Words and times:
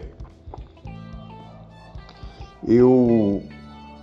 Eu 2.66 3.42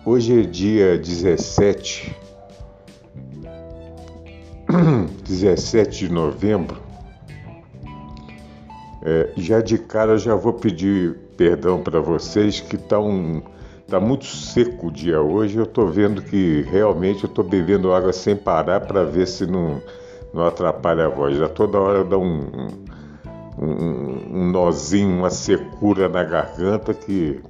hoje 0.05 0.41
é 0.41 0.43
dia 0.43 0.97
17 0.97 2.15
17 5.23 5.89
de 6.05 6.11
novembro. 6.11 6.77
É, 9.01 9.29
já 9.37 9.61
de 9.61 9.77
cara 9.77 10.17
já 10.17 10.35
vou 10.35 10.53
pedir 10.53 11.15
perdão 11.37 11.81
para 11.81 11.99
vocês 11.99 12.59
que 12.59 12.77
tá 12.77 12.99
um 12.99 13.41
tá 13.87 13.99
muito 13.99 14.25
seco 14.25 14.87
o 14.87 14.91
dia 14.91 15.19
hoje. 15.19 15.57
Eu 15.57 15.63
estou 15.63 15.87
vendo 15.87 16.21
que 16.21 16.61
realmente 16.69 17.23
eu 17.23 17.29
estou 17.29 17.43
bebendo 17.43 17.91
água 17.91 18.13
sem 18.13 18.35
parar 18.35 18.81
para 18.81 19.03
ver 19.03 19.25
se 19.25 19.47
não 19.47 19.81
não 20.33 20.45
atrapalha 20.45 21.05
a 21.05 21.09
voz. 21.09 21.37
Já 21.37 21.47
toda 21.47 21.79
hora 21.79 22.03
dá 22.03 22.17
um, 22.17 22.69
um, 23.57 24.41
um 24.41 24.51
nozinho, 24.51 25.17
uma 25.17 25.29
secura 25.29 26.07
na 26.07 26.23
garganta 26.23 26.93
que 26.93 27.41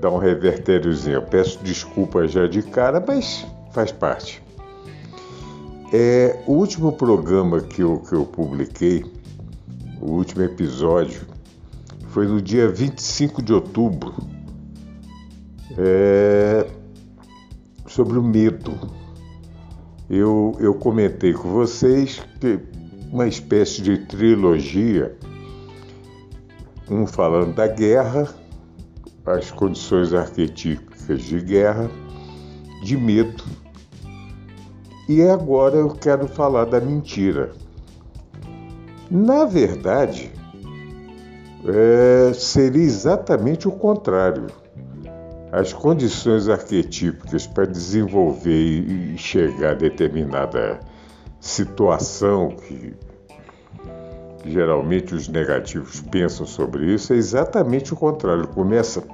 dá 0.00 0.10
um 0.10 0.18
revertériozinho. 0.18 1.16
Eu 1.16 1.22
peço 1.22 1.62
desculpa 1.62 2.26
já 2.26 2.46
de 2.46 2.62
cara, 2.62 3.02
mas 3.06 3.46
faz 3.72 3.92
parte. 3.92 4.42
É, 5.92 6.42
o 6.46 6.52
último 6.52 6.92
programa 6.92 7.60
que 7.60 7.82
eu, 7.82 8.00
que 8.00 8.14
eu 8.14 8.24
publiquei, 8.24 9.04
o 10.00 10.12
último 10.12 10.42
episódio, 10.42 11.22
foi 12.08 12.26
no 12.26 12.40
dia 12.40 12.68
25 12.68 13.42
de 13.42 13.52
outubro, 13.52 14.14
é, 15.78 16.66
sobre 17.86 18.18
o 18.18 18.22
medo. 18.22 18.72
Eu, 20.08 20.54
eu 20.60 20.74
comentei 20.74 21.32
com 21.32 21.50
vocês 21.50 22.22
que 22.40 22.60
uma 23.10 23.26
espécie 23.26 23.80
de 23.80 23.98
trilogia, 24.06 25.16
um 26.90 27.06
falando 27.06 27.54
da 27.54 27.66
guerra, 27.66 28.28
as 29.24 29.50
condições 29.50 30.12
arquetípicas 30.12 31.22
de 31.22 31.40
guerra, 31.40 31.90
de 32.82 32.96
medo, 32.96 33.44
e 35.08 35.22
agora 35.22 35.76
eu 35.76 35.90
quero 35.90 36.26
falar 36.28 36.64
da 36.64 36.80
mentira. 36.80 37.52
Na 39.10 39.44
verdade, 39.44 40.32
é, 41.66 42.32
seria 42.34 42.82
exatamente 42.82 43.68
o 43.68 43.72
contrário. 43.72 44.46
As 45.54 45.72
condições 45.72 46.48
arquetípicas 46.48 47.46
para 47.46 47.64
desenvolver 47.64 48.50
e 48.50 49.16
chegar 49.16 49.70
a 49.70 49.74
determinada 49.74 50.80
situação 51.38 52.56
que 52.56 52.92
geralmente 54.44 55.14
os 55.14 55.28
negativos 55.28 56.00
pensam 56.00 56.44
sobre 56.44 56.92
isso 56.92 57.12
é 57.12 57.16
exatamente 57.16 57.94
o 57.94 57.96
contrário. 57.96 58.48
Começa 58.48 59.04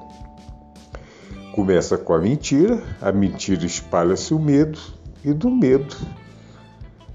começa 1.53 1.99
com 1.99 2.15
a 2.15 2.19
mentira, 2.19 2.83
a 3.03 3.13
mentira 3.13 3.67
espalha-se 3.67 4.33
o 4.33 4.39
medo 4.39 4.79
e 5.23 5.35
do 5.35 5.51
medo 5.51 5.95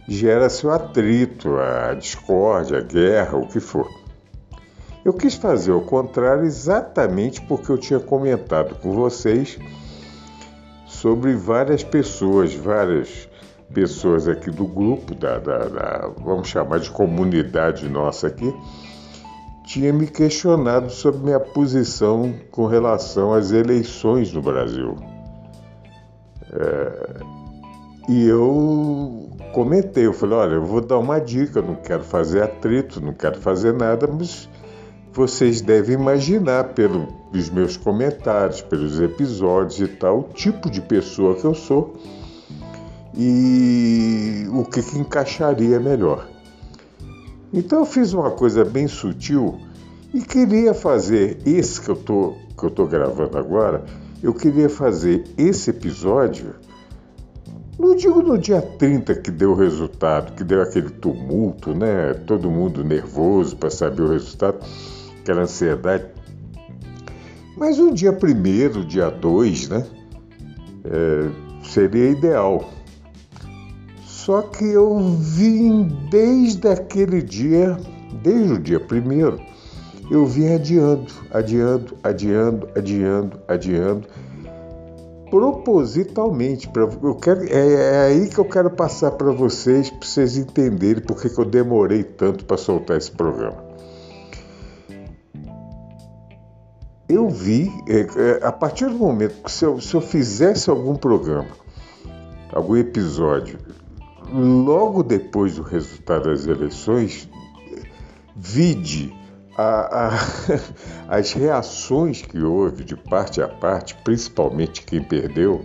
gera-se 0.07 0.67
o 0.67 0.69
atrito, 0.69 1.57
a 1.57 1.95
discórdia, 1.95 2.77
a 2.77 2.81
guerra, 2.81 3.37
o 3.37 3.47
que 3.47 3.59
for. 3.59 4.04
Eu 5.05 5.13
quis 5.13 5.35
fazer 5.35 5.71
o 5.71 5.81
contrário 5.81 6.45
exatamente 6.45 7.39
porque 7.39 7.71
eu 7.71 7.77
tinha 7.77 7.99
comentado 7.99 8.73
com 8.79 8.91
vocês 8.91 9.59
sobre 10.87 11.35
várias 11.35 11.83
pessoas, 11.83 12.55
várias 12.55 13.29
pessoas 13.71 14.27
aqui 14.27 14.49
do 14.49 14.65
grupo, 14.65 15.13
da, 15.13 15.37
da, 15.37 15.59
da, 15.67 16.11
vamos 16.17 16.47
chamar 16.47 16.79
de 16.79 16.89
comunidade 16.89 17.87
nossa 17.87 18.25
aqui, 18.25 18.51
tinha 19.63 19.93
me 19.93 20.07
questionado 20.07 20.89
sobre 20.89 21.21
minha 21.21 21.39
posição 21.39 22.33
com 22.49 22.65
relação 22.65 23.31
às 23.31 23.51
eleições 23.51 24.33
no 24.33 24.41
Brasil. 24.41 24.95
É, 26.51 27.19
e 28.09 28.27
eu 28.27 29.29
comentei, 29.53 30.07
eu 30.07 30.13
falei, 30.13 30.35
olha, 30.35 30.53
eu 30.55 30.65
vou 30.65 30.81
dar 30.81 30.97
uma 30.97 31.19
dica, 31.19 31.61
não 31.61 31.75
quero 31.75 32.03
fazer 32.03 32.41
atrito, 32.41 32.99
não 32.99 33.13
quero 33.13 33.39
fazer 33.39 33.71
nada, 33.71 34.07
mas 34.07 34.49
vocês 35.15 35.61
devem 35.61 35.95
imaginar 35.95 36.73
pelos 36.73 37.49
meus 37.49 37.77
comentários, 37.77 38.61
pelos 38.61 38.99
episódios 38.99 39.79
e 39.79 39.87
tal, 39.87 40.19
o 40.19 40.23
tipo 40.33 40.69
de 40.69 40.81
pessoa 40.81 41.35
que 41.35 41.45
eu 41.45 41.55
sou 41.55 41.95
e 43.15 44.45
o 44.51 44.65
que, 44.65 44.83
que 44.83 44.99
encaixaria 44.99 45.79
melhor. 45.79 46.27
Então 47.53 47.79
eu 47.79 47.85
fiz 47.85 48.11
uma 48.11 48.29
coisa 48.31 48.65
bem 48.65 48.89
sutil 48.89 49.57
e 50.13 50.19
queria 50.19 50.73
fazer 50.73 51.37
esse 51.45 51.79
que 51.79 51.89
eu 51.89 51.95
tô, 51.95 52.33
que 52.57 52.65
eu 52.65 52.69
tô 52.69 52.85
gravando 52.85 53.37
agora, 53.37 53.85
eu 54.21 54.33
queria 54.33 54.67
fazer 54.67 55.23
esse 55.37 55.69
episódio, 55.69 56.55
não 57.79 57.95
digo 57.95 58.21
no 58.21 58.37
dia 58.37 58.61
30 58.61 59.15
que 59.15 59.31
deu 59.31 59.51
o 59.51 59.55
resultado, 59.55 60.33
que 60.33 60.43
deu 60.43 60.61
aquele 60.61 60.89
tumulto, 60.89 61.73
né? 61.73 62.13
Todo 62.25 62.51
mundo 62.51 62.83
nervoso 62.83 63.55
para 63.55 63.69
saber 63.69 64.01
o 64.01 64.09
resultado, 64.09 64.59
aquela 65.25 65.41
ansiedade. 65.41 66.05
Mas 67.57 67.79
o 67.79 67.91
dia 67.91 68.13
primeiro, 68.13 68.85
dia 68.85 69.09
2, 69.09 69.69
né? 69.69 69.85
É, 70.83 71.29
seria 71.63 72.11
ideal. 72.11 72.69
Só 74.05 74.43
que 74.43 74.65
eu 74.65 74.99
vim 74.99 75.87
desde 76.11 76.67
aquele 76.67 77.21
dia, 77.21 77.77
desde 78.21 78.53
o 78.53 78.59
dia 78.59 78.79
primeiro, 78.79 79.39
eu 80.11 80.25
vim 80.27 80.53
adiando, 80.53 81.11
adiando, 81.31 81.97
adiando, 82.03 82.69
adiando, 82.75 83.39
adiando, 83.47 84.07
propositalmente. 85.31 86.67
Pra, 86.69 86.83
eu 86.83 87.15
quero, 87.15 87.43
é, 87.45 87.73
é 87.73 87.97
aí 88.07 88.29
que 88.29 88.37
eu 88.37 88.45
quero 88.45 88.69
passar 88.69 89.11
para 89.11 89.31
vocês, 89.31 89.89
para 89.89 90.07
vocês 90.07 90.37
entenderem 90.37 91.01
por 91.01 91.19
que 91.19 91.35
eu 91.39 91.45
demorei 91.45 92.03
tanto 92.03 92.45
para 92.45 92.57
soltar 92.57 92.97
esse 92.97 93.11
programa. 93.11 93.64
Eu 97.07 97.29
vi, 97.29 97.71
é, 97.87 97.99
é, 97.99 98.45
a 98.45 98.51
partir 98.51 98.85
do 98.85 98.95
momento 98.95 99.43
que 99.43 99.51
se 99.51 99.63
eu, 99.63 99.79
se 99.79 99.93
eu 99.93 100.01
fizesse 100.01 100.69
algum 100.69 100.95
programa, 100.95 101.49
algum 102.51 102.75
episódio 102.75 103.59
logo 104.33 105.03
depois 105.03 105.55
do 105.55 105.61
resultado 105.61 106.29
das 106.29 106.47
eleições, 106.47 107.29
vide 108.35 109.13
a, 109.55 110.07
a, 110.07 110.19
as 111.15 111.31
reações 111.31 112.23
que 112.23 112.39
houve 112.39 112.83
de 112.83 112.95
parte 112.95 113.39
a 113.39 113.47
parte, 113.47 113.95
principalmente 114.03 114.81
quem 114.81 115.03
perdeu, 115.03 115.63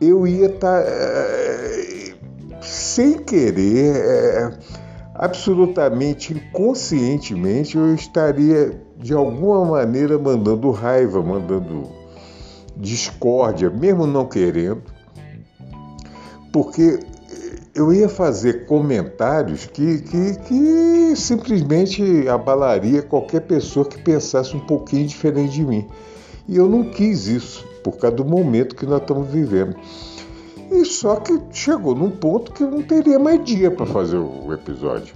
eu 0.00 0.26
ia 0.26 0.46
estar, 0.46 0.82
tá, 0.82 0.88
é, 0.88 2.14
sem 2.60 3.18
querer, 3.18 3.96
é, 3.96 4.58
absolutamente 5.14 6.34
inconscientemente, 6.34 7.76
eu 7.76 7.94
estaria 7.94 8.87
de 8.98 9.14
alguma 9.14 9.64
maneira 9.64 10.18
mandando 10.18 10.70
raiva, 10.70 11.22
mandando 11.22 11.88
discórdia, 12.76 13.70
mesmo 13.70 14.06
não 14.06 14.26
querendo, 14.26 14.82
porque 16.52 17.00
eu 17.74 17.92
ia 17.92 18.08
fazer 18.08 18.66
comentários 18.66 19.66
que, 19.66 19.98
que, 20.02 20.38
que 20.40 21.16
simplesmente 21.16 22.28
abalaria 22.28 23.02
qualquer 23.02 23.42
pessoa 23.42 23.86
que 23.86 23.98
pensasse 23.98 24.56
um 24.56 24.60
pouquinho 24.60 25.06
diferente 25.06 25.52
de 25.52 25.64
mim. 25.64 25.86
E 26.48 26.56
eu 26.56 26.68
não 26.68 26.90
quis 26.90 27.26
isso, 27.26 27.64
por 27.84 27.96
causa 27.98 28.16
do 28.16 28.24
momento 28.24 28.74
que 28.74 28.86
nós 28.86 29.00
estamos 29.00 29.28
vivendo. 29.28 29.76
E 30.70 30.84
só 30.84 31.16
que 31.16 31.38
chegou 31.52 31.94
num 31.94 32.10
ponto 32.10 32.52
que 32.52 32.62
eu 32.62 32.70
não 32.70 32.82
teria 32.82 33.18
mais 33.18 33.44
dia 33.44 33.70
para 33.70 33.86
fazer 33.86 34.16
o 34.16 34.52
episódio. 34.52 35.14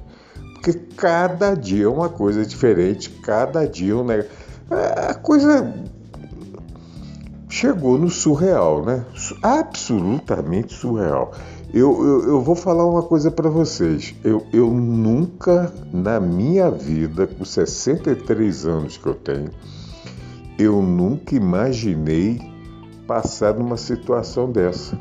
Porque 0.62 0.78
cada 0.96 1.54
dia 1.54 1.86
é 1.86 1.88
uma 1.88 2.08
coisa 2.08 2.46
diferente, 2.46 3.10
cada 3.10 3.66
dia 3.66 3.94
é 3.94 3.96
um 3.96 4.04
negócio. 4.04 4.30
A 4.70 5.12
coisa 5.12 5.74
chegou 7.48 7.98
no 7.98 8.08
surreal, 8.08 8.84
né? 8.84 9.04
Absolutamente 9.42 10.72
surreal. 10.72 11.32
Eu, 11.74 12.06
eu, 12.06 12.28
eu 12.28 12.40
vou 12.40 12.54
falar 12.54 12.86
uma 12.86 13.02
coisa 13.02 13.28
para 13.28 13.50
vocês. 13.50 14.14
Eu, 14.22 14.46
eu 14.52 14.70
nunca 14.70 15.72
na 15.92 16.20
minha 16.20 16.70
vida, 16.70 17.26
com 17.26 17.44
63 17.44 18.64
anos 18.64 18.96
que 18.96 19.06
eu 19.06 19.16
tenho, 19.16 19.50
eu 20.56 20.80
nunca 20.80 21.34
imaginei 21.34 22.40
passar 23.04 23.52
numa 23.54 23.76
situação 23.76 24.48
dessa. 24.48 24.96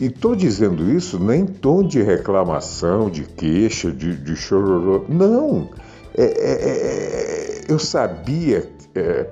E 0.00 0.06
estou 0.06 0.34
dizendo 0.34 0.90
isso 0.90 1.22
nem 1.22 1.42
em 1.42 1.46
tom 1.46 1.82
de 1.82 2.00
reclamação, 2.00 3.10
de 3.10 3.24
queixa, 3.24 3.92
de, 3.92 4.16
de 4.16 4.34
chororô. 4.34 5.04
Não! 5.06 5.68
É, 6.16 6.24
é, 6.24 6.28
é, 6.28 7.64
eu 7.68 7.78
sabia, 7.78 8.66
é, 8.94 9.26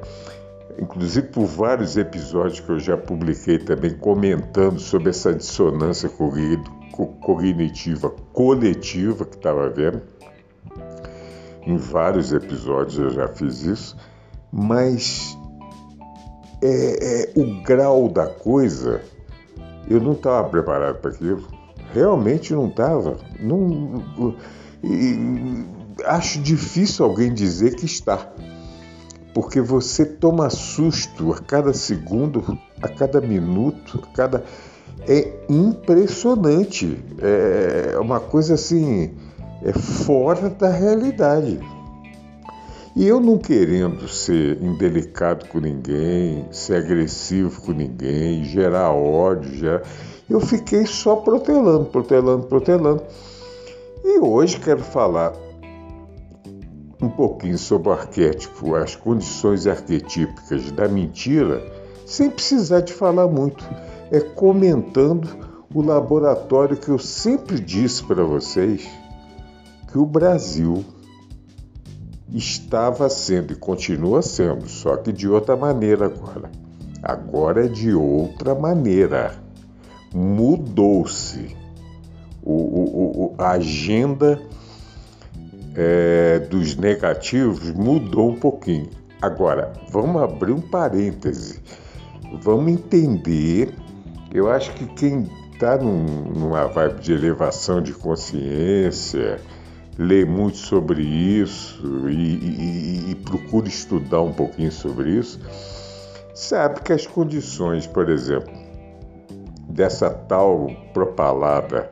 inclusive 0.79 1.29
por 1.29 1.47
vários 1.47 1.97
episódios 1.97 2.61
que 2.61 2.69
eu 2.69 2.79
já 2.79 2.99
publiquei 2.99 3.59
também 3.59 3.97
comentando 3.97 4.79
sobre 4.79 5.09
essa 5.09 5.33
dissonância 5.33 6.11
cognitiva 7.21 8.11
coletiva 8.35 9.25
que 9.25 9.37
estava 9.37 9.65
havendo. 9.65 10.03
Em 11.67 11.79
vários 11.79 12.31
episódios 12.31 12.99
eu 12.99 13.11
já 13.11 13.27
fiz 13.29 13.63
isso, 13.63 13.97
mas 14.53 15.35
é, 16.63 17.23
é, 17.23 17.33
o 17.41 17.63
grau 17.63 18.07
da 18.09 18.27
coisa 18.27 19.01
eu 19.89 20.01
não 20.01 20.13
estava 20.13 20.49
preparado 20.49 20.97
para 20.97 21.11
aquilo. 21.11 21.45
Realmente 21.95 22.53
não 22.53 22.69
estava. 22.69 23.17
Não, 23.41 24.05
acho 26.05 26.41
difícil 26.41 27.05
alguém 27.05 27.33
dizer 27.33 27.75
que 27.77 27.87
está. 27.87 28.31
Porque 29.33 29.61
você 29.61 30.05
toma 30.05 30.51
susto 30.51 31.33
a 31.33 31.39
cada 31.39 31.73
segundo, 31.73 32.59
a 32.83 32.89
cada 32.89 33.21
minuto, 33.21 34.01
a 34.03 34.15
cada. 34.15 34.45
É 35.07 35.33
impressionante. 35.49 37.03
É 37.23 37.99
uma 37.99 38.21
coisa 38.21 38.55
assim, 38.55 39.15
é 39.63 39.73
fora 39.73 40.51
da 40.51 40.71
realidade. 40.71 41.59
E 42.99 43.07
eu 43.07 43.21
não 43.21 43.39
querendo 43.39 44.09
ser 44.09 44.61
indelicado 44.61 45.47
com 45.47 45.61
ninguém, 45.61 46.49
ser 46.51 46.79
agressivo 46.79 47.63
com 47.63 47.71
ninguém, 47.71 48.43
gerar 48.43 48.91
ódio, 48.91 49.55
gerar... 49.55 49.83
eu 50.29 50.41
fiquei 50.41 50.85
só 50.85 51.15
protelando, 51.15 51.85
protelando, 51.85 52.49
protelando. 52.49 53.05
E 54.03 54.19
hoje 54.19 54.59
quero 54.59 54.83
falar 54.83 55.33
um 57.01 57.09
pouquinho 57.09 57.57
sobre 57.57 57.89
o 57.89 57.93
arquétipo, 57.93 58.75
as 58.75 58.97
condições 58.97 59.69
arquetípicas 59.69 60.73
da 60.73 60.89
mentira, 60.89 61.65
sem 62.05 62.29
precisar 62.29 62.81
de 62.81 62.93
falar 62.93 63.29
muito. 63.29 63.65
É 64.11 64.19
comentando 64.19 65.29
o 65.73 65.81
laboratório 65.81 66.77
que 66.77 66.89
eu 66.89 66.99
sempre 66.99 67.61
disse 67.61 68.03
para 68.03 68.25
vocês 68.25 68.89
que 69.87 69.97
o 69.97 70.05
Brasil 70.05 70.85
estava 72.33 73.09
sendo 73.09 73.53
e 73.53 73.57
continua 73.57 74.23
sendo, 74.23 74.69
só 74.69 74.97
que 74.97 75.13
de 75.13 75.29
outra 75.29 75.57
maneira 75.57 76.07
agora. 76.07 76.51
Agora 77.03 77.65
é 77.65 77.69
de 77.69 77.95
outra 77.95 78.55
maneira. 78.55 79.35
Mudou-se. 80.13 81.57
A 83.39 83.51
agenda 83.53 84.41
é, 85.75 86.39
dos 86.41 86.77
negativos 86.77 87.71
mudou 87.73 88.31
um 88.31 88.37
pouquinho. 88.37 88.91
Agora, 89.21 89.73
vamos 89.91 90.23
abrir 90.23 90.53
um 90.53 90.61
parêntese. 90.61 91.61
Vamos 92.43 92.73
entender. 92.73 93.75
Eu 94.33 94.51
acho 94.51 94.73
que 94.75 94.87
quem 94.87 95.29
está 95.53 95.77
num, 95.77 96.05
numa 96.05 96.67
vibe 96.67 97.01
de 97.01 97.13
elevação 97.13 97.83
de 97.83 97.93
consciência, 97.93 99.41
lê 99.99 100.25
muito 100.25 100.57
sobre 100.57 101.03
isso 101.03 102.09
e, 102.09 102.13
e, 102.13 103.11
e 103.11 103.15
procura 103.17 103.67
estudar 103.67 104.23
um 104.23 104.33
pouquinho 104.33 104.71
sobre 104.71 105.11
isso, 105.11 105.41
sabe 106.35 106.81
que 106.81 106.93
as 106.93 107.07
condições, 107.07 107.87
por 107.87 108.09
exemplo, 108.09 108.53
dessa 109.69 110.09
tal 110.09 110.71
propalada 110.95 111.91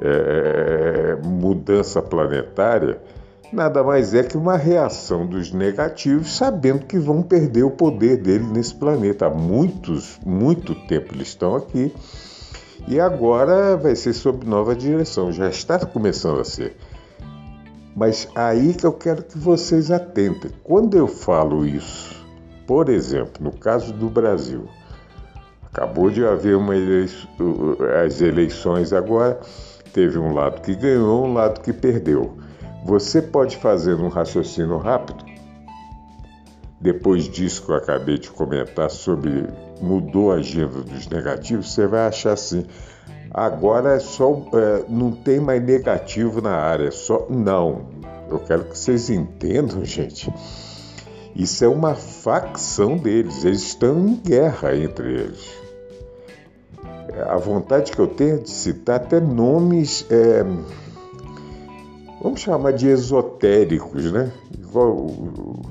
é, 0.00 1.16
mudança 1.22 2.00
planetária 2.00 2.98
nada 3.52 3.84
mais 3.84 4.14
é 4.14 4.22
que 4.22 4.36
uma 4.36 4.56
reação 4.56 5.26
dos 5.26 5.52
negativos, 5.52 6.34
sabendo 6.34 6.86
que 6.86 6.98
vão 6.98 7.22
perder 7.22 7.64
o 7.64 7.70
poder 7.70 8.16
dele 8.16 8.44
nesse 8.44 8.74
planeta. 8.74 9.26
Há 9.26 9.30
muitos, 9.30 10.18
muito 10.24 10.74
tempo 10.86 11.14
eles 11.14 11.28
estão 11.28 11.54
aqui 11.54 11.94
e 12.88 12.98
agora 12.98 13.76
vai 13.76 13.94
ser 13.94 14.14
sob 14.14 14.46
nova 14.46 14.74
direção. 14.74 15.30
Já 15.30 15.48
está 15.48 15.78
começando 15.78 16.40
a 16.40 16.44
ser. 16.44 16.76
Mas 17.94 18.28
aí 18.34 18.74
que 18.74 18.86
eu 18.86 18.92
quero 18.92 19.22
que 19.22 19.38
vocês 19.38 19.90
atentem. 19.90 20.50
Quando 20.62 20.96
eu 20.96 21.06
falo 21.06 21.66
isso, 21.66 22.24
por 22.66 22.88
exemplo, 22.88 23.42
no 23.42 23.52
caso 23.52 23.92
do 23.92 24.08
Brasil, 24.08 24.66
acabou 25.70 26.10
de 26.10 26.24
haver 26.24 26.56
eleição, 26.56 27.28
as 28.04 28.20
eleições 28.20 28.92
agora, 28.92 29.40
teve 29.92 30.18
um 30.18 30.32
lado 30.32 30.62
que 30.62 30.74
ganhou, 30.74 31.26
um 31.26 31.34
lado 31.34 31.60
que 31.60 31.72
perdeu. 31.72 32.38
Você 32.84 33.20
pode 33.20 33.58
fazer 33.58 33.94
um 33.94 34.08
raciocínio 34.08 34.78
rápido? 34.78 35.24
Depois 36.80 37.28
disso 37.28 37.64
que 37.64 37.70
eu 37.70 37.76
acabei 37.76 38.18
de 38.18 38.30
comentar 38.30 38.90
sobre 38.90 39.46
mudou 39.80 40.32
a 40.32 40.36
agenda 40.36 40.80
dos 40.80 41.06
negativos, 41.08 41.72
você 41.72 41.86
vai 41.86 42.08
achar 42.08 42.32
assim: 42.32 42.66
Agora 43.34 43.94
é 43.94 43.98
só, 43.98 44.44
é, 44.52 44.84
não 44.90 45.10
tem 45.10 45.40
mais 45.40 45.62
negativo 45.62 46.42
na 46.42 46.54
área, 46.54 46.90
só 46.90 47.26
não. 47.30 47.86
Eu 48.28 48.38
quero 48.40 48.64
que 48.64 48.76
vocês 48.76 49.08
entendam, 49.08 49.82
gente. 49.86 50.32
Isso 51.34 51.64
é 51.64 51.68
uma 51.68 51.94
facção 51.94 52.98
deles, 52.98 53.42
eles 53.44 53.62
estão 53.62 54.06
em 54.06 54.16
guerra 54.16 54.76
entre 54.76 55.12
eles. 55.14 55.50
A 57.26 57.36
vontade 57.38 57.92
que 57.92 57.98
eu 57.98 58.06
tenho 58.06 58.34
é 58.36 58.38
de 58.38 58.50
citar 58.50 58.96
até 58.96 59.18
nomes, 59.18 60.06
é, 60.10 60.44
vamos 62.22 62.40
chamar 62.40 62.72
de 62.72 62.88
esotéricos, 62.88 64.12
né? 64.12 64.30
Igual 64.52 64.90
o, 64.90 65.62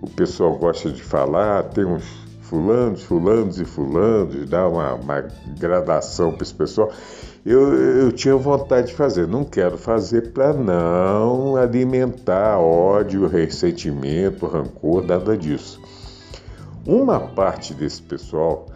o 0.00 0.10
pessoal 0.10 0.56
gosta 0.56 0.90
de 0.90 1.02
falar, 1.02 1.64
tem 1.64 1.84
uns 1.84 2.19
fulanos, 2.50 3.04
fulanos 3.04 3.60
e 3.60 3.64
fulanos, 3.64 4.48
dá 4.48 4.66
uma, 4.66 4.94
uma 4.94 5.28
gradação 5.56 6.32
para 6.32 6.42
esse 6.42 6.52
pessoal. 6.52 6.90
Eu, 7.46 7.72
eu 7.72 8.12
tinha 8.12 8.34
vontade 8.34 8.88
de 8.88 8.94
fazer, 8.94 9.28
não 9.28 9.44
quero 9.44 9.78
fazer 9.78 10.32
para 10.32 10.52
não 10.52 11.54
alimentar 11.54 12.58
ódio, 12.58 13.28
ressentimento, 13.28 14.46
rancor, 14.46 15.06
nada 15.06 15.38
disso. 15.38 15.80
Uma 16.84 17.20
parte 17.20 17.72
desse 17.72 18.02
pessoal, 18.02 18.66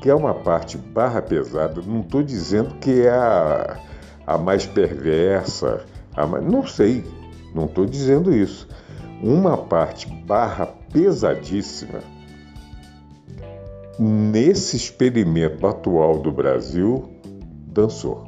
que 0.00 0.08
é 0.08 0.14
uma 0.14 0.32
parte 0.32 0.78
barra 0.78 1.20
pesada, 1.20 1.82
não 1.84 2.00
estou 2.00 2.22
dizendo 2.22 2.76
que 2.76 3.02
é 3.02 3.10
a, 3.10 3.80
a 4.26 4.38
mais 4.38 4.64
perversa, 4.64 5.84
a 6.14 6.24
mais, 6.24 6.44
não 6.44 6.64
sei, 6.64 7.04
não 7.52 7.64
estou 7.64 7.84
dizendo 7.84 8.32
isso. 8.32 8.68
Uma 9.20 9.56
parte 9.56 10.06
barra 10.24 10.66
pesadíssima 10.92 12.13
nesse 13.98 14.76
experimento 14.76 15.66
atual 15.66 16.18
do 16.18 16.32
Brasil, 16.32 17.08
dançou. 17.66 18.24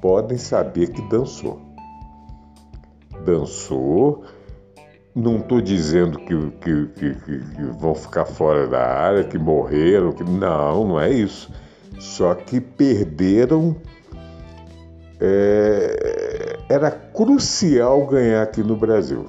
Podem 0.00 0.38
saber 0.38 0.90
que 0.90 1.02
dançou. 1.08 1.60
Dançou 3.24 4.24
Não 5.14 5.38
estou 5.38 5.60
dizendo 5.60 6.18
que, 6.18 6.50
que, 6.60 6.86
que, 6.88 7.14
que, 7.14 7.62
vão 7.78 7.94
ficar 7.94 8.26
fora 8.26 8.68
da 8.68 8.84
área, 8.84 9.24
que 9.24 9.38
morreram, 9.38 10.12
que 10.12 10.22
não, 10.22 10.86
não 10.86 11.00
é 11.00 11.10
isso. 11.10 11.50
Só 11.98 12.34
que 12.34 12.60
perderam. 12.60 13.76
É, 15.18 16.58
era 16.68 16.90
crucial 16.90 18.06
ganhar 18.06 18.42
aqui 18.42 18.62
no 18.62 18.76
Brasil. 18.76 19.26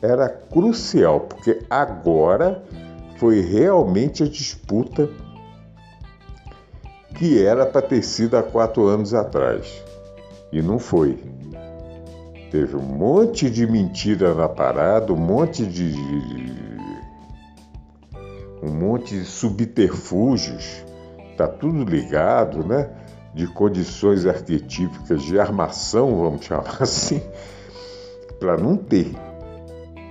Era 0.00 0.28
crucial, 0.28 1.20
porque 1.20 1.60
agora 1.68 2.62
foi 3.16 3.40
realmente 3.40 4.22
a 4.22 4.28
disputa 4.28 5.08
que 7.14 7.42
era 7.44 7.64
para 7.64 7.82
ter 7.82 8.02
sido 8.02 8.36
há 8.36 8.42
quatro 8.42 8.86
anos 8.86 9.14
atrás. 9.14 9.82
E 10.52 10.60
não 10.60 10.78
foi. 10.78 11.18
Teve 12.50 12.76
um 12.76 12.82
monte 12.82 13.50
de 13.50 13.66
mentira 13.66 14.34
na 14.34 14.48
parada, 14.48 15.12
um 15.12 15.16
monte 15.16 15.64
de. 15.64 15.94
um 18.62 18.70
monte 18.70 19.18
de 19.18 19.24
subterfúgios. 19.24 20.84
Tá 21.36 21.48
tudo 21.48 21.84
ligado, 21.84 22.64
né? 22.64 22.88
De 23.34 23.46
condições 23.48 24.24
arquetípicas 24.26 25.22
de 25.22 25.38
armação, 25.38 26.20
vamos 26.20 26.44
chamar 26.44 26.76
assim, 26.82 27.20
para 28.38 28.56
não 28.56 28.76
ter. 28.76 29.12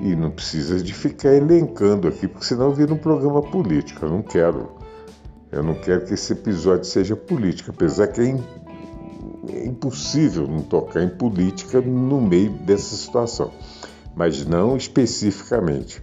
E 0.03 0.17
não 0.17 0.29
precisa 0.29 0.83
de 0.83 0.93
ficar 0.93 1.33
elencando 1.33 2.09
aqui, 2.09 2.27
porque 2.27 2.45
senão 2.45 2.71
vira 2.71 2.93
um 2.93 2.97
programa 2.97 3.41
político. 3.41 4.03
Eu 4.05 4.09
não 4.09 4.21
quero. 4.21 4.69
Eu 5.49 5.63
não 5.63 5.75
quero 5.75 6.05
que 6.05 6.13
esse 6.13 6.33
episódio 6.33 6.83
seja 6.83 7.15
político, 7.15 7.71
apesar 7.71 8.07
que 8.07 8.19
é, 8.19 8.35
é 9.53 9.65
impossível 9.65 10.45
não 10.45 10.59
tocar 10.59 11.01
em 11.01 11.07
política 11.07 11.79
no 11.79 12.19
meio 12.19 12.51
dessa 12.51 12.97
situação, 12.97 13.49
mas 14.13 14.45
não 14.45 14.75
especificamente. 14.75 16.01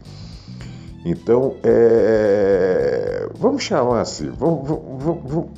Então, 1.04 1.56
é, 1.62 3.28
vamos 3.34 3.62
chamar 3.62 4.00
assim, 4.00 4.30
vamos, 4.30 4.66
vamos, 4.66 5.30
vamos, 5.30 5.50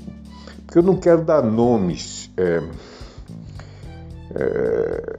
porque 0.67 0.79
eu 0.79 0.83
não 0.83 0.97
quero 0.97 1.23
dar 1.23 1.43
nomes 1.43 2.29
é, 2.37 2.61
é, 4.35 5.19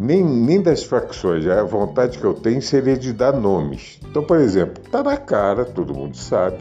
nem, 0.00 0.24
nem 0.24 0.62
das 0.62 0.82
facções. 0.82 1.46
A 1.46 1.62
vontade 1.62 2.18
que 2.18 2.24
eu 2.24 2.32
tenho 2.32 2.62
seria 2.62 2.96
de 2.96 3.12
dar 3.12 3.32
nomes. 3.32 4.00
Então, 4.08 4.24
por 4.24 4.38
exemplo, 4.38 4.82
está 4.82 5.02
na 5.02 5.16
cara, 5.18 5.64
todo 5.64 5.94
mundo 5.94 6.16
sabe, 6.16 6.58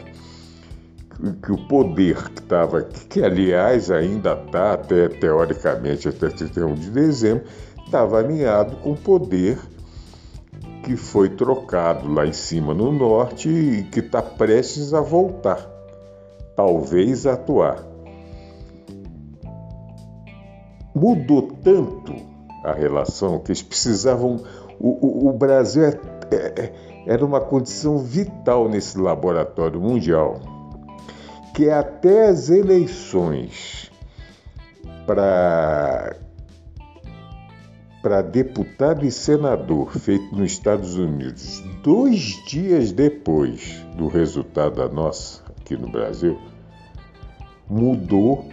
que, 1.41 1.51
o 1.51 1.67
poder 1.67 2.29
que 2.29 2.41
estava, 2.41 2.81
que, 2.81 3.05
que 3.05 3.23
aliás 3.23 3.89
ainda 3.89 4.33
está, 4.33 4.73
até 4.73 5.07
teoricamente, 5.07 6.09
até 6.09 6.27
31 6.29 6.75
de 6.75 6.89
dezembro, 6.91 7.45
estava 7.85 8.19
alinhado 8.19 8.75
com 8.77 8.91
o 8.91 8.97
poder 8.97 9.57
que 10.83 10.97
foi 10.97 11.29
trocado 11.29 12.11
lá 12.11 12.25
em 12.25 12.33
cima 12.33 12.73
no 12.73 12.91
norte 12.91 13.49
e 13.49 13.83
que 13.83 13.99
está 13.99 14.21
prestes 14.21 14.93
a 14.93 15.01
voltar, 15.01 15.65
talvez 16.55 17.25
atuar. 17.25 17.87
Mudou 20.93 21.43
tanto 21.63 22.28
a 22.63 22.71
relação, 22.71 23.39
que 23.39 23.51
eles 23.51 23.61
precisavam. 23.61 24.43
O, 24.79 25.27
o, 25.27 25.29
o 25.29 25.33
Brasil 25.33 25.83
é, 25.83 25.99
é, 26.31 26.35
é, 26.35 26.73
era 27.05 27.25
uma 27.25 27.41
condição 27.41 27.97
vital 27.97 28.69
nesse 28.69 28.97
laboratório 28.97 29.79
mundial, 29.79 30.39
que 31.53 31.69
até 31.69 32.27
as 32.27 32.49
eleições 32.49 33.91
para 35.05 36.15
deputado 38.31 39.05
e 39.05 39.11
senador 39.11 39.91
feito 39.91 40.35
nos 40.35 40.51
Estados 40.51 40.97
Unidos, 40.97 41.61
dois 41.83 42.21
dias 42.45 42.91
depois 42.91 43.83
do 43.97 44.07
resultado 44.07 44.75
da 44.75 44.87
nossa 44.87 45.41
aqui 45.59 45.75
no 45.75 45.89
Brasil, 45.89 46.39
mudou 47.67 48.45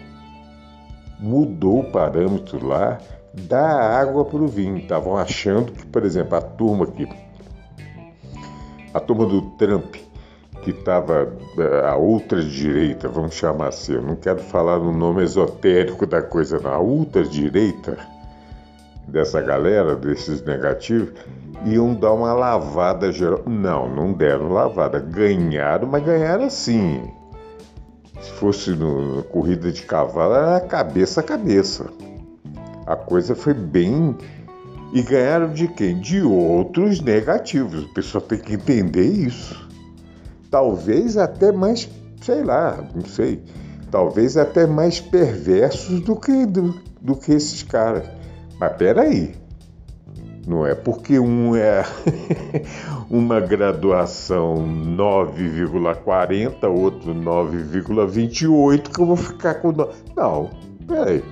mudou 1.18 1.80
o 1.80 1.90
parâmetro 1.90 2.66
lá 2.66 2.98
dar 3.42 4.00
água 4.00 4.24
para 4.24 4.38
o 4.38 4.46
vinho. 4.46 4.78
Estavam 4.78 5.16
achando 5.16 5.72
que, 5.72 5.86
por 5.86 6.04
exemplo, 6.04 6.36
a 6.36 6.40
turma 6.40 6.84
aqui, 6.84 7.08
a 8.92 9.00
turma 9.00 9.26
do 9.26 9.42
Trump, 9.52 9.94
que 10.62 10.70
estava 10.70 11.32
eh, 11.58 11.86
a 11.86 11.96
outra 11.96 12.42
direita, 12.42 13.08
vamos 13.08 13.34
chamar 13.34 13.68
assim, 13.68 13.94
eu 13.94 14.02
não 14.02 14.16
quero 14.16 14.40
falar 14.40 14.78
no 14.78 14.90
nome 14.90 15.22
esotérico 15.22 16.06
da 16.06 16.22
coisa, 16.22 16.60
a 16.66 16.80
ultra 16.80 17.22
direita 17.22 17.96
dessa 19.06 19.40
galera, 19.40 19.94
desses 19.94 20.42
negativos, 20.42 21.10
iam 21.64 21.94
dar 21.94 22.12
uma 22.12 22.32
lavada 22.32 23.12
geral. 23.12 23.42
Não, 23.46 23.88
não 23.88 24.12
deram 24.12 24.52
lavada, 24.52 24.98
ganharam, 24.98 25.86
mas 25.86 26.04
ganharam 26.04 26.44
assim. 26.44 27.02
Se 28.20 28.30
fosse 28.32 28.70
no, 28.70 29.22
corrida 29.24 29.70
de 29.70 29.82
cavalo, 29.82 30.34
era 30.34 30.60
cabeça 30.60 31.20
a 31.20 31.22
cabeça. 31.22 31.86
A 32.86 32.94
coisa 32.94 33.34
foi 33.34 33.52
bem. 33.52 34.16
E 34.92 35.02
ganharam 35.02 35.52
de 35.52 35.66
quem? 35.66 35.98
De 35.98 36.22
outros 36.22 37.00
negativos. 37.00 37.82
O 37.84 37.92
pessoal 37.92 38.22
tem 38.22 38.38
que 38.38 38.54
entender 38.54 39.04
isso. 39.04 39.68
Talvez 40.50 41.16
até 41.16 41.50
mais, 41.50 41.88
sei 42.22 42.44
lá, 42.44 42.78
não 42.94 43.04
sei. 43.04 43.42
Talvez 43.90 44.36
até 44.36 44.66
mais 44.66 45.00
perversos 45.00 46.00
do 46.00 46.14
que, 46.14 46.46
do, 46.46 46.80
do 47.00 47.16
que 47.16 47.32
esses 47.32 47.64
caras. 47.64 48.04
Mas 48.60 48.76
peraí. 48.76 49.34
Não 50.46 50.64
é 50.64 50.76
porque 50.76 51.18
um 51.18 51.56
é 51.56 51.84
uma 53.10 53.40
graduação 53.40 54.54
9,40, 54.96 56.68
outro 56.70 57.12
9,28 57.12 58.90
que 58.94 59.00
eu 59.00 59.06
vou 59.06 59.16
ficar 59.16 59.54
com. 59.54 59.74
Não, 60.14 60.48
peraí 60.86 61.24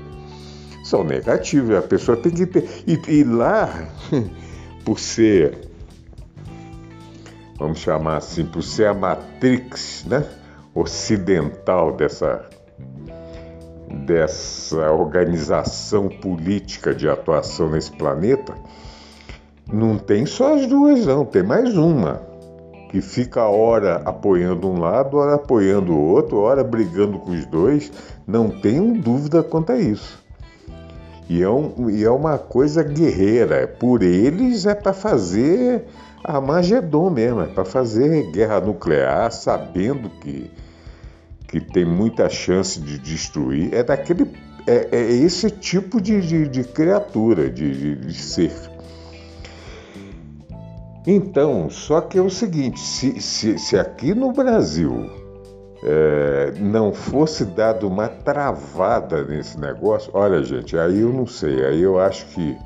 são 0.84 1.02
negativos. 1.02 1.74
A 1.74 1.82
pessoa 1.82 2.16
tem 2.16 2.30
que 2.30 2.46
ter. 2.46 2.68
E, 2.86 3.00
e 3.08 3.24
lá, 3.24 3.88
por 4.84 5.00
ser, 5.00 5.58
vamos 7.58 7.78
chamar 7.78 8.18
assim, 8.18 8.44
por 8.44 8.62
ser 8.62 8.86
a 8.86 8.94
matrix 8.94 10.04
né, 10.04 10.24
ocidental 10.74 11.96
dessa, 11.96 12.44
dessa 14.06 14.92
organização 14.92 16.08
política 16.08 16.94
de 16.94 17.08
atuação 17.08 17.70
nesse 17.70 17.90
planeta, 17.90 18.54
não 19.72 19.96
tem 19.96 20.26
só 20.26 20.54
as 20.54 20.66
duas, 20.66 21.06
não, 21.06 21.24
tem 21.24 21.42
mais 21.42 21.76
uma. 21.76 22.34
Que 22.90 23.00
fica 23.00 23.48
hora 23.48 24.02
apoiando 24.04 24.68
um 24.68 24.78
lado, 24.78 25.16
hora 25.16 25.34
apoiando 25.34 25.92
o 25.92 26.00
outro, 26.00 26.38
hora 26.38 26.62
brigando 26.62 27.18
com 27.18 27.32
os 27.32 27.44
dois. 27.46 27.90
Não 28.24 28.48
tenho 28.48 28.92
dúvida 29.02 29.42
quanto 29.42 29.72
a 29.72 29.76
isso. 29.76 30.23
E 31.28 31.42
é, 31.42 31.48
um, 31.48 31.88
e 31.88 32.04
é 32.04 32.10
uma 32.10 32.38
coisa 32.38 32.82
guerreira. 32.82 33.66
Por 33.66 34.02
eles 34.02 34.66
é 34.66 34.74
para 34.74 34.92
fazer 34.92 35.84
Armagedon 36.22 37.10
mesmo, 37.10 37.40
é 37.42 37.46
para 37.46 37.64
fazer 37.64 38.30
guerra 38.30 38.60
nuclear, 38.60 39.30
sabendo 39.32 40.10
que, 40.20 40.50
que 41.48 41.60
tem 41.60 41.84
muita 41.84 42.28
chance 42.28 42.80
de 42.80 42.98
destruir. 42.98 43.72
É 43.72 43.82
daquele. 43.82 44.30
É, 44.66 44.88
é 44.92 45.12
esse 45.12 45.50
tipo 45.50 46.00
de, 46.00 46.20
de, 46.20 46.48
de 46.48 46.64
criatura, 46.64 47.50
de, 47.50 47.96
de, 47.96 48.14
ser. 48.14 48.52
Então, 51.06 51.68
só 51.68 52.00
que 52.00 52.18
é 52.18 52.22
o 52.22 52.30
seguinte: 52.30 52.80
se, 52.80 53.20
se, 53.20 53.58
se 53.58 53.78
aqui 53.78 54.14
no 54.14 54.32
Brasil 54.32 55.23
é, 55.84 56.54
não 56.58 56.94
fosse 56.94 57.44
dado 57.44 57.86
uma 57.86 58.08
travada 58.08 59.22
nesse 59.22 59.60
negócio, 59.60 60.10
olha, 60.14 60.42
gente, 60.42 60.78
aí 60.78 61.00
eu 61.00 61.12
não 61.12 61.26
sei, 61.26 61.62
aí 61.64 61.82
eu 61.82 62.00
acho 62.00 62.24
que 62.28 62.56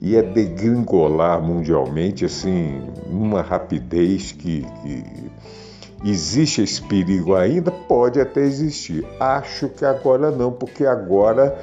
ia 0.00 0.22
degringolar 0.22 1.40
mundialmente, 1.40 2.24
assim, 2.24 2.82
numa 3.08 3.40
rapidez 3.40 4.32
que, 4.32 4.66
que 4.82 5.30
existe 6.04 6.60
esse 6.60 6.82
perigo 6.82 7.34
ainda? 7.36 7.70
Pode 7.70 8.20
até 8.20 8.40
existir. 8.40 9.06
Acho 9.18 9.68
que 9.68 9.84
agora 9.84 10.30
não, 10.30 10.52
porque 10.52 10.84
agora 10.84 11.56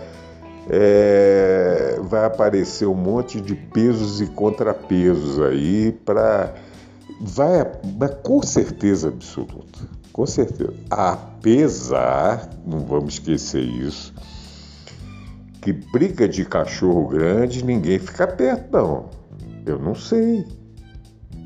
é, 0.69 1.99
vai 2.01 2.25
aparecer 2.25 2.87
um 2.87 2.95
monte 2.95 3.39
de 3.41 3.55
pesos 3.55 4.21
e 4.21 4.27
contrapesos 4.27 5.39
aí 5.39 5.91
para. 6.05 6.53
Vai, 7.19 7.63
com 8.23 8.41
certeza 8.41 9.09
absoluta 9.09 9.70
com 10.11 10.25
certeza. 10.25 10.73
Apesar, 10.89 12.49
não 12.65 12.79
vamos 12.79 13.13
esquecer 13.13 13.63
isso, 13.63 14.13
que 15.61 15.71
briga 15.71 16.27
de 16.27 16.43
cachorro 16.43 17.07
grande 17.07 17.63
ninguém 17.63 17.99
fica 17.99 18.27
perto, 18.27 18.71
não. 18.71 19.09
Eu 19.65 19.77
não 19.77 19.93
sei. 19.93 20.45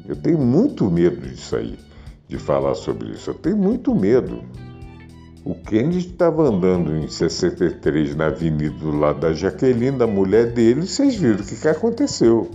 Eu 0.07 0.15
tenho 0.15 0.37
muito 0.37 0.89
medo 0.89 1.27
disso 1.27 1.55
aí, 1.55 1.77
de 2.27 2.37
falar 2.37 2.75
sobre 2.75 3.11
isso. 3.11 3.29
Eu 3.29 3.33
tenho 3.33 3.57
muito 3.57 3.93
medo. 3.93 4.41
O 5.43 5.53
Kennedy 5.53 5.99
estava 5.99 6.47
andando 6.47 6.95
em 6.95 7.07
63 7.07 8.15
na 8.15 8.27
avenida 8.27 8.75
do 8.77 8.97
lado 8.97 9.19
da 9.19 9.33
Jaqueline, 9.33 9.97
da 9.97 10.07
mulher 10.07 10.51
dele, 10.53 10.81
e 10.81 10.87
vocês 10.87 11.15
viram 11.15 11.39
o 11.39 11.43
que, 11.43 11.55
que 11.55 11.67
aconteceu. 11.67 12.49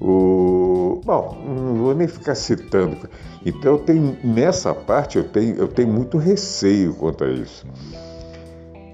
O... 0.00 0.59
Bom, 1.04 1.36
não 1.46 1.76
vou 1.76 1.94
nem 1.94 2.06
ficar 2.06 2.34
citando. 2.34 3.08
Então 3.44 3.72
eu 3.72 3.78
tenho, 3.78 4.16
nessa 4.22 4.74
parte 4.74 5.18
eu 5.18 5.24
tenho, 5.24 5.56
eu 5.56 5.68
tenho 5.68 5.88
muito 5.88 6.18
receio 6.18 6.94
quanto 6.94 7.24
a 7.24 7.30
isso. 7.30 7.66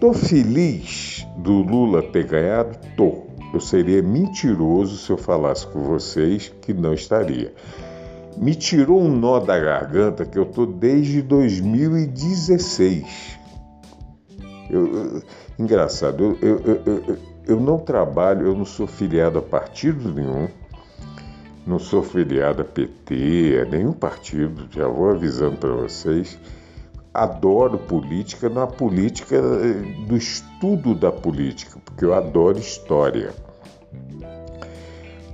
Tô 0.00 0.12
feliz 0.12 1.26
do 1.38 1.62
Lula 1.62 2.02
ter 2.02 2.26
ganhado? 2.26 2.78
Tô. 2.96 3.26
Eu 3.52 3.60
seria 3.60 4.02
mentiroso 4.02 4.96
se 4.98 5.10
eu 5.10 5.16
falasse 5.16 5.66
com 5.66 5.82
vocês 5.82 6.52
que 6.60 6.74
não 6.74 6.92
estaria. 6.92 7.54
Me 8.36 8.54
tirou 8.54 9.00
um 9.00 9.08
nó 9.08 9.40
da 9.40 9.58
garganta 9.58 10.26
que 10.26 10.38
eu 10.38 10.44
tô 10.44 10.66
desde 10.66 11.22
2016. 11.22 13.38
Eu, 14.68 14.86
eu, 14.86 15.22
engraçado, 15.58 16.36
eu, 16.42 16.60
eu, 16.60 17.18
eu 17.46 17.60
não 17.60 17.78
trabalho, 17.78 18.46
eu 18.46 18.54
não 18.54 18.64
sou 18.64 18.86
filiado 18.86 19.38
a 19.38 19.42
partido 19.42 20.12
nenhum, 20.12 20.48
não 21.66 21.80
sou 21.80 22.02
filiado 22.02 22.62
a 22.62 22.64
PT, 22.64 23.60
a 23.62 23.64
nenhum 23.68 23.92
partido, 23.92 24.68
já 24.70 24.86
vou 24.86 25.10
avisando 25.10 25.56
para 25.56 25.72
vocês. 25.72 26.38
Adoro 27.12 27.78
política, 27.78 28.48
na 28.48 28.66
política 28.66 29.40
do 30.06 30.16
estudo 30.16 30.94
da 30.94 31.10
política, 31.10 31.78
porque 31.84 32.04
eu 32.04 32.14
adoro 32.14 32.58
história. 32.58 33.34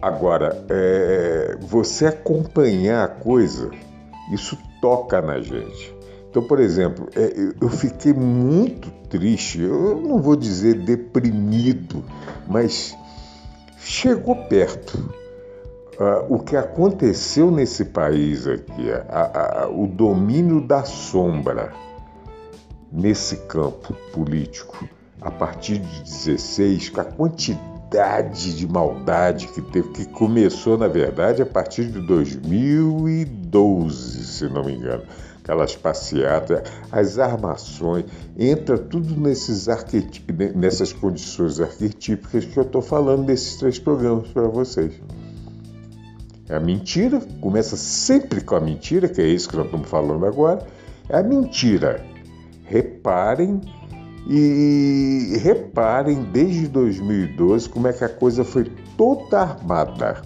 Agora, 0.01 0.65
é, 0.71 1.57
você 1.61 2.07
acompanhar 2.07 3.05
a 3.05 3.09
coisa, 3.09 3.71
isso 4.33 4.57
toca 4.81 5.21
na 5.21 5.41
gente. 5.41 5.95
Então, 6.31 6.43
por 6.43 6.61
exemplo, 6.61 7.09
é, 7.15 7.31
eu 7.61 7.69
fiquei 7.69 8.15
muito 8.15 8.91
triste, 9.11 9.61
eu 9.61 10.01
não 10.01 10.21
vou 10.21 10.35
dizer 10.35 10.77
deprimido, 10.77 12.03
mas 12.49 12.97
chegou 13.77 14.35
perto. 14.47 15.22
Uh, 15.99 16.35
o 16.35 16.39
que 16.39 16.57
aconteceu 16.57 17.51
nesse 17.51 17.85
país 17.85 18.47
aqui, 18.47 18.91
a, 19.11 19.65
a, 19.65 19.69
o 19.69 19.87
domínio 19.87 20.59
da 20.61 20.85
sombra 20.85 21.71
nesse 22.91 23.37
campo 23.37 23.95
político, 24.13 24.89
a 25.21 25.31
partir 25.31 25.79
de 25.79 26.03
16, 26.03 26.89
com 26.89 27.03
a 27.03 27.05
quantidade 27.05 28.57
de 28.57 28.67
maldade 28.67 29.49
que 29.49 29.61
teve, 29.61 29.91
que 29.91 30.07
começou, 30.07 30.79
na 30.79 30.89
verdade, 30.89 31.43
a 31.43 31.47
partir 31.47 31.85
de 31.85 32.01
2012, 32.01 34.25
se 34.25 34.49
não 34.49 34.65
me 34.65 34.75
engano. 34.75 35.03
Aquelas 35.43 35.77
passeatas, 35.77 36.63
as 36.91 37.19
armações, 37.19 38.07
entra 38.39 38.79
tudo 38.79 39.15
nesses 39.21 39.67
nessas 40.55 40.91
condições 40.93 41.61
arquetípicas 41.61 42.47
que 42.47 42.57
eu 42.57 42.63
estou 42.63 42.81
falando 42.81 43.27
desses 43.27 43.57
três 43.57 43.79
programas 43.79 44.29
para 44.29 44.49
vocês. 44.49 44.95
É 46.53 46.57
a 46.57 46.61
mentira, 46.61 47.19
começa 47.41 47.79
sempre 47.79 48.43
com 48.43 48.55
a 48.55 48.61
mentira, 48.61 49.09
que 49.09 49.23
é 49.23 49.27
isso 49.27 49.49
que 49.49 49.57
nós 49.57 49.65
estamos 49.65 49.89
falando 49.89 50.27
agora. 50.27 50.63
É 51.09 51.17
a 51.17 51.23
mentira. 51.23 52.05
Reparem 52.65 53.59
e 54.29 55.39
reparem 55.41 56.25
desde 56.25 56.69
2012 56.69 57.71
como 57.71 57.89
é 57.89 57.95
que 57.95 58.05
a 58.05 58.09
coisa 58.11 58.45
foi 58.45 58.71
toda 58.99 59.41
armada. 59.41 60.21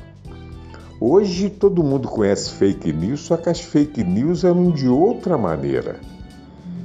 Hoje 1.00 1.48
todo 1.48 1.84
mundo 1.84 2.08
conhece 2.08 2.50
fake 2.50 2.92
news, 2.92 3.20
só 3.20 3.36
que 3.36 3.48
as 3.48 3.60
fake 3.60 4.02
news 4.02 4.42
eram 4.42 4.72
de 4.72 4.88
outra 4.88 5.38
maneira, 5.38 6.00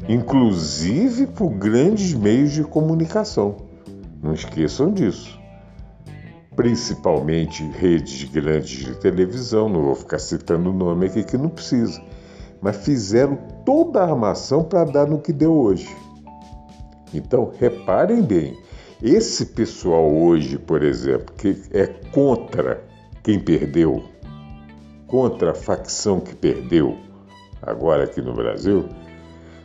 inclusive 0.08 1.26
por 1.26 1.50
grandes 1.50 2.14
meios 2.14 2.52
de 2.52 2.64
comunicação. 2.64 3.56
Não 4.22 4.36
esqueçam 4.36 4.94
disso. 4.94 5.41
Principalmente 6.56 7.64
redes 7.64 8.30
grandes 8.30 8.86
de 8.86 8.96
televisão, 9.00 9.70
não 9.70 9.84
vou 9.84 9.96
ficar 9.96 10.20
citando 10.20 10.70
o 10.70 10.74
nome 10.74 11.06
aqui 11.06 11.24
que 11.24 11.38
não 11.38 11.50
precisa, 11.50 12.02
mas 12.62 12.84
fizeram 12.84 13.38
toda 13.66 14.02
a 14.02 14.10
armação 14.10 14.64
para 14.64 14.84
dar 14.84 15.08
no 15.08 15.22
que 15.22 15.32
deu 15.32 15.54
hoje. 15.54 15.90
Então, 17.14 17.52
reparem 17.58 18.22
bem, 18.22 18.58
esse 19.02 19.48
pessoal 19.48 20.14
hoje, 20.14 20.58
por 20.58 20.84
exemplo, 20.84 21.34
que 21.36 21.64
é 21.72 21.88
contra 21.88 22.84
quem 23.24 23.40
perdeu, 23.40 24.04
contra 25.08 25.52
a 25.52 25.56
facção 25.56 26.20
que 26.20 26.36
perdeu, 26.36 26.98
agora 27.62 28.04
aqui 28.04 28.22
no 28.22 28.34
Brasil, 28.34 28.90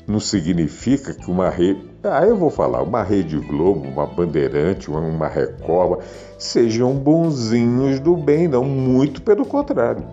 não 0.06 0.20
significa 0.20 1.12
que 1.12 1.30
uma 1.30 1.50
rede. 1.50 1.95
Ah, 2.08 2.24
eu 2.24 2.36
vou 2.36 2.50
falar, 2.50 2.82
uma 2.82 3.02
Rede 3.02 3.36
Globo, 3.36 3.88
uma 3.88 4.06
Bandeirante, 4.06 4.88
uma 4.88 5.26
Record, 5.26 6.02
sejam 6.38 6.94
bonzinhos 6.94 7.98
do 7.98 8.16
bem, 8.16 8.46
não, 8.46 8.64
muito 8.64 9.20
pelo 9.20 9.44
contrário. 9.44 10.04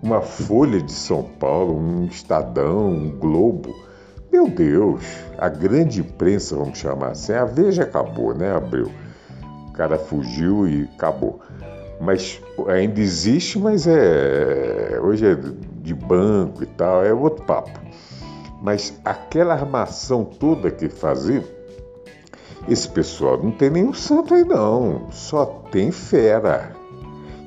Uma 0.00 0.20
Folha 0.20 0.80
de 0.80 0.92
São 0.92 1.24
Paulo, 1.24 1.76
um 1.76 2.04
Estadão, 2.04 2.90
um 2.90 3.10
Globo, 3.10 3.74
meu 4.30 4.48
Deus, 4.48 5.02
a 5.36 5.48
grande 5.48 6.00
imprensa, 6.00 6.54
vamos 6.54 6.78
chamar 6.78 7.12
assim, 7.12 7.32
a 7.32 7.44
Veja 7.44 7.82
acabou, 7.82 8.32
né, 8.32 8.54
Abreu? 8.54 8.90
O 9.68 9.72
cara 9.72 9.98
fugiu 9.98 10.68
e 10.68 10.88
acabou. 10.94 11.40
Mas 12.00 12.40
ainda 12.68 13.00
existe, 13.00 13.58
mas 13.58 13.86
é 13.86 15.00
hoje 15.02 15.26
é 15.26 15.34
de 15.82 15.94
banco 15.94 16.62
e 16.62 16.66
tal, 16.66 17.04
é 17.04 17.12
outro 17.12 17.44
papo. 17.44 17.80
Mas 18.62 18.98
aquela 19.04 19.54
armação 19.54 20.24
toda 20.24 20.70
que 20.70 20.88
fazia, 20.88 21.44
esse 22.68 22.88
pessoal 22.88 23.42
não 23.42 23.52
tem 23.52 23.70
nenhum 23.70 23.92
santo 23.92 24.34
aí 24.34 24.44
não, 24.44 25.10
só 25.12 25.44
tem 25.70 25.90
fera. 25.92 26.74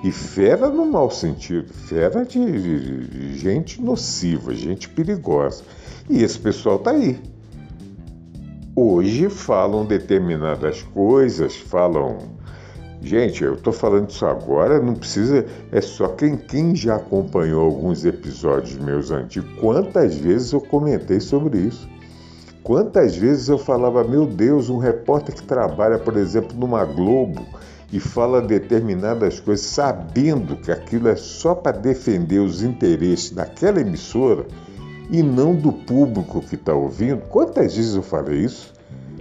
E 0.02 0.12
fera 0.12 0.70
no 0.70 0.86
mau 0.86 1.12
sentido, 1.12 1.74
fera 1.74 2.24
de, 2.24 3.04
de, 3.06 3.38
gente 3.38 3.82
nociva, 3.82 4.54
gente 4.56 4.88
perigosa. 4.88 5.64
E 6.10 6.24
esse 6.24 6.40
pessoal 6.40 6.78
está 6.78 6.92
aí. 6.92 7.20
Hoje 8.74 9.30
falam 9.30 9.86
determinadas 9.86 10.84
coisas, 10.84 11.58
falam. 11.58 12.39
Gente, 13.02 13.44
eu 13.44 13.54
estou 13.54 13.72
falando 13.72 14.10
isso 14.10 14.26
agora, 14.26 14.82
não 14.82 14.94
precisa. 14.94 15.46
É 15.72 15.80
só 15.80 16.10
quem, 16.10 16.36
quem 16.36 16.76
já 16.76 16.96
acompanhou 16.96 17.66
alguns 17.66 18.04
episódios 18.04 18.78
meus 18.78 19.10
antigos. 19.10 19.50
Quantas 19.60 20.16
vezes 20.16 20.52
eu 20.52 20.60
comentei 20.60 21.20
sobre 21.20 21.60
isso? 21.60 21.88
Quantas 22.62 23.16
vezes 23.16 23.48
eu 23.48 23.58
falava, 23.58 24.04
meu 24.04 24.26
Deus, 24.26 24.70
um 24.70 24.78
repórter 24.78 25.34
que 25.34 25.44
trabalha, 25.44 25.98
por 25.98 26.18
exemplo, 26.18 26.58
numa 26.58 26.84
Globo 26.84 27.46
e 27.92 28.00
fala 28.00 28.42
determinadas 28.42 29.40
coisas 29.40 29.66
sabendo 29.66 30.58
que 30.58 30.72
aquilo 30.72 31.08
é 31.08 31.16
só 31.16 31.56
para 31.56 31.78
defender 31.78 32.40
os 32.40 32.62
interesses 32.62 33.32
daquela 33.32 33.82
emissora 33.82 34.46
e 35.10 35.24
não 35.24 35.56
do 35.56 35.72
público 35.72 36.42
que 36.42 36.56
está 36.56 36.74
ouvindo. 36.74 37.22
Quantas 37.30 37.76
vezes 37.76 37.96
eu 37.96 38.04
falei 38.04 38.42
isso? 38.42 38.74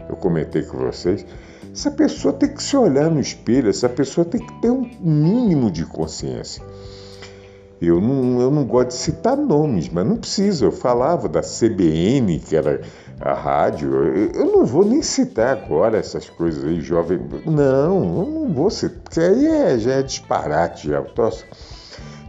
Eu 0.09 0.17
comentei 0.17 0.63
com 0.63 0.77
vocês. 0.79 1.25
Essa 1.79 1.93
pessoa 1.93 2.35
tem 2.35 2.49
que 2.49 2.61
se 2.61 2.77
olhar 2.77 3.09
no 3.09 3.21
espelho, 3.21 3.71
essa 3.71 3.89
pessoa 3.89 4.25
tem 4.25 4.45
que 4.45 4.53
ter 4.61 4.69
um 4.69 4.91
mínimo 5.01 5.71
de 5.71 5.87
consciência. 5.87 6.61
Eu 7.81 8.01
não, 8.01 8.41
eu 8.41 8.51
não 8.51 8.65
gosto 8.65 8.89
de 8.89 8.95
citar 8.95 9.37
nomes, 9.37 9.89
mas 9.89 10.05
não 10.05 10.17
precisa. 10.17 10.65
Eu 10.65 10.73
falava 10.73 11.29
da 11.29 11.41
CBN, 11.41 12.41
que 12.41 12.57
era 12.57 12.81
a 13.21 13.33
rádio. 13.33 13.95
Eu, 14.35 14.47
não 14.47 14.67
vou 14.67 14.85
nem 14.85 15.01
citar 15.03 15.57
agora 15.57 15.97
essas 15.97 16.29
coisas 16.29 16.65
aí, 16.65 16.81
jovem. 16.81 17.21
Não, 17.47 18.23
eu 18.23 18.27
não 18.27 18.53
vou 18.53 18.71
citar, 18.71 18.99
porque 19.05 19.21
aí 19.21 19.47
é, 19.47 19.79
já 19.79 19.93
é 19.93 20.03
disparate. 20.03 20.89
Já. 20.89 21.01
Troço 21.03 21.47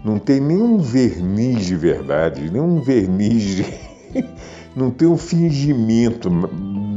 não 0.05 0.19
tem 0.19 0.39
nenhum 0.39 0.77
verniz 0.77 1.65
de 1.65 1.75
verdade, 1.75 2.51
nenhum 2.51 2.81
verniz 2.81 3.41
de. 3.41 3.65
não 4.75 4.91
tem 4.91 5.07
um 5.07 5.17
fingimento 5.17 6.29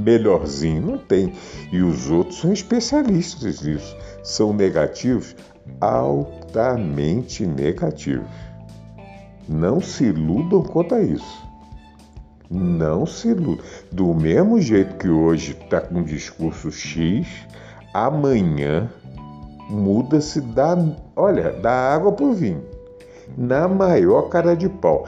melhorzinho, 0.03 0.83
não 0.83 0.99
tem. 0.99 1.33
E 1.71 1.83
os 1.83 2.11
outros 2.11 2.41
são 2.41 2.53
especialistas 2.53 3.63
nisso. 3.63 3.97
São 4.23 4.53
negativos, 4.53 5.35
altamente 5.81 7.47
negativos. 7.47 8.27
Não 9.49 9.81
se 9.81 10.05
iludam 10.05 10.63
quanto 10.63 10.95
a 10.95 11.01
isso. 11.01 11.43
Não 12.51 13.07
se 13.07 13.29
iludam. 13.29 13.65
Do 13.91 14.15
mesmo 14.15 14.61
jeito 14.61 14.97
que 14.97 15.09
hoje 15.09 15.53
está 15.53 15.81
com 15.81 16.01
um 16.01 16.05
discurso 16.05 16.71
X, 16.71 17.27
amanhã 17.95 18.91
muda-se 19.69 20.41
da, 20.41 20.77
olha, 21.17 21.53
da 21.53 21.95
água 21.95 22.13
para 22.13 22.27
o 22.27 22.35
vinho 22.35 22.73
na 23.37 23.69
maior 23.69 24.29
cara 24.29 24.55
de 24.55 24.69
pau. 24.69 25.07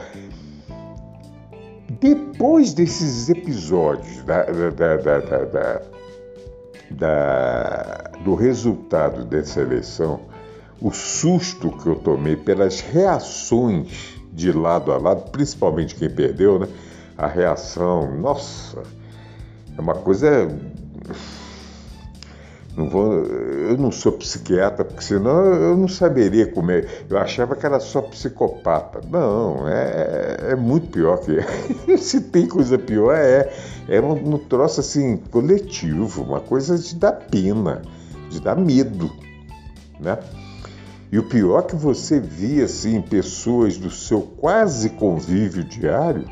Depois 2.05 2.71
desses 2.71 3.29
episódios 3.29 4.21
da, 4.25 4.43
da, 4.43 4.97
da, 4.97 5.81
da, 6.91 8.11
do 8.23 8.35
resultado 8.35 9.25
dessa 9.25 9.61
eleição, 9.61 10.19
o 10.79 10.91
susto 10.91 11.71
que 11.71 11.87
eu 11.87 11.95
tomei 11.95 12.35
pelas 12.35 12.79
reações 12.79 14.19
de 14.31 14.51
lado 14.51 14.91
a 14.91 14.99
lado, 14.99 15.31
principalmente 15.31 15.95
quem 15.95 16.07
perdeu, 16.07 16.59
né? 16.59 16.67
A 17.17 17.25
reação, 17.25 18.15
nossa, 18.15 18.83
é 19.75 19.81
uma 19.81 19.95
coisa 19.95 20.47
Não 22.75 22.89
vou, 22.89 23.13
eu 23.13 23.77
não 23.77 23.89
sou 23.89 24.11
psiquiatra, 24.11 24.83
porque 24.83 25.01
senão 25.01 25.45
eu 25.45 25.77
não 25.77 25.87
saberia 25.87 26.45
comer. 26.45 27.05
Eu 27.09 27.17
achava 27.17 27.55
que 27.55 27.65
era 27.65 27.79
só 27.79 28.01
psicopata. 28.01 28.99
Não, 29.09 29.65
é, 29.65 30.51
é 30.51 30.55
muito 30.55 30.87
pior 30.87 31.19
que. 31.19 31.37
Se 31.97 32.19
tem 32.19 32.47
coisa 32.47 32.77
pior, 32.77 33.15
é. 33.15 33.49
É 33.87 34.01
um, 34.01 34.35
um 34.35 34.37
troço 34.37 34.81
assim, 34.81 35.17
coletivo, 35.31 36.23
uma 36.23 36.41
coisa 36.41 36.77
de 36.77 36.95
dar 36.95 37.13
pena, 37.13 37.81
de 38.29 38.41
dar 38.41 38.57
medo. 38.57 39.09
Né? 39.97 40.17
E 41.11 41.17
o 41.17 41.23
pior 41.23 41.59
é 41.59 41.67
que 41.67 41.75
você 41.77 42.19
via 42.19 42.65
assim, 42.65 43.01
pessoas 43.01 43.77
do 43.77 43.89
seu 43.89 44.21
quase 44.21 44.89
convívio 44.89 45.63
diário, 45.63 46.25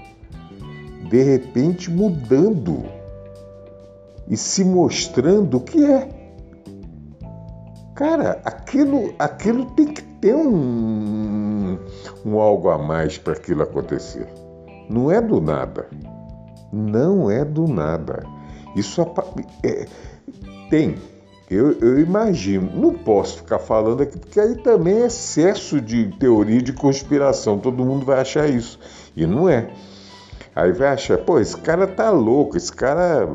de 1.10 1.23
repente 1.23 1.89
mudando 1.89 2.84
e 4.27 4.36
se 4.36 4.65
mostrando 4.65 5.58
o 5.58 5.62
que 5.62 5.86
é. 5.86 6.22
Cara, 7.95 8.41
aquilo, 8.43 9.13
aquilo 9.19 9.65
tem 9.71 9.86
que 9.86 10.01
ter 10.01 10.36
um, 10.36 11.77
um 12.25 12.39
algo 12.39 12.69
a 12.69 12.77
mais 12.77 13.19
para 13.19 13.34
aquilo 13.34 13.62
acontecer. 13.62 14.27
Não 14.89 15.12
é 15.12 15.21
do 15.21 15.39
nada. 15.39 15.88
Não 16.71 17.29
é 17.29 17.45
do 17.45 17.67
nada. 17.67 18.23
Isso 18.75 18.99
é, 19.63 19.86
tem. 20.71 20.95
Eu, 21.51 21.73
eu, 21.73 21.99
imagino. 21.99 22.71
Não 22.73 22.95
posso 22.95 23.38
ficar 23.38 23.60
falando 23.60 24.01
aqui, 24.01 24.17
porque 24.17 24.39
aí 24.39 24.56
também 24.56 25.03
é 25.03 25.06
excesso 25.06 25.79
de 25.79 26.08
teoria 26.17 26.63
de 26.63 26.73
conspiração. 26.73 27.60
Todo 27.60 27.86
mundo 27.86 28.03
vai 28.03 28.19
achar 28.21 28.49
isso. 28.49 28.79
E 29.15 29.27
não 29.27 29.47
é. 29.47 29.69
Aí 30.56 30.71
vai 30.71 30.88
achar, 30.88 31.19
pô, 31.19 31.39
esse 31.39 31.58
cara 31.58 31.86
tá 31.86 32.10
louco, 32.10 32.58
esse 32.58 32.71
cara 32.71 33.27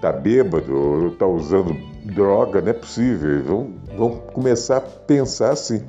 tá 0.00 0.12
bêbado, 0.12 1.14
tá 1.18 1.26
usando 1.26 1.76
droga, 2.06 2.60
não 2.60 2.70
é 2.70 2.72
possível. 2.72 3.42
Vão, 3.42 3.74
vão 3.96 4.10
começar 4.32 4.76
a 4.78 4.80
pensar 4.80 5.50
assim. 5.50 5.82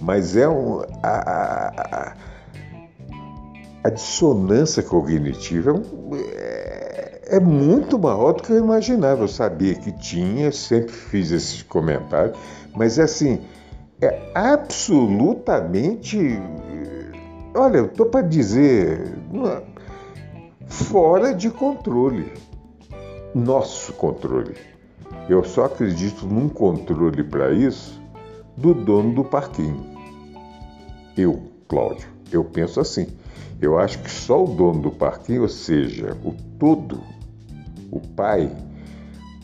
Mas 0.00 0.36
é 0.36 0.48
um, 0.48 0.80
a, 1.02 1.08
a, 1.08 2.14
a 3.82 3.90
dissonância 3.90 4.80
cognitiva 4.82 5.70
é, 5.70 5.74
um, 5.74 5.82
é, 6.34 7.20
é, 7.26 7.40
muito 7.40 7.98
maior 7.98 8.34
do 8.34 8.42
que 8.42 8.52
eu 8.52 8.58
imaginava. 8.58 9.24
Eu 9.24 9.28
sabia 9.28 9.74
que 9.74 9.90
tinha, 9.92 10.52
sempre 10.52 10.92
fiz 10.92 11.32
esses 11.32 11.62
comentários, 11.62 12.38
mas 12.74 12.98
é 12.98 13.02
assim, 13.02 13.40
é 14.00 14.30
absolutamente. 14.34 16.40
Olha, 17.54 17.78
eu 17.78 17.86
estou 17.86 18.06
para 18.06 18.24
dizer, 18.24 19.00
fora 20.68 21.34
de 21.34 21.50
controle 21.50 22.30
nosso 23.34 23.92
controle. 23.94 24.54
Eu 25.28 25.44
só 25.44 25.64
acredito 25.64 26.26
num 26.26 26.48
controle 26.48 27.22
para 27.22 27.52
isso 27.52 28.00
do 28.56 28.74
dono 28.74 29.14
do 29.14 29.24
parquinho. 29.24 29.84
Eu, 31.16 31.42
Cláudio, 31.66 32.08
eu 32.32 32.44
penso 32.44 32.80
assim. 32.80 33.06
Eu 33.60 33.78
acho 33.78 33.98
que 33.98 34.10
só 34.10 34.44
o 34.44 34.54
dono 34.54 34.82
do 34.82 34.90
parquinho, 34.90 35.42
ou 35.42 35.48
seja, 35.48 36.16
o 36.24 36.32
todo, 36.58 37.02
o 37.90 38.00
pai, 38.00 38.50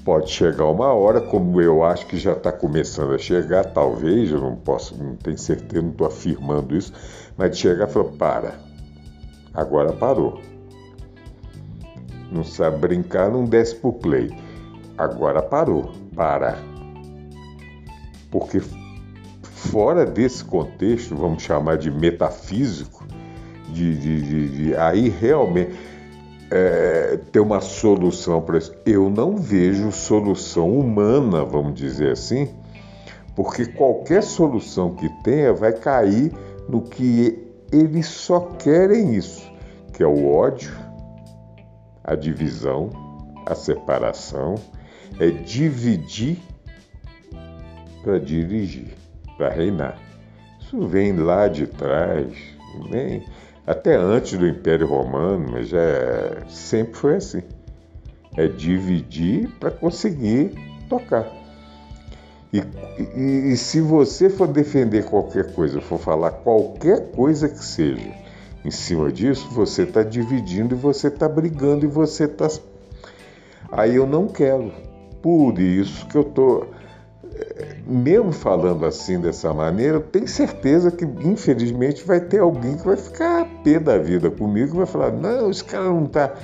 pode 0.05 0.31
chegar 0.31 0.66
uma 0.66 0.92
hora, 0.92 1.20
como 1.20 1.61
eu 1.61 1.83
acho 1.83 2.07
que 2.07 2.16
já 2.16 2.33
está 2.33 2.53
começando 2.53 3.12
a 3.12 3.18
chegar, 3.18 3.64
talvez, 3.64 4.31
eu 4.31 4.40
não 4.40 4.55
posso, 4.55 4.97
não 5.03 5.16
tenho 5.16 5.38
certeza, 5.38 5.83
não 5.83 5.90
estou 5.90 6.07
afirmando 6.07 6.77
isso, 6.77 6.92
mas 7.37 7.59
chegar 7.59 7.88
e 7.88 7.92
falar, 7.92 8.12
para, 8.12 8.55
agora 9.53 9.92
parou 9.92 10.40
não 12.35 12.44
sabe 12.44 12.79
brincar, 12.79 13.31
não 13.31 13.44
desce 13.44 13.77
pro 13.77 13.92
play. 13.92 14.31
Agora 14.99 15.40
parou, 15.40 15.92
para. 16.14 16.59
Porque 18.31 18.61
fora 19.42 20.05
desse 20.05 20.44
contexto, 20.44 21.14
vamos 21.14 21.42
chamar 21.42 21.79
de 21.79 21.90
metafísico, 21.90 23.07
de, 23.73 23.97
de, 23.97 24.23
de, 24.23 24.49
de 24.49 24.77
aí 24.77 25.09
realmente 25.09 25.73
é, 26.51 27.18
ter 27.33 27.40
uma 27.40 27.61
solução 27.61 28.42
para 28.42 28.59
isso. 28.59 28.75
Eu 28.85 29.09
não 29.09 29.37
vejo 29.37 29.90
solução 29.90 30.70
humana, 30.70 31.44
vamos 31.44 31.75
dizer 31.75 32.12
assim, 32.12 32.49
porque 33.35 33.66
qualquer 33.66 34.23
solução 34.23 34.94
que 34.94 35.09
tenha 35.23 35.53
vai 35.53 35.73
cair 35.73 36.33
no 36.68 36.83
que 36.83 37.44
eles 37.73 38.07
só 38.07 38.40
querem 38.40 39.14
isso, 39.14 39.51
que 39.92 40.03
é 40.03 40.07
o 40.07 40.33
ódio, 40.33 40.73
a 42.04 42.14
divisão, 42.14 42.90
a 43.46 43.54
separação, 43.54 44.56
é 45.18 45.30
dividir 45.30 46.38
para 48.02 48.18
dirigir, 48.18 48.94
para 49.38 49.48
reinar. 49.48 49.98
Isso 50.60 50.86
vem 50.86 51.16
lá 51.16 51.48
de 51.48 51.66
trás, 51.66 52.32
vem 52.90 53.24
até 53.66 53.96
antes 53.96 54.38
do 54.38 54.46
Império 54.46 54.86
Romano, 54.86 55.52
mas 55.52 55.68
já 55.68 55.80
é, 55.80 56.42
sempre 56.48 56.94
foi 56.94 57.16
assim. 57.16 57.42
É 58.36 58.46
dividir 58.46 59.48
para 59.58 59.70
conseguir 59.70 60.52
tocar. 60.88 61.26
E, 62.52 62.62
e, 63.16 63.52
e, 63.52 63.56
se 63.56 63.80
você 63.80 64.28
for 64.28 64.46
defender 64.46 65.04
qualquer 65.06 65.52
coisa, 65.54 65.80
for 65.80 65.98
falar 65.98 66.30
qualquer 66.30 67.10
coisa 67.10 67.48
que 67.48 67.64
seja, 67.64 68.12
em 68.64 68.70
cima 68.70 69.12
disso, 69.12 69.48
você 69.50 69.83
está 69.83 70.03
dividindo 70.03 70.74
e 70.74 70.79
você 70.79 71.09
está 71.09 71.29
brigando 71.29 71.85
e 71.85 71.88
você 71.88 72.24
está. 72.24 72.48
Aí 73.70 73.96
eu 73.96 74.07
não 74.07 74.27
quero. 74.27 74.72
Por 75.20 75.59
isso 75.59 76.07
que 76.09 76.16
eu 76.16 76.22
estou. 76.22 76.68
Mesmo 77.87 78.33
falando 78.33 78.87
assim 78.87 79.20
dessa 79.20 79.53
maneira, 79.53 79.98
eu 79.98 80.03
tenho 80.03 80.27
certeza 80.27 80.90
que 80.90 81.05
infelizmente 81.05 82.05
vai 82.05 82.20
ter 82.20 82.38
alguém 82.38 82.77
que 82.77 82.87
vai 82.87 82.96
ficar 82.96 83.42
a 83.42 83.44
pé 83.44 83.79
da 83.79 83.98
vida 83.98 84.31
comigo 84.31 84.74
e 84.74 84.79
vai 84.79 84.87
falar: 84.87 85.12
não, 85.12 85.50
esse 85.50 85.64
cara 85.64 85.85
não 85.85 86.05
está. 86.05 86.35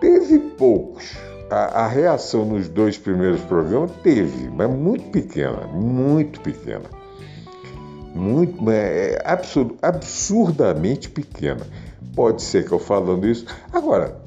Teve 0.00 0.38
poucos. 0.38 1.16
A, 1.50 1.84
a, 1.84 1.86
reação 1.86 2.44
nos 2.44 2.68
dois 2.68 2.96
primeiros 2.96 3.40
programas 3.42 3.90
teve, 4.02 4.48
mas 4.48 4.70
muito 4.70 5.10
pequena, 5.10 5.66
muito 5.66 6.40
pequena 6.40 7.01
muito 8.14 8.70
é, 8.70 9.14
é 9.14 9.22
absurd, 9.24 9.74
absurdamente 9.80 11.08
pequena. 11.08 11.66
Pode 12.14 12.42
ser 12.42 12.66
que 12.66 12.72
eu 12.72 12.78
falando 12.78 13.26
isso. 13.26 13.46
Agora, 13.72 14.20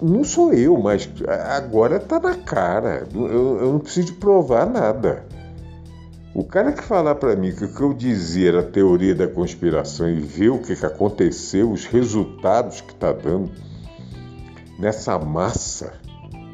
não 0.00 0.24
sou 0.24 0.52
eu, 0.52 0.78
mas 0.78 1.08
agora 1.54 1.96
está 1.96 2.18
na 2.20 2.34
cara. 2.36 3.06
Eu, 3.14 3.60
eu, 3.60 3.72
não 3.72 3.78
preciso 3.80 4.14
provar 4.14 4.66
nada. 4.66 5.24
O 6.34 6.44
cara 6.44 6.72
que 6.72 6.82
falar 6.82 7.16
para 7.16 7.34
mim 7.34 7.52
que 7.52 7.64
o 7.64 7.74
que 7.74 7.80
eu 7.80 7.92
dizia 7.92 8.48
era 8.48 8.62
teoria 8.62 9.14
da 9.14 9.26
conspiração 9.26 10.08
e 10.08 10.20
ver 10.20 10.50
o 10.50 10.58
que, 10.58 10.76
que 10.76 10.86
aconteceu, 10.86 11.72
os 11.72 11.84
resultados 11.84 12.80
que 12.80 12.92
está 12.92 13.12
dando 13.12 13.50
nessa 14.78 15.18
massa 15.18 15.92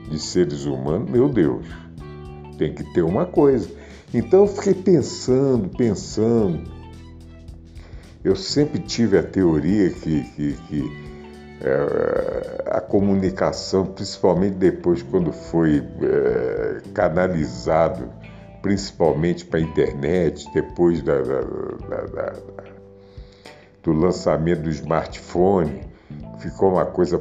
de 0.09 0.19
seres 0.19 0.65
humanos, 0.65 1.11
meu 1.11 1.29
Deus, 1.29 1.67
tem 2.57 2.75
que 2.75 2.83
ter 2.95 3.03
uma 3.03 3.27
coisa. 3.27 3.69
Então 4.15 4.43
eu 4.43 4.47
fiquei 4.47 4.75
pensando, 4.75 5.69
pensando. 5.77 6.63
Eu 8.23 8.37
sempre 8.37 8.79
tive 8.79 9.19
a 9.19 9.23
teoria 9.25 9.91
que, 9.91 10.23
que, 10.23 10.53
que 10.69 11.05
é, 11.61 12.71
a 12.71 12.81
comunicação, 12.81 13.87
principalmente 13.87 14.55
depois 14.55 15.03
quando 15.03 15.33
foi 15.33 15.79
é, 16.01 16.81
canalizado, 16.95 18.09
principalmente 18.63 19.45
para 19.45 19.59
a 19.59 19.63
internet, 19.63 20.49
depois 20.55 21.03
da, 21.03 21.21
da, 21.21 22.01
da, 22.07 22.33
do 23.83 23.93
lançamento 23.93 24.63
do 24.63 24.71
smartphone, 24.71 25.81
ficou 26.39 26.71
uma 26.71 26.87
coisa 26.87 27.21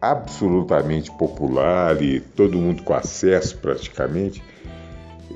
absolutamente 0.00 1.10
popular 1.10 2.00
e 2.00 2.20
todo 2.20 2.56
mundo 2.56 2.84
com 2.84 2.94
acesso 2.94 3.58
praticamente 3.58 4.42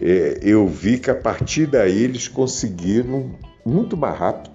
é, 0.05 0.41
eu 0.43 0.67
vi 0.67 0.99
que 0.99 1.11
a 1.11 1.15
partir 1.15 1.67
daí 1.67 2.03
eles 2.03 2.27
conseguiram 2.27 3.31
muito 3.65 3.97
mais 3.97 4.19
rápido 4.19 4.51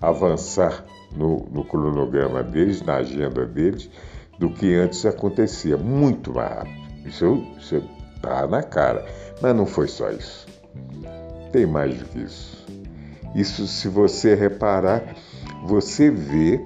avançar 0.00 0.84
no, 1.16 1.48
no 1.50 1.64
cronograma 1.64 2.42
deles, 2.42 2.80
na 2.80 2.96
agenda 2.96 3.44
deles, 3.44 3.90
do 4.38 4.50
que 4.50 4.72
antes 4.74 5.04
acontecia. 5.04 5.76
Muito 5.76 6.32
mais 6.32 6.50
rápido. 6.50 6.84
Isso 7.06 7.82
está 8.14 8.46
na 8.46 8.62
cara. 8.62 9.04
Mas 9.42 9.56
não 9.56 9.66
foi 9.66 9.88
só 9.88 10.10
isso. 10.10 10.46
Tem 11.50 11.66
mais 11.66 11.96
do 11.98 12.04
que 12.06 12.20
isso. 12.20 12.64
Isso, 13.34 13.66
se 13.66 13.88
você 13.88 14.34
reparar, 14.36 15.02
você 15.66 16.08
vê 16.08 16.64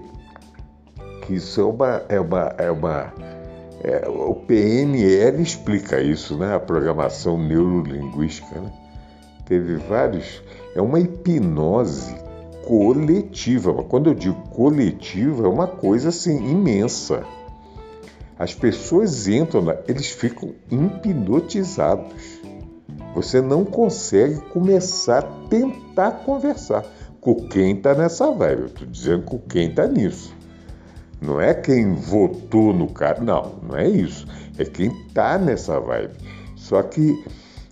que 1.23 1.37
isso 1.37 1.61
é 1.61 1.65
uma, 1.65 2.03
é 2.09 2.21
uma, 2.21 2.55
é 2.59 2.71
uma 2.71 3.13
é, 3.83 4.09
o 4.09 4.35
PNL 4.35 5.41
explica 5.41 6.01
isso, 6.01 6.37
né? 6.37 6.55
A 6.55 6.61
programação 6.61 7.39
neurolinguística. 7.39 8.61
Né? 8.61 8.73
Teve 9.47 9.77
vários. 9.77 10.43
É 10.75 10.83
uma 10.83 10.99
hipnose 10.99 12.15
coletiva. 12.67 13.73
Quando 13.85 14.11
eu 14.11 14.15
digo 14.15 14.41
coletiva, 14.51 15.47
é 15.47 15.49
uma 15.49 15.67
coisa 15.67 16.09
assim 16.09 16.37
imensa. 16.51 17.25
As 18.39 18.55
pessoas 18.55 19.27
entram, 19.27 19.67
eles 19.87 20.11
ficam 20.11 20.55
hipnotizados. 20.71 22.13
Você 23.15 23.41
não 23.41 23.65
consegue 23.65 24.41
começar 24.53 25.19
a 25.19 25.49
tentar 25.49 26.11
conversar 26.25 26.85
com 27.21 27.49
quem 27.49 27.77
está 27.77 27.95
nessa 27.95 28.31
vibe. 28.31 28.61
Eu 28.61 28.67
estou 28.67 28.87
dizendo 28.87 29.25
com 29.25 29.39
quem 29.39 29.71
está 29.71 29.87
nisso. 29.87 30.38
Não 31.21 31.41
é 31.41 31.53
quem 31.53 31.95
votou 31.95 32.73
no 32.73 32.89
cara, 32.89 33.21
não, 33.21 33.57
não 33.63 33.77
é 33.77 33.89
isso. 33.89 34.27
É 34.57 34.65
quem 34.65 34.93
está 35.07 35.37
nessa 35.39 35.81
vibe. 35.81 36.15
Só 36.57 36.83
que 36.83 37.25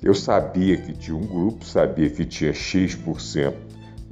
eu 0.03 0.15
sabia 0.15 0.77
que 0.77 0.93
tinha 0.93 1.17
um 1.17 1.27
grupo, 1.27 1.65
sabia 1.65 2.11
que 2.11 2.25
tinha 2.25 2.53
X%, 2.53 3.55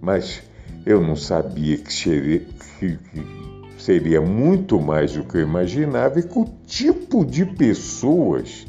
mas 0.00 0.42
eu 0.86 1.00
não 1.00 1.16
sabia 1.16 1.78
que 1.78 1.92
seria, 1.92 2.40
que, 2.78 2.96
que 2.96 3.26
seria 3.78 4.20
muito 4.20 4.80
mais 4.80 5.12
do 5.12 5.24
que 5.24 5.36
eu 5.36 5.42
imaginava 5.42 6.18
e 6.18 6.22
com 6.22 6.42
o 6.42 6.54
tipo 6.66 7.24
de 7.24 7.44
pessoas 7.44 8.66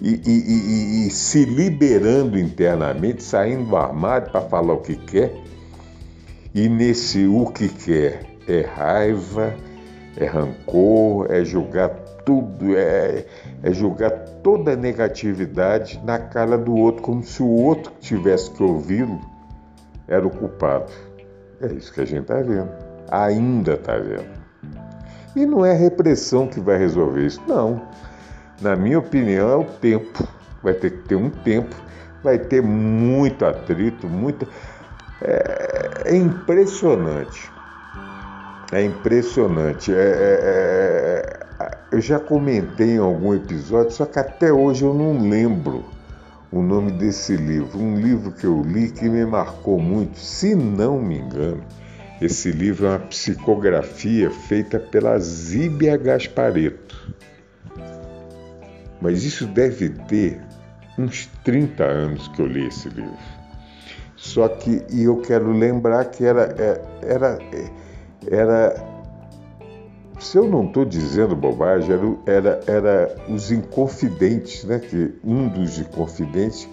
e, 0.00 0.10
e, 0.14 1.04
e, 1.04 1.06
e 1.06 1.10
se 1.10 1.44
liberando 1.44 2.38
internamente, 2.38 3.22
saindo 3.22 3.64
do 3.64 3.76
armário 3.76 4.30
para 4.30 4.40
falar 4.42 4.74
o 4.74 4.80
que 4.80 4.96
quer. 4.96 5.34
E 6.54 6.68
nesse 6.68 7.26
o 7.26 7.46
que 7.46 7.68
quer 7.68 8.24
é 8.46 8.62
raiva, 8.62 9.54
é 10.18 10.26
rancor, 10.26 11.26
é 11.30 11.44
julgar 11.44 11.90
tudo, 12.24 12.76
é, 12.76 13.24
é 13.62 13.72
julgar 13.72 14.10
toda 14.42 14.72
a 14.72 14.76
negatividade 14.76 16.00
na 16.04 16.18
cara 16.18 16.58
do 16.58 16.74
outro, 16.74 17.02
como 17.02 17.22
se 17.22 17.40
o 17.40 17.48
outro 17.48 17.92
que 17.92 18.00
tivesse 18.00 18.50
que 18.50 18.62
ouvi-lo 18.62 19.20
era 20.08 20.26
o 20.26 20.30
culpado. 20.30 20.90
É 21.60 21.66
isso 21.72 21.92
que 21.92 22.00
a 22.00 22.04
gente 22.04 22.22
está 22.22 22.40
vendo. 22.40 22.68
Ainda 23.10 23.74
está 23.74 23.96
vendo. 23.96 24.26
E 25.36 25.46
não 25.46 25.64
é 25.64 25.72
repressão 25.72 26.48
que 26.48 26.58
vai 26.58 26.78
resolver 26.78 27.24
isso, 27.24 27.40
não. 27.46 27.80
Na 28.60 28.74
minha 28.74 28.98
opinião, 28.98 29.48
é 29.48 29.56
o 29.56 29.64
tempo. 29.64 30.26
Vai 30.62 30.74
ter 30.74 30.90
que 30.90 31.08
ter 31.08 31.14
um 31.14 31.30
tempo, 31.30 31.76
vai 32.24 32.38
ter 32.38 32.60
muito 32.60 33.46
atrito, 33.46 34.08
muita. 34.08 34.48
É, 35.22 36.12
é 36.12 36.16
impressionante. 36.16 37.57
É 38.70 38.84
impressionante. 38.84 39.92
É, 39.92 39.96
é, 39.96 41.40
é, 41.60 41.78
eu 41.90 42.00
já 42.00 42.20
comentei 42.20 42.92
em 42.92 42.98
algum 42.98 43.34
episódio, 43.34 43.92
só 43.92 44.04
que 44.04 44.18
até 44.18 44.52
hoje 44.52 44.84
eu 44.84 44.92
não 44.92 45.28
lembro 45.28 45.84
o 46.52 46.60
nome 46.62 46.92
desse 46.92 47.34
livro. 47.36 47.78
Um 47.78 47.98
livro 47.98 48.32
que 48.32 48.44
eu 48.44 48.62
li 48.62 48.90
que 48.90 49.08
me 49.08 49.24
marcou 49.24 49.78
muito, 49.78 50.18
se 50.18 50.54
não 50.54 51.00
me 51.00 51.18
engano. 51.18 51.62
Esse 52.20 52.50
livro 52.50 52.86
é 52.86 52.90
uma 52.90 52.98
psicografia 52.98 54.30
feita 54.30 54.78
pela 54.78 55.18
Zíbia 55.18 55.96
Gaspareto. 55.96 57.14
Mas 59.00 59.24
isso 59.24 59.46
deve 59.46 59.90
ter 59.90 60.40
uns 60.98 61.26
30 61.44 61.84
anos 61.84 62.28
que 62.28 62.42
eu 62.42 62.46
li 62.46 62.66
esse 62.66 62.88
livro. 62.88 63.16
Só 64.16 64.48
que, 64.48 64.84
e 64.90 65.04
eu 65.04 65.18
quero 65.18 65.52
lembrar 65.52 66.06
que 66.06 66.24
era, 66.24 66.54
é, 66.58 66.82
era, 67.02 67.38
era 68.30 68.98
se 70.18 70.36
eu 70.36 70.48
não 70.48 70.66
estou 70.66 70.84
dizendo 70.84 71.36
bobagem, 71.36 71.92
era, 71.92 72.16
era, 72.26 72.60
era 72.66 73.16
os 73.28 73.52
Inconfidentes, 73.52 74.64
né? 74.64 74.78
Que 74.80 75.14
um 75.22 75.48
dos 75.48 75.78
Inconfidentes 75.78 76.68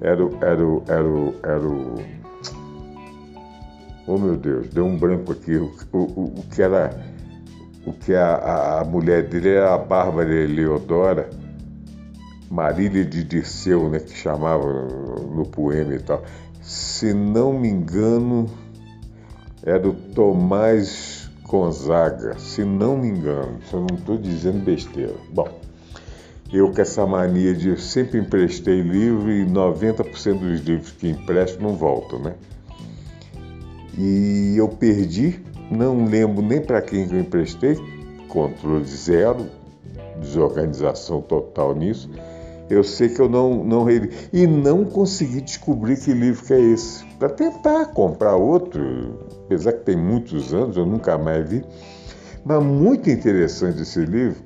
era, 0.00 0.22
era, 0.22 0.62
era, 0.88 1.34
era, 1.42 1.66
o. 1.66 1.94
Oh 4.06 4.18
meu 4.18 4.36
Deus, 4.36 4.68
deu 4.68 4.84
um 4.84 4.98
branco 4.98 5.32
aqui. 5.32 5.56
O, 5.56 5.72
o, 5.92 6.24
o 6.24 6.44
que 6.54 6.62
era. 6.62 7.12
O 7.84 7.92
que 7.92 8.14
a, 8.14 8.80
a 8.80 8.84
mulher 8.84 9.26
dele 9.28 9.48
era 9.54 9.74
a 9.74 9.78
Bárbara 9.78 10.32
Eleodora, 10.32 11.28
Marília 12.48 13.04
de 13.04 13.24
Dirceu, 13.24 13.88
né? 13.88 13.98
Que 13.98 14.14
chamava 14.14 14.64
no 14.64 15.44
poema 15.46 15.94
e 15.94 15.98
tal. 15.98 16.22
Se 16.60 17.12
não 17.12 17.58
me 17.58 17.68
engano, 17.68 18.46
era 19.64 19.88
o 19.88 19.94
Tomás 19.94 21.30
Gonzaga, 21.44 22.38
se 22.38 22.64
não 22.64 22.96
me 22.96 23.08
engano, 23.08 23.58
se 23.68 23.74
eu 23.74 23.80
não 23.80 23.96
estou 23.96 24.16
dizendo 24.16 24.64
besteira. 24.64 25.14
Bom, 25.30 25.48
eu 26.52 26.72
com 26.72 26.80
essa 26.80 27.06
mania 27.06 27.54
de 27.54 27.68
eu 27.68 27.78
sempre 27.78 28.18
emprestei 28.18 28.80
livro 28.80 29.30
e 29.30 29.46
90% 29.46 30.38
dos 30.38 30.60
livros 30.60 30.90
que 30.92 31.08
empresto 31.08 31.62
não 31.62 31.76
voltam, 31.76 32.18
né? 32.18 32.34
E 33.96 34.54
eu 34.56 34.68
perdi, 34.68 35.40
não 35.70 36.06
lembro 36.06 36.42
nem 36.42 36.60
para 36.60 36.80
quem 36.82 37.06
que 37.06 37.14
eu 37.14 37.20
emprestei, 37.20 37.78
controle 38.28 38.84
zero, 38.84 39.46
desorganização 40.18 41.20
total 41.20 41.74
nisso. 41.74 42.10
Eu 42.70 42.82
sei 42.82 43.10
que 43.10 43.20
eu 43.20 43.28
não, 43.28 43.62
não 43.62 43.86
e 44.32 44.46
não 44.46 44.84
consegui 44.84 45.42
descobrir 45.42 45.98
que 46.00 46.12
livro 46.12 46.44
que 46.44 46.54
é 46.54 46.60
esse. 46.60 47.04
Para 47.18 47.28
tentar 47.28 47.86
comprar 47.86 48.36
outro, 48.36 49.18
apesar 49.52 49.72
que 49.72 49.84
tem 49.84 49.96
muitos 49.96 50.54
anos, 50.54 50.76
eu 50.76 50.86
nunca 50.86 51.18
mais 51.18 51.48
vi. 51.48 51.64
Mas 52.44 52.62
muito 52.62 53.10
interessante 53.10 53.82
esse 53.82 54.00
livro, 54.04 54.42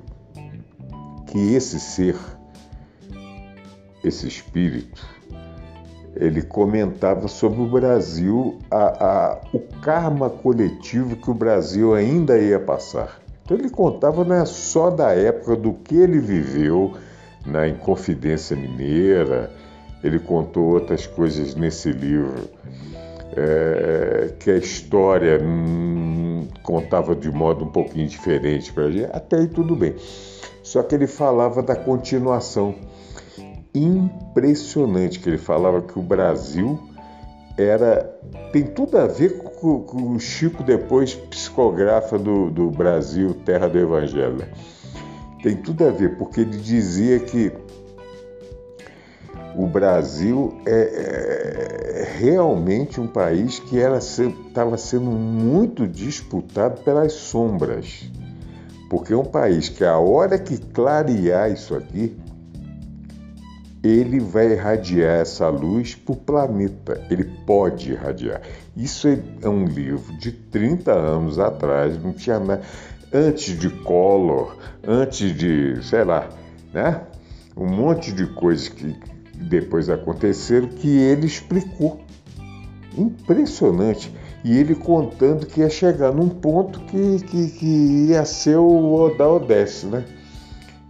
que 1.26 1.54
esse 1.54 1.78
ser, 1.78 2.16
esse 4.04 4.26
espírito, 4.26 5.02
ele 6.14 6.42
comentava 6.42 7.28
sobre 7.28 7.60
o 7.60 7.66
Brasil, 7.66 8.58
a, 8.70 9.06
a, 9.06 9.40
o 9.52 9.60
karma 9.80 10.28
coletivo 10.28 11.16
que 11.16 11.30
o 11.30 11.34
Brasil 11.34 11.94
ainda 11.94 12.38
ia 12.38 12.58
passar. 12.58 13.20
Então 13.44 13.56
ele 13.56 13.70
contava 13.70 14.24
não 14.24 14.34
é 14.34 14.44
só 14.44 14.90
da 14.90 15.12
época 15.12 15.54
do 15.54 15.72
que 15.72 15.94
ele 15.94 16.18
viveu, 16.18 16.94
na 17.46 17.68
Inconfidência 17.68 18.56
Mineira, 18.56 19.52
ele 20.02 20.18
contou 20.18 20.74
outras 20.74 21.06
coisas 21.06 21.54
nesse 21.54 21.92
livro, 21.92 22.48
é, 23.36 24.32
que 24.38 24.50
a 24.50 24.56
história 24.56 25.38
hum, 25.42 26.48
contava 26.62 27.14
de 27.14 27.30
modo 27.30 27.64
um 27.64 27.68
pouquinho 27.68 28.08
diferente 28.08 28.72
para 28.72 28.84
a 28.84 28.90
gente, 28.90 29.10
até 29.12 29.36
aí 29.36 29.46
tudo 29.46 29.76
bem. 29.76 29.94
Só 30.62 30.82
que 30.82 30.94
ele 30.94 31.06
falava 31.06 31.62
da 31.62 31.76
continuação. 31.76 32.74
Impressionante 33.74 35.20
que 35.20 35.28
ele 35.28 35.38
falava 35.38 35.82
que 35.82 35.98
o 35.98 36.02
Brasil 36.02 36.78
era. 37.58 38.02
Tem 38.52 38.64
tudo 38.64 38.98
a 38.98 39.06
ver 39.06 39.38
com, 39.38 39.80
com 39.82 40.10
o 40.12 40.18
Chico 40.18 40.62
depois 40.62 41.14
psicografa 41.14 42.18
do, 42.18 42.50
do 42.50 42.70
Brasil, 42.70 43.34
Terra 43.44 43.68
do 43.68 43.78
Evangelho. 43.78 44.44
Tem 45.42 45.54
tudo 45.56 45.86
a 45.86 45.90
ver, 45.90 46.16
porque 46.16 46.40
ele 46.40 46.56
dizia 46.56 47.20
que 47.20 47.52
o 49.54 49.66
Brasil 49.66 50.58
é, 50.66 50.72
é 50.72 51.85
realmente 52.16 53.00
um 53.00 53.06
país 53.06 53.58
que 53.58 53.76
estava 53.76 54.76
sendo 54.76 55.10
muito 55.10 55.86
disputado 55.86 56.82
pelas 56.82 57.12
sombras. 57.12 58.10
Porque 58.88 59.12
é 59.12 59.16
um 59.16 59.24
país 59.24 59.68
que 59.68 59.84
a 59.84 59.98
hora 59.98 60.38
que 60.38 60.58
clarear 60.58 61.50
isso 61.50 61.74
aqui, 61.74 62.16
ele 63.82 64.18
vai 64.18 64.52
irradiar 64.52 65.20
essa 65.20 65.48
luz 65.48 65.94
para 65.94 66.12
o 66.12 66.16
planeta. 66.16 67.04
Ele 67.10 67.24
pode 67.46 67.92
irradiar. 67.92 68.40
Isso 68.76 69.08
é, 69.08 69.18
é 69.42 69.48
um 69.48 69.64
livro 69.64 70.16
de 70.18 70.32
30 70.32 70.92
anos 70.92 71.38
atrás, 71.38 72.00
não 72.02 72.12
tinha 72.12 72.38
nada 72.38 72.62
antes 73.12 73.58
de 73.58 73.70
Collor, 73.70 74.56
antes 74.86 75.36
de, 75.36 75.82
sei 75.82 76.04
lá, 76.04 76.28
né? 76.72 77.02
Um 77.56 77.66
monte 77.66 78.12
de 78.12 78.26
coisas 78.26 78.68
que 78.68 78.94
depois 79.34 79.88
aconteceram 79.88 80.68
que 80.68 80.88
ele 80.88 81.26
explicou. 81.26 82.00
Impressionante. 82.96 84.12
E 84.44 84.56
ele 84.56 84.74
contando 84.74 85.46
que 85.46 85.60
ia 85.60 85.68
chegar 85.68 86.12
num 86.12 86.28
ponto 86.28 86.80
que, 86.80 87.18
que, 87.24 87.48
que 87.50 88.06
ia 88.08 88.24
ser 88.24 88.56
o 88.56 88.94
Oda 88.94 89.28
Odesse, 89.28 89.86
né? 89.86 90.04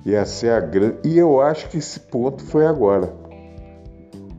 Ia 0.04 0.24
ser 0.24 0.50
a 0.50 0.60
grande. 0.60 0.98
E 1.04 1.18
eu 1.18 1.40
acho 1.40 1.68
que 1.68 1.78
esse 1.78 1.98
ponto 1.98 2.44
foi 2.44 2.66
agora. 2.66 3.12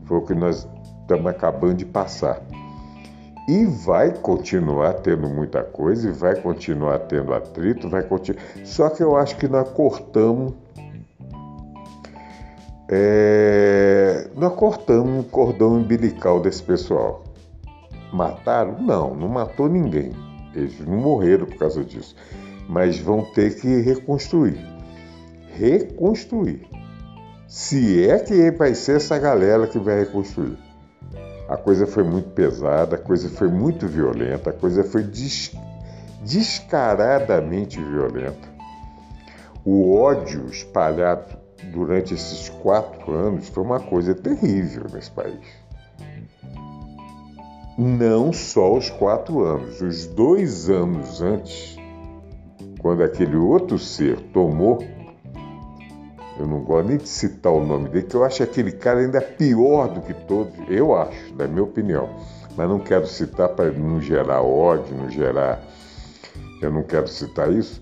Foi 0.04 0.18
o 0.18 0.22
que 0.22 0.34
nós 0.34 0.66
estamos 1.02 1.26
acabando 1.26 1.74
de 1.74 1.84
passar. 1.84 2.40
E 3.48 3.64
vai 3.64 4.12
continuar 4.12 4.94
tendo 4.94 5.28
muita 5.28 5.62
coisa, 5.62 6.08
e 6.08 6.12
vai 6.12 6.36
continuar 6.36 6.98
tendo 7.00 7.32
atrito, 7.32 7.88
vai 7.88 8.02
continuar. 8.02 8.42
Só 8.64 8.88
que 8.90 9.02
eu 9.02 9.16
acho 9.16 9.36
que 9.36 9.48
nós 9.48 9.68
cortamos. 9.70 10.54
É... 12.90 14.28
Nós 14.36 14.54
cortamos 14.54 15.24
o 15.24 15.28
cordão 15.28 15.74
umbilical 15.76 16.40
desse 16.40 16.62
pessoal. 16.62 17.24
Mataram? 18.12 18.80
Não, 18.80 19.14
não 19.14 19.28
matou 19.28 19.68
ninguém. 19.68 20.12
Eles 20.54 20.78
não 20.80 20.96
morreram 20.96 21.46
por 21.46 21.56
causa 21.56 21.84
disso. 21.84 22.14
Mas 22.68 22.98
vão 22.98 23.22
ter 23.32 23.60
que 23.60 23.80
reconstruir. 23.80 24.58
Reconstruir. 25.54 26.66
Se 27.46 28.08
é 28.08 28.18
que 28.18 28.50
vai 28.50 28.74
ser 28.74 28.96
essa 28.96 29.18
galera 29.18 29.66
que 29.66 29.78
vai 29.78 30.00
reconstruir 30.00 30.58
a 31.48 31.56
coisa 31.56 31.86
foi 31.86 32.04
muito 32.04 32.28
pesada, 32.30 32.96
a 32.96 32.98
coisa 32.98 33.30
foi 33.30 33.48
muito 33.48 33.86
violenta, 33.88 34.50
a 34.50 34.52
coisa 34.52 34.84
foi 34.84 35.02
des 35.02 35.50
descaradamente 36.22 37.80
violenta. 37.80 38.46
O 39.64 39.94
ódio 39.94 40.44
espalhado 40.46 41.38
durante 41.72 42.12
esses 42.12 42.50
quatro 42.50 43.14
anos 43.14 43.48
foi 43.48 43.62
uma 43.62 43.80
coisa 43.80 44.14
terrível 44.14 44.84
nesse 44.92 45.10
país. 45.10 45.40
Não 47.80 48.32
só 48.32 48.76
os 48.76 48.90
quatro 48.90 49.44
anos, 49.44 49.80
os 49.80 50.04
dois 50.04 50.68
anos 50.68 51.22
antes, 51.22 51.76
quando 52.80 53.04
aquele 53.04 53.36
outro 53.36 53.78
ser 53.78 54.18
tomou, 54.32 54.84
eu 56.36 56.44
não 56.44 56.64
gosto 56.64 56.88
nem 56.88 56.96
de 56.96 57.08
citar 57.08 57.52
o 57.52 57.64
nome 57.64 57.88
dele, 57.88 58.06
que 58.06 58.16
eu 58.16 58.24
acho 58.24 58.42
aquele 58.42 58.72
cara 58.72 58.98
ainda 58.98 59.20
pior 59.20 59.86
do 59.94 60.00
que 60.00 60.12
todos, 60.12 60.52
eu 60.68 60.92
acho, 60.92 61.32
na 61.36 61.46
minha 61.46 61.62
opinião, 61.62 62.08
mas 62.56 62.68
não 62.68 62.80
quero 62.80 63.06
citar 63.06 63.50
para 63.50 63.70
não 63.70 64.00
gerar 64.00 64.42
ódio, 64.42 64.96
não 64.96 65.08
gerar. 65.08 65.62
Eu 66.60 66.72
não 66.72 66.82
quero 66.82 67.06
citar 67.06 67.52
isso. 67.52 67.80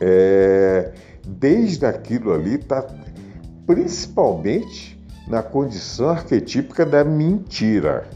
É, 0.00 0.92
desde 1.26 1.86
aquilo 1.86 2.32
ali 2.32 2.54
está 2.54 2.86
principalmente 3.66 4.96
na 5.26 5.42
condição 5.42 6.10
arquetípica 6.10 6.86
da 6.86 7.02
mentira, 7.02 8.08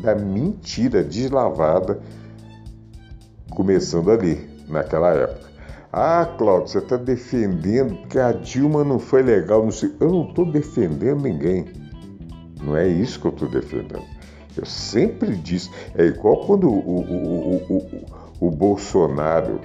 da 0.00 0.14
mentira 0.14 1.02
deslavada, 1.02 2.00
começando 3.50 4.10
ali, 4.10 4.48
naquela 4.68 5.10
época. 5.10 5.48
Ah, 5.92 6.28
Cláudio, 6.36 6.68
você 6.68 6.78
está 6.78 6.96
defendendo 6.96 8.06
que 8.08 8.18
a 8.18 8.30
Dilma 8.32 8.84
não 8.84 8.98
foi 8.98 9.22
legal. 9.22 9.64
Não 9.64 9.72
sei. 9.72 9.90
Eu 9.98 10.10
não 10.10 10.28
estou 10.28 10.44
defendendo 10.44 11.22
ninguém. 11.22 11.64
Não 12.62 12.76
é 12.76 12.86
isso 12.86 13.18
que 13.18 13.26
eu 13.26 13.30
estou 13.30 13.48
defendendo. 13.48 14.04
Eu 14.56 14.66
sempre 14.66 15.34
disse. 15.36 15.70
É 15.94 16.04
igual 16.04 16.44
quando 16.44 16.68
o, 16.68 17.00
o, 17.00 17.56
o, 17.72 18.48
o 18.48 18.50
Bolsonaro 18.50 19.60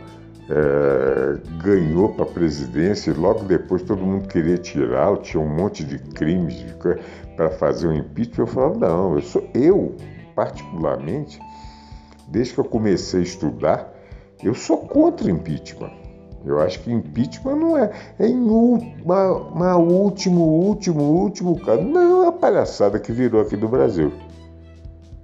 é, 0.50 1.38
ganhou 1.62 2.10
para 2.10 2.24
a 2.24 2.28
presidência 2.28 3.12
e 3.12 3.14
logo 3.14 3.44
depois 3.44 3.82
todo 3.82 4.02
mundo 4.02 4.28
queria 4.28 4.58
tirá-lo, 4.58 5.18
tinha 5.18 5.42
um 5.42 5.48
monte 5.48 5.84
de 5.84 6.00
crimes 6.00 6.66
para 7.36 7.50
fazer 7.50 7.88
um 7.88 7.94
impeachment. 7.94 8.44
Eu 8.44 8.48
falava, 8.48 8.80
não, 8.80 9.16
eu 9.16 9.22
sou 9.22 9.50
eu, 9.54 9.96
particularmente, 10.36 11.40
desde 12.28 12.54
que 12.54 12.60
eu 12.60 12.66
comecei 12.66 13.22
a 13.22 13.24
estudar, 13.24 13.94
eu 14.44 14.54
sou 14.54 14.78
contra 14.78 15.30
impeachment. 15.30 15.92
Eu 16.46 16.60
acho 16.60 16.82
que 16.82 16.92
impeachment 16.92 17.56
não 17.56 17.78
é, 17.78 17.90
é 18.20 18.28
em 18.28 18.38
uma, 18.38 19.32
uma 19.32 19.78
último, 19.78 20.42
último, 20.42 21.04
último 21.04 21.60
caso. 21.62 21.82
Não 21.82 22.26
é 22.26 22.28
a 22.28 22.32
palhaçada 22.32 23.00
que 23.00 23.14
virou 23.14 23.42
aqui 23.42 23.56
do 23.56 23.70
Brasil. 23.70 24.12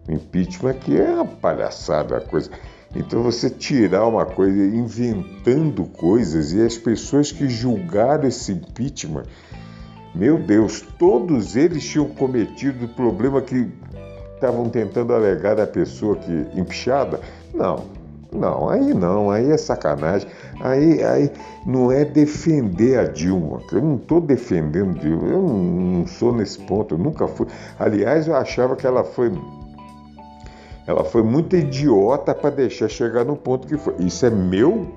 Impeachment 0.08 0.72
aqui 0.72 0.98
é 0.98 1.12
uma 1.12 1.26
palhaçada, 1.26 2.18
a 2.18 2.22
coisa. 2.22 2.50
Então 2.96 3.22
você 3.22 3.50
tirar 3.50 4.08
uma 4.08 4.26
coisa 4.26 4.58
inventando 4.58 5.84
coisas 5.86 6.54
e 6.54 6.62
as 6.62 6.78
pessoas 6.78 7.32
que 7.32 7.48
julgaram 7.48 8.28
esse 8.28 8.52
impeachment, 8.52 9.26
meu 10.16 10.40
Deus, 10.40 10.82
todos 10.98 11.56
eles 11.56 11.84
tinham 11.84 12.08
cometido 12.08 12.86
o 12.86 12.90
problema 12.90 13.42
que 13.42 13.72
estavam 14.40 14.70
tentando 14.70 15.14
alegar 15.14 15.60
a 15.60 15.68
pessoa 15.68 16.16
que 16.16 16.48
empichada. 16.56 17.20
Não, 17.54 17.84
não, 18.32 18.70
aí 18.70 18.94
não, 18.94 19.30
aí 19.30 19.52
é 19.52 19.58
sacanagem. 19.58 20.28
Aí, 20.62 21.04
aí 21.04 21.32
não 21.66 21.92
é 21.92 22.06
defender 22.06 23.00
a 23.00 23.04
Dilma. 23.06 23.62
Eu 23.72 23.82
não 23.82 23.96
estou 23.96 24.22
defendendo 24.22 24.98
Dilma, 25.00 25.28
eu 25.28 25.42
não, 25.42 25.58
não 25.58 26.08
sou 26.08 26.34
nesse 26.34 26.60
ponto, 26.60 26.96
eu 26.96 26.98
nunca 26.98 27.28
fui. 27.28 27.48
Aliás, 27.78 28.28
eu 28.28 28.36
achava 28.36 28.76
que 28.76 28.88
ela 28.88 29.04
foi 29.04 29.32
ela 30.88 31.04
foi 31.04 31.22
muito 31.22 31.56
idiota 31.56 32.34
para 32.34 32.50
deixar 32.50 32.90
chegar 32.90 33.24
no 33.24 33.36
ponto 33.36 33.68
que 33.68 33.78
foi. 33.78 33.94
Isso 34.00 34.26
é 34.26 34.32
meu. 34.32 34.88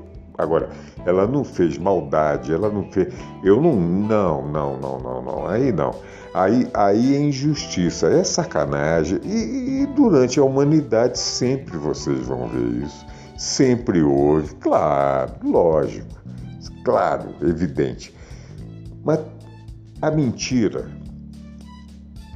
Agora, 0.42 0.68
ela 1.05 1.26
não 1.26 1.44
fez 1.44 1.78
maldade, 1.78 2.52
ela 2.52 2.68
não 2.68 2.90
fez. 2.90 3.12
Eu 3.42 3.61
não. 3.61 3.74
Não, 3.74 4.46
não, 4.46 4.76
não, 4.78 4.98
não, 4.98 5.22
não. 5.22 5.46
Aí 5.46 5.72
não. 5.72 5.94
Aí, 6.35 6.68
aí 6.72 7.14
é 7.14 7.20
injustiça, 7.20 8.09
é 8.09 8.24
sacanagem. 8.24 9.20
E, 9.22 9.83
e 9.83 9.87
durante 9.87 10.40
a 10.40 10.44
humanidade 10.44 11.18
sempre 11.18 11.76
vocês 11.76 12.26
vão 12.26 12.48
ver 12.48 12.85
isso. 12.85 13.07
Sempre 13.37 14.02
houve. 14.02 14.55
Claro, 14.57 15.33
lógico. 15.44 16.22
Claro, 16.85 17.35
evidente. 17.42 18.14
Mas 19.05 19.20
a 20.00 20.11
mentira, 20.11 20.88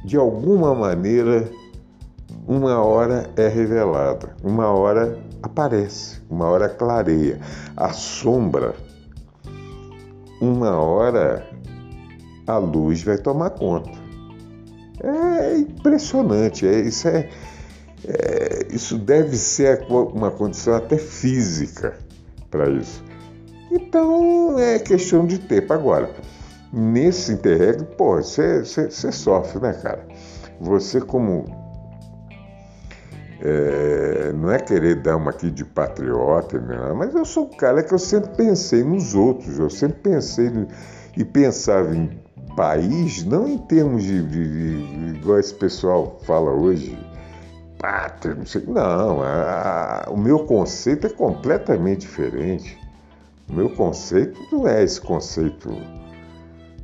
de 0.05 0.15
alguma 0.15 0.73
maneira, 0.75 1.49
uma 2.47 2.81
hora 2.81 3.29
é 3.35 3.47
revelada, 3.47 4.35
uma 4.43 4.67
hora 4.67 5.17
aparece, 5.41 6.21
uma 6.29 6.45
hora 6.45 6.69
clareia. 6.69 7.39
A 7.75 7.93
sombra, 7.93 8.75
uma 10.41 10.77
hora 10.77 11.47
a 12.45 12.57
luz 12.57 13.03
vai 13.03 13.17
tomar 13.17 13.51
conta. 13.51 13.91
É 15.03 15.57
impressionante, 15.57 16.67
é, 16.67 16.79
isso, 16.79 17.07
é, 17.07 17.29
é, 18.05 18.67
isso 18.71 18.97
deve 18.97 19.35
ser 19.35 19.85
uma 19.89 20.31
condição 20.31 20.75
até 20.75 20.97
física 20.97 21.95
para 22.49 22.69
isso. 22.69 23.03
Então 23.71 24.57
é 24.57 24.79
questão 24.79 25.25
de 25.25 25.37
tempo. 25.39 25.73
Agora, 25.73 26.09
nesse 26.71 27.33
interregno, 27.33 27.85
pô, 27.85 28.15
você 28.15 28.63
sofre, 28.65 29.59
né, 29.59 29.73
cara? 29.73 30.07
Você, 30.59 31.01
como 31.01 31.45
é, 33.41 34.31
não 34.33 34.51
é 34.51 34.59
querer 34.59 34.95
dar 34.95 35.17
uma 35.17 35.31
aqui 35.31 35.51
de 35.51 35.63
patriota, 35.63 36.59
né? 36.59 36.93
mas 36.95 37.13
eu 37.13 37.25
sou 37.25 37.45
um 37.45 37.57
cara 37.57 37.83
que 37.83 37.93
eu 37.93 37.99
sempre 37.99 38.31
pensei 38.35 38.83
nos 38.83 39.13
outros, 39.13 39.59
eu 39.59 39.69
sempre 39.69 39.99
pensei 39.99 40.49
no, 40.49 40.67
e 41.15 41.23
pensava 41.23 41.95
em 41.95 42.19
país, 42.55 43.23
não 43.23 43.47
em 43.47 43.57
termos 43.57 44.03
de, 44.03 44.23
de, 44.23 45.11
de 45.11 45.19
igual 45.19 45.39
esse 45.39 45.53
pessoal 45.53 46.19
fala 46.25 46.51
hoje, 46.51 46.97
pátria, 47.77 48.33
não 48.33 48.45
sei. 48.45 48.63
Não, 48.67 49.21
a, 49.21 50.05
a, 50.07 50.09
o 50.09 50.17
meu 50.17 50.39
conceito 50.39 51.07
é 51.07 51.09
completamente 51.09 52.01
diferente. 52.01 52.77
O 53.49 53.53
meu 53.53 53.69
conceito 53.69 54.39
não 54.51 54.67
é 54.67 54.83
esse 54.83 54.99
conceito 54.99 55.69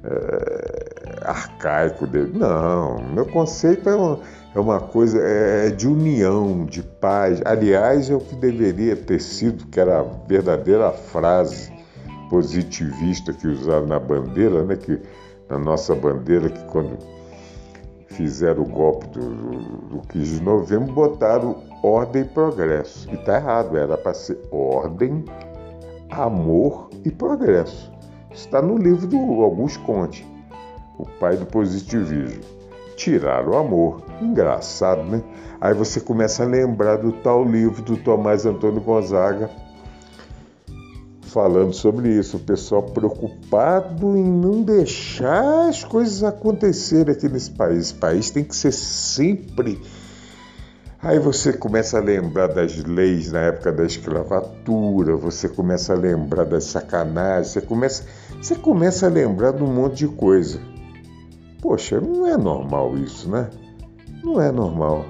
é, 0.04 1.20
arcaico 1.26 2.08
dele. 2.08 2.38
Não, 2.38 2.98
o 2.98 3.14
meu 3.14 3.26
conceito 3.26 3.90
é 3.90 3.96
um 3.96 4.20
é 4.56 4.60
uma 4.60 4.80
coisa 4.80 5.20
é, 5.20 5.68
é 5.68 5.70
de 5.72 5.88
união, 5.88 6.66
de 6.66 6.84
paz. 6.84 7.42
Aliás, 7.44 8.10
é 8.10 8.16
o 8.16 8.20
que 8.20 8.36
deveria 8.36 8.96
ter 8.96 9.20
sido, 9.20 9.66
que 9.68 9.80
era 9.80 10.02
a 10.02 10.04
verdadeira 10.04 10.92
frase 10.92 11.74
positivista 12.30 13.34
que 13.34 13.48
usaram 13.48 13.88
na 13.88 14.00
bandeira, 14.00 14.64
né? 14.64 14.76
Que 14.76 15.02
na 15.50 15.58
nossa 15.58 15.96
bandeira, 15.96 16.50
que 16.50 16.64
quando 16.66 16.98
fizeram 18.08 18.62
o 18.62 18.66
golpe 18.66 19.08
do, 19.08 19.34
do, 19.34 19.60
do 19.98 20.08
15 20.08 20.38
de 20.38 20.44
novembro, 20.44 20.94
botaram 20.94 21.64
ordem 21.82 22.22
e 22.22 22.26
progresso. 22.26 23.12
E 23.12 23.18
tá 23.18 23.38
errado, 23.38 23.76
era 23.76 23.98
para 23.98 24.14
ser 24.14 24.40
ordem, 24.52 25.26
amor 26.12 26.92
e 27.04 27.10
progresso. 27.10 27.92
Está 28.32 28.62
no 28.62 28.78
livro 28.78 29.08
do 29.08 29.18
Augusto 29.18 29.80
Conte, 29.84 30.28
o 30.98 31.06
pai 31.20 31.38
do 31.38 31.46
positivismo 31.46 32.53
tirar 33.04 33.48
o 33.48 33.58
amor. 33.58 34.02
Engraçado, 34.22 35.04
né? 35.04 35.22
Aí 35.60 35.74
você 35.74 36.00
começa 36.00 36.44
a 36.44 36.48
lembrar 36.48 36.98
do 36.98 37.12
tal 37.12 37.44
livro 37.44 37.82
do 37.82 37.98
Tomás 37.98 38.46
Antônio 38.46 38.82
Gonzaga, 38.82 39.50
falando 41.22 41.74
sobre 41.74 42.10
isso. 42.10 42.38
O 42.38 42.40
pessoal 42.40 42.84
preocupado 42.84 44.16
em 44.16 44.24
não 44.24 44.62
deixar 44.62 45.68
as 45.68 45.84
coisas 45.84 46.24
acontecerem 46.24 47.14
aqui 47.14 47.28
nesse 47.28 47.52
país. 47.52 47.80
Esse 47.80 47.94
país 47.96 48.30
tem 48.32 48.44
que 48.44 48.56
ser 48.56 48.72
sempre. 48.72 49.82
Aí 51.02 51.20
você 51.20 51.52
começa 51.52 51.98
a 51.98 52.02
lembrar 52.02 52.48
das 52.48 52.78
leis 52.78 53.30
na 53.34 53.40
época 53.40 53.74
da 53.74 53.84
escravatura, 53.84 55.18
você 55.18 55.50
começa 55.50 55.92
a 55.92 55.98
lembrar 55.98 56.46
das 56.46 56.64
sacanagens, 56.64 57.48
você 57.50 57.60
começa, 57.60 58.06
você 58.42 58.56
começa 58.56 59.08
a 59.08 59.10
lembrar 59.10 59.52
de 59.52 59.62
um 59.62 59.68
monte 59.68 59.98
de 59.98 60.08
coisa. 60.08 60.62
Poxa, 61.64 62.02
não 62.02 62.28
é 62.28 62.36
normal 62.36 62.98
isso, 62.98 63.32
né? 63.32 63.50
Não 64.22 64.42
é 64.42 64.52
normal. 64.52 65.06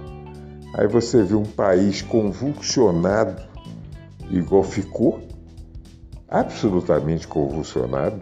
Aí 0.75 0.87
você 0.87 1.23
vê 1.23 1.33
um 1.33 1.41
país 1.41 2.03
convulsionado, 2.03 3.41
igual 4.29 4.61
ficou, 4.61 5.19
absolutamente 6.29 7.27
convulsionado, 7.27 8.21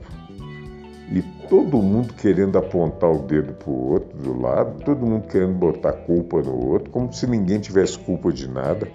e 1.11 1.21
todo 1.49 1.75
mundo 1.81 2.13
querendo 2.13 2.57
apontar 2.57 3.11
o 3.11 3.19
dedo 3.19 3.51
para 3.51 3.69
o 3.69 3.91
outro 3.91 4.17
do 4.17 4.39
lado, 4.39 4.81
todo 4.85 5.05
mundo 5.05 5.27
querendo 5.27 5.55
botar 5.55 5.91
culpa 5.91 6.41
no 6.41 6.69
outro, 6.69 6.89
como 6.89 7.11
se 7.11 7.27
ninguém 7.27 7.59
tivesse 7.59 7.99
culpa 7.99 8.31
de 8.31 8.47
nada. 8.47 8.87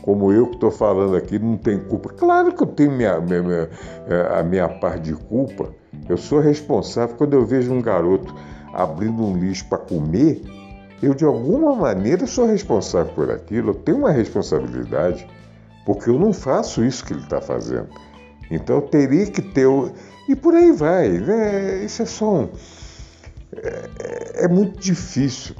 Como 0.00 0.32
eu 0.32 0.46
que 0.46 0.54
estou 0.54 0.70
falando 0.70 1.16
aqui 1.16 1.40
não 1.40 1.56
tenho 1.56 1.86
culpa. 1.86 2.10
Claro 2.10 2.54
que 2.54 2.62
eu 2.62 2.68
tenho 2.68 2.92
minha, 2.92 3.18
minha, 3.20 3.42
minha, 3.42 3.68
a 4.38 4.44
minha 4.44 4.68
parte 4.68 5.10
de 5.10 5.14
culpa 5.14 5.74
eu 6.08 6.16
sou 6.16 6.40
responsável 6.40 7.16
quando 7.16 7.34
eu 7.34 7.44
vejo 7.44 7.72
um 7.72 7.80
garoto 7.80 8.34
abrindo 8.72 9.22
um 9.22 9.36
lixo 9.36 9.66
para 9.66 9.78
comer, 9.78 10.42
eu 11.02 11.14
de 11.14 11.24
alguma 11.24 11.74
maneira 11.74 12.26
sou 12.26 12.46
responsável 12.46 13.12
por 13.14 13.30
aquilo, 13.30 13.70
eu 13.70 13.74
tenho 13.74 13.98
uma 13.98 14.10
responsabilidade, 14.10 15.26
porque 15.84 16.08
eu 16.08 16.18
não 16.18 16.32
faço 16.32 16.84
isso 16.84 17.04
que 17.04 17.12
ele 17.12 17.22
está 17.22 17.40
fazendo. 17.40 17.88
Então 18.50 18.80
teria 18.80 19.26
que 19.26 19.42
ter. 19.42 19.66
O... 19.66 19.92
E 20.28 20.34
por 20.34 20.54
aí 20.54 20.72
vai. 20.72 21.08
Né? 21.08 21.84
Isso 21.84 22.02
é 22.02 22.06
só 22.06 22.34
um. 22.34 22.48
É, 23.56 24.44
é 24.44 24.48
muito 24.48 24.78
difícil. 24.78 25.54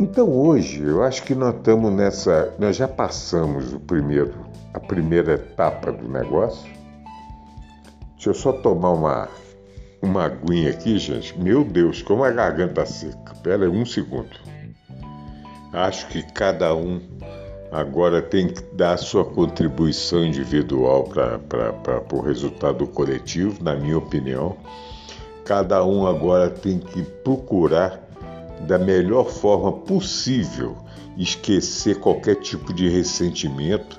Então 0.00 0.30
hoje 0.30 0.82
eu 0.82 1.02
acho 1.02 1.22
que 1.24 1.34
nós 1.34 1.54
estamos 1.54 1.92
nessa. 1.92 2.54
Nós 2.58 2.76
já 2.76 2.86
passamos 2.86 3.72
o 3.72 3.80
primeiro, 3.80 4.34
a 4.72 4.80
primeira 4.80 5.34
etapa 5.34 5.90
do 5.92 6.08
negócio. 6.08 6.77
Deixa 8.18 8.30
eu 8.30 8.34
só 8.34 8.52
tomar 8.52 8.90
uma, 8.90 9.28
uma 10.02 10.24
aguinha 10.24 10.70
aqui, 10.70 10.98
gente. 10.98 11.38
Meu 11.38 11.62
Deus, 11.62 12.02
como 12.02 12.24
a 12.24 12.30
garganta 12.32 12.84
seca. 12.84 13.32
Pera 13.44 13.64
aí 13.64 13.70
um 13.70 13.86
segundo. 13.86 14.36
Acho 15.72 16.08
que 16.08 16.24
cada 16.32 16.74
um 16.74 17.00
agora 17.70 18.20
tem 18.20 18.48
que 18.48 18.60
dar 18.74 18.96
sua 18.96 19.24
contribuição 19.24 20.24
individual 20.24 21.04
para 21.04 22.02
o 22.12 22.20
resultado 22.20 22.88
coletivo, 22.88 23.62
na 23.62 23.76
minha 23.76 23.98
opinião. 23.98 24.56
Cada 25.44 25.84
um 25.84 26.04
agora 26.04 26.50
tem 26.50 26.80
que 26.80 27.02
procurar 27.22 28.00
da 28.66 28.80
melhor 28.80 29.26
forma 29.30 29.70
possível 29.70 30.76
esquecer 31.16 32.00
qualquer 32.00 32.34
tipo 32.40 32.72
de 32.72 32.88
ressentimento, 32.88 33.96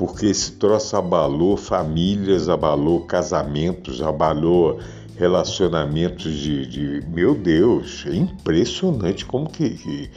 porque 0.00 0.24
esse 0.24 0.52
troço 0.52 0.96
abalou 0.96 1.58
famílias, 1.58 2.48
abalou 2.48 3.00
casamentos, 3.02 4.00
abalou 4.00 4.80
relacionamentos 5.14 6.32
de, 6.32 6.64
de 6.64 7.06
meu 7.06 7.34
Deus, 7.34 8.06
é 8.06 8.14
impressionante 8.14 9.26
como 9.26 9.50
que, 9.50 9.68
que 9.68 10.10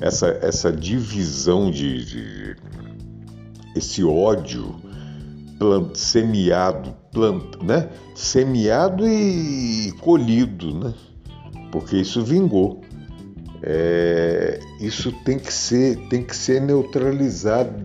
essa, 0.00 0.26
essa 0.42 0.72
divisão 0.72 1.70
de, 1.70 2.04
de 2.04 2.56
esse 3.76 4.02
ódio 4.02 4.74
plant, 5.56 5.94
semeado, 5.94 6.92
plant, 7.12 7.62
né? 7.62 7.90
semeado 8.16 9.06
e 9.06 9.92
colhido, 10.00 10.74
né? 10.80 10.92
porque 11.70 11.96
isso 11.96 12.24
vingou. 12.24 12.80
É, 13.62 14.58
isso 14.80 15.12
tem 15.24 15.38
que 15.38 15.52
ser 15.52 15.96
tem 16.08 16.24
que 16.24 16.34
ser 16.34 16.60
neutralizado 16.60 17.84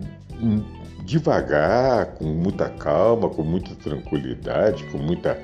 devagar, 1.04 2.14
com 2.14 2.24
muita 2.24 2.68
calma, 2.68 3.28
com 3.28 3.42
muita 3.42 3.74
tranquilidade, 3.74 4.84
com 4.86 4.98
muita. 4.98 5.38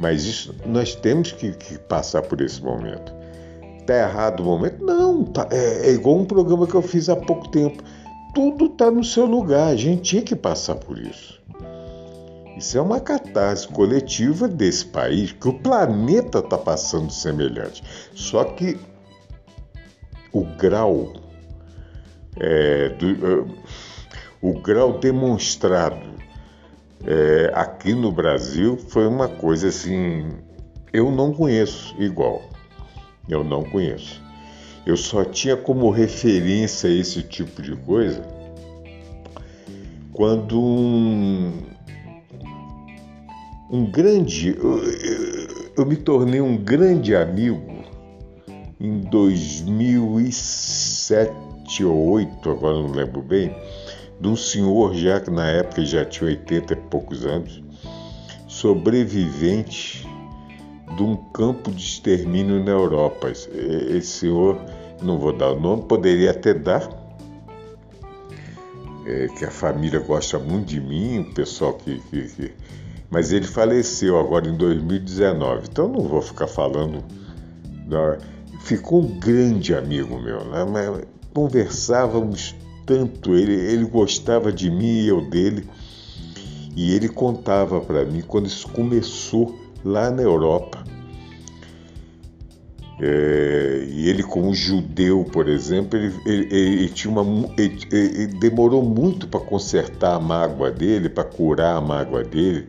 Mas 0.00 0.24
isso 0.24 0.54
nós 0.66 0.94
temos 0.94 1.32
que, 1.32 1.52
que 1.52 1.78
passar 1.78 2.22
por 2.22 2.40
esse 2.40 2.62
momento. 2.62 3.12
Tá 3.86 3.94
errado 3.94 4.40
o 4.40 4.44
momento? 4.44 4.84
Não, 4.84 5.24
tá, 5.24 5.46
é, 5.50 5.88
é, 5.88 5.92
igual 5.92 6.16
um 6.16 6.24
programa 6.24 6.66
que 6.66 6.74
eu 6.74 6.82
fiz 6.82 7.08
há 7.08 7.16
pouco 7.16 7.48
tempo. 7.48 7.82
Tudo 8.34 8.66
está 8.66 8.90
no 8.90 9.04
seu 9.04 9.26
lugar, 9.26 9.68
a 9.68 9.76
gente 9.76 10.02
tinha 10.02 10.22
que 10.22 10.34
passar 10.34 10.76
por 10.76 10.98
isso. 10.98 11.40
Isso 12.56 12.78
é 12.78 12.80
uma 12.80 13.00
catarse 13.00 13.66
coletiva 13.68 14.46
desse 14.46 14.86
país, 14.86 15.32
que 15.32 15.48
o 15.48 15.58
planeta 15.58 16.38
está 16.38 16.56
passando 16.56 17.10
semelhante. 17.10 17.82
Só 18.14 18.44
que 18.44 18.78
o 20.32 20.44
grau 20.44 21.12
é, 22.38 22.88
do, 22.90 23.46
o 24.42 24.60
grau 24.60 24.98
demonstrado 24.98 26.12
é, 27.06 27.50
aqui 27.54 27.94
no 27.94 28.12
Brasil 28.12 28.76
foi 28.76 29.06
uma 29.06 29.28
coisa 29.28 29.68
assim 29.68 30.26
eu 30.92 31.10
não 31.10 31.32
conheço 31.32 31.94
igual 31.98 32.52
eu 33.28 33.44
não 33.44 33.62
conheço. 33.62 34.20
Eu 34.84 34.96
só 34.96 35.24
tinha 35.24 35.56
como 35.56 35.88
referência 35.90 36.88
esse 36.88 37.22
tipo 37.22 37.62
de 37.62 37.76
coisa 37.76 38.20
quando 40.12 40.60
um, 40.60 41.52
um 43.70 43.88
grande. 43.90 44.56
Eu, 44.56 44.82
eu 45.76 45.86
me 45.86 45.94
tornei 45.96 46.40
um 46.40 46.56
grande 46.56 47.14
amigo 47.14 47.84
em 48.80 49.02
2007 49.02 51.30
ou 51.84 52.18
2008, 52.18 52.50
agora 52.50 52.74
não 52.74 52.90
lembro 52.90 53.22
bem, 53.22 53.54
de 54.22 54.28
um 54.28 54.36
senhor 54.36 54.94
já 54.94 55.20
que 55.20 55.30
na 55.32 55.48
época 55.48 55.84
já 55.84 56.04
tinha 56.04 56.30
80 56.30 56.72
e 56.72 56.76
poucos 56.76 57.26
anos, 57.26 57.60
sobrevivente 58.46 60.08
de 60.96 61.02
um 61.02 61.16
campo 61.16 61.72
de 61.72 61.82
extermínio 61.82 62.62
na 62.64 62.70
Europa. 62.70 63.30
Esse 63.30 64.06
senhor, 64.06 64.60
não 65.02 65.18
vou 65.18 65.36
dar 65.36 65.50
o 65.50 65.58
nome, 65.58 65.82
poderia 65.88 66.30
até 66.30 66.54
dar, 66.54 66.88
é, 69.04 69.26
que 69.26 69.44
a 69.44 69.50
família 69.50 69.98
gosta 69.98 70.38
muito 70.38 70.68
de 70.68 70.80
mim, 70.80 71.22
o 71.22 71.34
pessoal 71.34 71.74
que, 71.74 71.98
que, 72.08 72.28
que, 72.28 72.52
Mas 73.10 73.32
ele 73.32 73.46
faleceu 73.46 74.20
agora 74.20 74.48
em 74.48 74.56
2019, 74.56 75.66
então 75.68 75.88
não 75.88 76.02
vou 76.02 76.22
ficar 76.22 76.46
falando. 76.46 77.02
Não. 77.88 78.16
Ficou 78.60 79.02
um 79.02 79.18
grande 79.18 79.74
amigo 79.74 80.16
meu, 80.20 80.44
né? 80.44 80.64
Mas 80.64 81.04
conversávamos 81.34 82.54
tanto, 82.86 83.34
ele, 83.34 83.52
ele 83.52 83.84
gostava 83.84 84.52
de 84.52 84.70
mim 84.70 85.00
e 85.02 85.08
eu 85.08 85.20
dele, 85.28 85.68
e 86.76 86.92
ele 86.94 87.08
contava 87.08 87.80
para 87.80 88.04
mim 88.04 88.22
quando 88.22 88.46
isso 88.46 88.68
começou 88.68 89.58
lá 89.84 90.10
na 90.10 90.22
Europa. 90.22 90.82
É, 93.04 93.84
e 93.88 94.08
ele, 94.08 94.22
como 94.22 94.54
judeu, 94.54 95.24
por 95.24 95.48
exemplo, 95.48 95.98
ele, 95.98 96.14
ele, 96.24 96.54
ele 96.54 96.88
tinha 96.88 97.12
uma, 97.12 97.50
ele, 97.58 98.26
demorou 98.38 98.82
muito 98.82 99.26
para 99.26 99.40
consertar 99.40 100.14
a 100.14 100.20
mágoa 100.20 100.70
dele, 100.70 101.08
para 101.08 101.24
curar 101.24 101.76
a 101.76 101.80
mágoa 101.80 102.22
dele, 102.22 102.68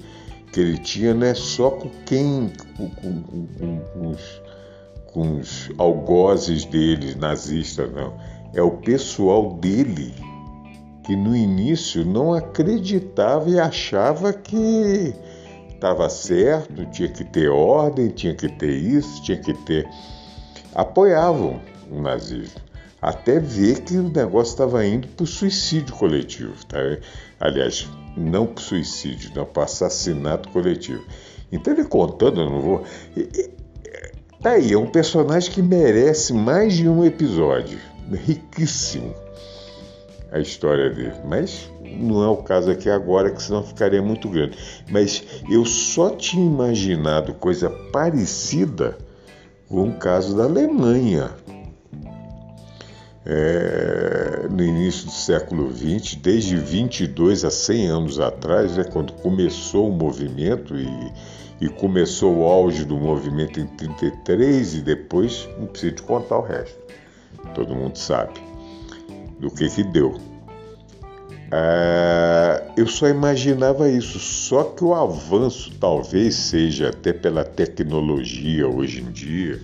que 0.51 0.59
ele 0.59 0.80
tinha 0.80 1.14
não 1.14 1.28
é 1.28 1.36
só 1.36 1.70
com 1.70 1.89
quem, 2.03 2.51
com, 2.76 2.89
com, 2.89 3.22
com, 3.22 3.78
com 3.78 4.09
os, 4.09 4.41
com 5.05 5.39
os 5.39 5.72
algozes 5.78 6.66
dele, 6.66 7.14
nazistas, 7.14 7.91
não. 7.93 8.18
É 8.53 8.61
o 8.61 8.71
pessoal 8.71 9.53
dele 9.53 10.13
que 11.03 11.15
no 11.15 11.35
início 11.35 12.05
não 12.05 12.33
acreditava 12.33 13.49
e 13.49 13.59
achava 13.59 14.31
que 14.31 15.13
estava 15.73 16.07
certo, 16.07 16.85
tinha 16.91 17.09
que 17.09 17.25
ter 17.25 17.49
ordem, 17.49 18.09
tinha 18.09 18.33
que 18.33 18.47
ter 18.47 18.71
isso, 18.71 19.21
tinha 19.23 19.37
que 19.37 19.53
ter. 19.65 19.85
apoiavam 20.73 21.59
o 21.91 22.01
nazismo, 22.01 22.61
até 23.01 23.37
ver 23.37 23.81
que 23.81 23.97
o 23.97 24.09
negócio 24.09 24.51
estava 24.53 24.85
indo 24.85 25.07
para 25.09 25.23
o 25.23 25.27
suicídio 25.27 25.93
coletivo. 25.95 26.53
Tá? 26.65 26.77
Aliás, 27.39 27.89
não 28.15 28.45
para 28.45 28.61
o 28.61 28.63
suicídio, 28.63 29.31
não 29.35 29.45
para 29.45 29.63
assassinato 29.63 30.47
coletivo. 30.49 31.03
Então 31.51 31.73
ele 31.73 31.83
contando, 31.83 32.41
eu 32.41 32.49
não 32.49 32.61
vou. 32.61 32.83
Tá 34.41 34.51
aí, 34.51 34.71
é 34.71 34.77
um 34.77 34.87
personagem 34.87 35.51
que 35.51 35.61
merece 35.61 36.33
mais 36.33 36.73
de 36.73 36.87
um 36.87 37.03
episódio. 37.03 37.79
Riquíssimo 38.16 39.14
a 40.34 40.39
história 40.39 40.89
dele. 40.89 41.14
Mas 41.24 41.70
não 41.82 42.24
é 42.24 42.28
o 42.28 42.38
caso 42.38 42.72
aqui 42.72 42.89
agora, 42.89 43.30
que 43.30 43.41
senão 43.41 43.64
ficaria 43.64 44.01
muito 44.01 44.28
grande. 44.28 44.57
Mas 44.89 45.24
eu 45.49 45.64
só 45.64 46.09
tinha 46.09 46.45
imaginado 46.45 47.34
coisa 47.36 47.70
parecida 47.70 48.97
com 49.70 49.89
o 49.89 49.93
caso 49.93 50.36
da 50.36 50.43
Alemanha. 50.43 51.30
É, 53.26 54.47
no 54.49 54.61
início 54.61 55.05
do 55.05 55.11
século 55.11 55.74
XX, 55.74 56.16
desde 56.16 56.57
22 56.57 57.45
a 57.45 57.49
100 57.49 57.88
anos 57.88 58.20
atrás, 58.20 58.78
é 58.78 58.84
quando 58.84 59.14
começou 59.14 59.89
o 59.89 59.93
movimento 59.93 60.76
e, 60.76 61.14
e 61.61 61.70
começou 61.70 62.39
o 62.39 62.43
auge 62.43 62.84
do 62.84 62.97
movimento 62.97 63.61
em 63.61 63.68
33 63.68 64.76
e 64.76 64.82
depois 64.82 65.47
não 65.57 65.68
preciso 65.68 66.03
contar 66.03 66.39
o 66.39 66.41
resto. 66.41 66.78
Todo 67.53 67.75
mundo 67.75 67.97
sabe 67.97 68.33
do 69.39 69.51
que 69.51 69.69
que 69.69 69.83
deu. 69.83 70.15
Ah, 71.51 72.63
eu 72.75 72.87
só 72.87 73.07
imaginava 73.07 73.87
isso, 73.87 74.17
só 74.17 74.63
que 74.63 74.83
o 74.83 74.95
avanço 74.95 75.71
talvez 75.79 76.33
seja 76.33 76.89
até 76.89 77.13
pela 77.13 77.43
tecnologia 77.43 78.67
hoje 78.67 79.01
em 79.01 79.11
dia, 79.11 79.61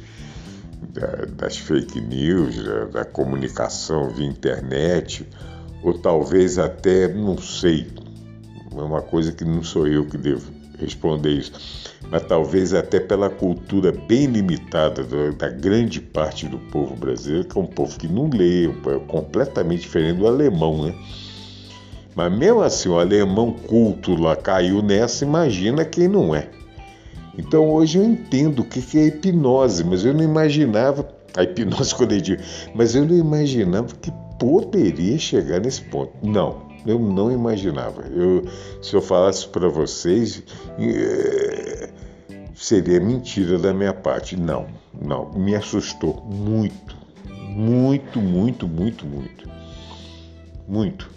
da, 0.93 1.25
das 1.35 1.57
fake 1.57 1.99
news, 1.99 2.63
da, 2.63 2.85
da, 2.85 3.05
comunicação 3.05 4.09
via 4.11 4.27
internet, 4.27 5.27
ou 5.81 5.97
talvez 5.97 6.59
até, 6.59 7.07
não 7.07 7.37
sei, 7.39 7.87
é 8.71 8.81
uma 8.81 9.01
coisa 9.01 9.31
que 9.31 9.43
não 9.43 9.63
sou 9.63 9.87
eu 9.87 10.05
que 10.05 10.17
devo 10.17 10.58
responder 10.85 11.31
isso, 11.31 11.51
mas 12.09 12.23
talvez 12.23 12.73
até 12.73 12.99
pela 12.99 13.29
cultura 13.29 13.91
bem 13.91 14.25
limitada 14.25 15.03
da, 15.03 15.49
grande 15.49 15.99
parte 15.99 16.47
do 16.47 16.57
povo 16.57 16.95
brasileiro, 16.95 17.47
que 17.47 17.57
é 17.57 17.61
um 17.61 17.65
povo 17.65 17.97
que 17.97 18.07
não 18.07 18.29
lê, 18.29 18.65
é 18.65 18.99
completamente 19.07 19.81
diferente 19.81 20.17
do 20.17 20.27
alemão, 20.27 20.85
né? 20.85 20.95
Mas 22.15 22.37
mesmo 22.37 22.61
assim, 22.61 22.89
o 22.89 22.99
alemão 22.99 23.51
culto 23.51 24.19
lá 24.19 24.35
caiu 24.35 24.81
nessa, 24.81 25.23
imagina 25.23 25.85
quem 25.85 26.07
não 26.07 26.35
é. 26.35 26.49
Então 27.37 27.69
hoje 27.69 27.97
eu 27.97 28.03
entendo 28.03 28.59
o 28.59 28.65
que 28.65 28.97
é 28.97 29.05
hipnose, 29.07 29.83
mas 29.83 30.03
eu 30.03 30.13
não 30.13 30.23
imaginava, 30.23 31.07
a 31.37 31.43
hipnose 31.43 31.95
digo, 32.21 32.41
mas 32.75 32.95
eu 32.95 33.05
não 33.05 33.15
imaginava 33.15 33.87
que 34.01 34.11
poderia 34.39 35.17
chegar 35.17 35.59
nesse 35.59 35.81
ponto. 35.83 36.11
Não, 36.23 36.68
Eu 36.85 36.99
não 36.99 37.31
imaginava. 37.31 38.03
Eu, 38.03 38.43
se 38.81 38.95
eu 38.95 39.01
falasse 39.01 39.47
para 39.47 39.67
vocês, 39.67 40.43
é, 40.77 41.89
seria 42.55 42.99
mentira 42.99 43.57
da 43.57 43.73
minha 43.73 43.93
parte. 43.93 44.35
Não, 44.35 44.67
não. 44.93 45.31
Me 45.33 45.55
assustou 45.55 46.23
muito, 46.25 46.95
muito, 47.49 48.19
muito, 48.19 48.67
muito, 48.67 49.05
muito. 49.05 49.49
Muito. 50.67 51.09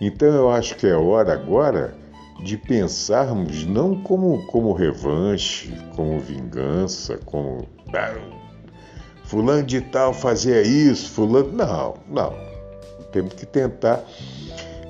Então 0.00 0.28
eu 0.28 0.50
acho 0.50 0.76
que 0.76 0.86
é 0.86 0.94
hora 0.94 1.34
agora 1.34 1.94
de 2.42 2.56
pensarmos 2.56 3.66
não 3.66 4.02
como, 4.02 4.46
como 4.46 4.72
revanche, 4.72 5.72
como 5.94 6.18
vingança, 6.18 7.18
como 7.18 7.68
fulano 9.24 9.62
de 9.62 9.80
tal 9.80 10.12
fazia 10.12 10.62
isso, 10.62 11.10
fulano. 11.10 11.52
Não, 11.52 11.94
não. 12.08 12.49
Temos 13.12 13.34
que 13.34 13.46
tentar. 13.46 14.04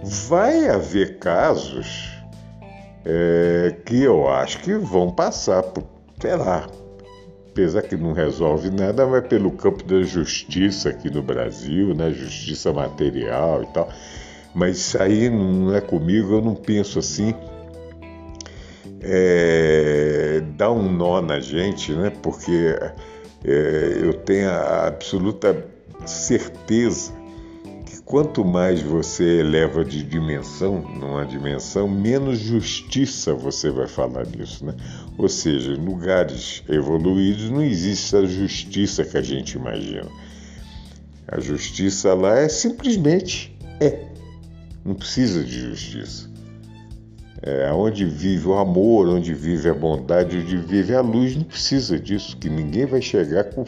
Vai 0.02 0.68
haver 0.68 1.18
casos 1.18 2.10
é, 3.04 3.74
que 3.84 4.02
eu 4.02 4.28
acho 4.28 4.60
que 4.60 4.74
vão 4.74 5.10
passar 5.10 5.62
por, 5.62 5.84
sei 6.20 6.36
lá, 6.36 6.66
apesar 7.50 7.82
que 7.82 7.96
não 7.96 8.12
resolve 8.12 8.70
nada, 8.70 9.06
mas 9.06 9.26
pelo 9.26 9.50
campo 9.50 9.84
da 9.84 10.02
justiça 10.02 10.90
aqui 10.90 11.10
no 11.10 11.22
Brasil, 11.22 11.94
né? 11.94 12.10
Justiça 12.10 12.72
material 12.72 13.62
e 13.62 13.66
tal. 13.66 13.88
Mas 14.54 14.78
isso 14.78 15.02
aí 15.02 15.28
não 15.28 15.74
é 15.74 15.80
comigo, 15.80 16.34
eu 16.34 16.42
não 16.42 16.54
penso 16.54 16.98
assim. 16.98 17.34
É, 19.02 20.42
dá 20.56 20.70
um 20.70 20.90
nó 20.90 21.20
na 21.20 21.40
gente, 21.40 21.92
né? 21.92 22.10
Porque 22.22 22.76
é, 23.44 23.98
eu 24.02 24.14
tenho 24.14 24.50
a 24.50 24.86
absoluta 24.86 25.64
certeza 26.04 27.19
quanto 28.10 28.44
mais 28.44 28.82
você 28.82 29.38
eleva 29.38 29.84
de 29.84 30.02
dimensão, 30.02 30.80
numa 30.80 31.24
dimensão, 31.24 31.86
menos 31.86 32.40
justiça 32.40 33.32
você 33.34 33.70
vai 33.70 33.86
falar 33.86 34.26
nisso, 34.26 34.66
né? 34.66 34.74
Ou 35.16 35.28
seja, 35.28 35.74
em 35.74 35.76
lugares 35.76 36.60
evoluídos 36.68 37.48
não 37.50 37.62
existe 37.62 38.16
a 38.16 38.26
justiça 38.26 39.04
que 39.04 39.16
a 39.16 39.22
gente 39.22 39.52
imagina. 39.52 40.08
A 41.28 41.38
justiça 41.38 42.12
lá 42.12 42.36
é 42.36 42.48
simplesmente 42.48 43.56
é. 43.78 44.08
Não 44.84 44.96
precisa 44.96 45.44
de 45.44 45.60
justiça. 45.60 46.28
É, 47.42 47.72
onde 47.72 48.04
vive 48.04 48.48
o 48.48 48.54
amor, 48.54 49.08
onde 49.08 49.32
vive 49.32 49.68
a 49.68 49.74
bondade, 49.74 50.36
onde 50.36 50.56
vive 50.56 50.96
a 50.96 51.00
luz, 51.00 51.36
não 51.36 51.44
precisa 51.44 51.96
disso, 51.96 52.36
que 52.38 52.48
ninguém 52.48 52.86
vai 52.86 53.00
chegar 53.00 53.44
com, 53.44 53.64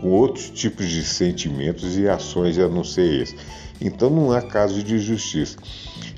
com 0.00 0.08
outros 0.08 0.50
tipos 0.50 0.88
de 0.88 1.04
sentimentos 1.04 1.96
e 1.98 2.08
ações 2.08 2.58
a 2.58 2.68
não 2.68 2.84
ser 2.84 3.22
esse. 3.22 3.36
Então 3.80 4.10
não 4.10 4.32
há 4.32 4.42
caso 4.42 4.82
de 4.82 4.98
justiça. 4.98 5.56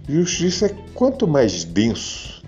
Justiça 0.08 0.66
é 0.66 0.74
quanto 0.94 1.26
mais 1.26 1.64
denso 1.64 2.42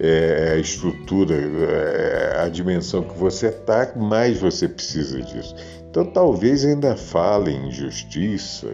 é, 0.00 0.52
a 0.54 0.58
estrutura, 0.58 1.34
é, 1.34 2.42
a 2.42 2.48
dimensão 2.48 3.02
que 3.02 3.16
você 3.16 3.46
está, 3.48 3.92
mais 3.96 4.38
você 4.38 4.68
precisa 4.68 5.20
disso. 5.22 5.54
Então 5.88 6.04
talvez 6.04 6.64
ainda 6.64 6.96
falem 6.96 7.68
em 7.68 7.70
justiça. 7.70 8.66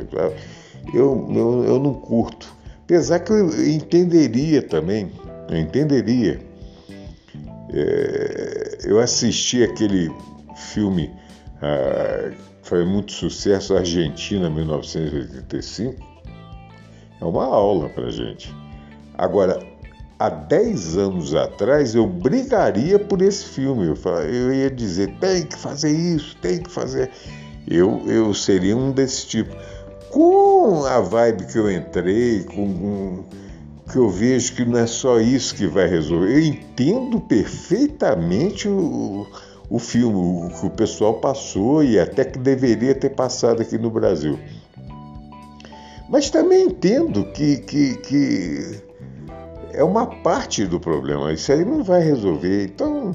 Eu, 0.92 1.28
eu, 1.32 1.64
eu 1.66 1.78
não 1.78 1.94
curto. 1.94 2.52
Apesar 2.84 3.20
que 3.20 3.30
eu 3.30 3.48
entenderia 3.68 4.62
também, 4.62 5.12
eu 5.48 5.56
entenderia. 5.56 6.40
É, 7.72 8.78
eu 8.84 8.98
assisti 8.98 9.62
aquele 9.62 10.10
filme 10.60 11.10
ah, 11.62 12.32
que 12.62 12.68
foi 12.68 12.84
muito 12.84 13.12
sucesso, 13.12 13.76
Argentina, 13.76 14.48
1985. 14.48 16.02
É 17.20 17.24
uma 17.24 17.44
aula 17.44 17.88
para 17.88 18.10
gente. 18.10 18.54
Agora, 19.14 19.60
há 20.18 20.30
10 20.30 20.96
anos 20.96 21.34
atrás, 21.34 21.94
eu 21.94 22.06
brigaria 22.06 22.98
por 22.98 23.20
esse 23.20 23.44
filme. 23.44 23.86
Eu, 23.86 23.96
eu 24.22 24.54
ia 24.54 24.70
dizer, 24.70 25.14
tem 25.18 25.44
que 25.44 25.56
fazer 25.56 25.90
isso, 25.90 26.36
tem 26.36 26.62
que 26.62 26.70
fazer. 26.70 27.10
Eu, 27.68 28.02
eu 28.06 28.32
seria 28.32 28.76
um 28.76 28.90
desse 28.90 29.26
tipo 29.26 29.54
com 30.10 30.84
a 30.84 31.00
vibe 31.00 31.46
que 31.46 31.56
eu 31.56 31.70
entrei, 31.70 32.42
com, 32.44 33.24
que 33.90 33.96
eu 33.96 34.08
vejo 34.08 34.54
que 34.54 34.64
não 34.64 34.78
é 34.78 34.86
só 34.86 35.20
isso 35.20 35.54
que 35.54 35.66
vai 35.66 35.86
resolver. 35.86 36.32
Eu 36.32 36.40
entendo 36.40 37.20
perfeitamente 37.20 38.68
o, 38.68 39.26
o 39.70 39.78
filme, 39.78 40.46
o 40.46 40.50
que 40.50 40.66
o 40.66 40.70
pessoal 40.70 41.14
passou 41.14 41.82
e 41.84 41.98
até 41.98 42.24
que 42.24 42.38
deveria 42.38 42.94
ter 42.94 43.10
passado 43.10 43.62
aqui 43.62 43.78
no 43.78 43.88
Brasil. 43.88 44.38
Mas 46.08 46.28
também 46.28 46.64
entendo 46.64 47.24
que, 47.26 47.58
que, 47.58 47.96
que 47.98 48.82
é 49.72 49.84
uma 49.84 50.06
parte 50.06 50.66
do 50.66 50.80
problema. 50.80 51.32
Isso 51.32 51.52
aí 51.52 51.64
não 51.64 51.84
vai 51.84 52.02
resolver. 52.02 52.64
Então, 52.64 53.12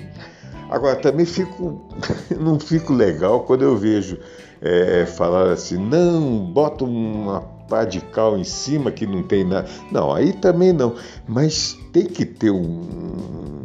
agora 0.70 0.96
também 0.96 1.26
fico, 1.26 1.86
não 2.40 2.58
fico 2.58 2.94
legal 2.94 3.42
quando 3.42 3.64
eu 3.64 3.76
vejo 3.76 4.18
é, 4.62 5.06
falar 5.06 5.52
assim, 5.52 5.78
não, 5.78 6.40
bota 6.46 6.86
uma 6.86 7.42
pá 7.68 7.84
de 7.84 8.00
cal 8.00 8.38
em 8.38 8.46
cima 8.46 8.92
que 8.92 9.06
não 9.06 9.24
tem 9.24 9.44
nada. 9.44 9.68
Não, 9.92 10.14
aí 10.14 10.32
também 10.32 10.72
não. 10.72 10.96
Mas 11.28 11.78
tem 11.92 12.06
que 12.06 12.26
ter 12.26 12.52
um. 12.52 13.65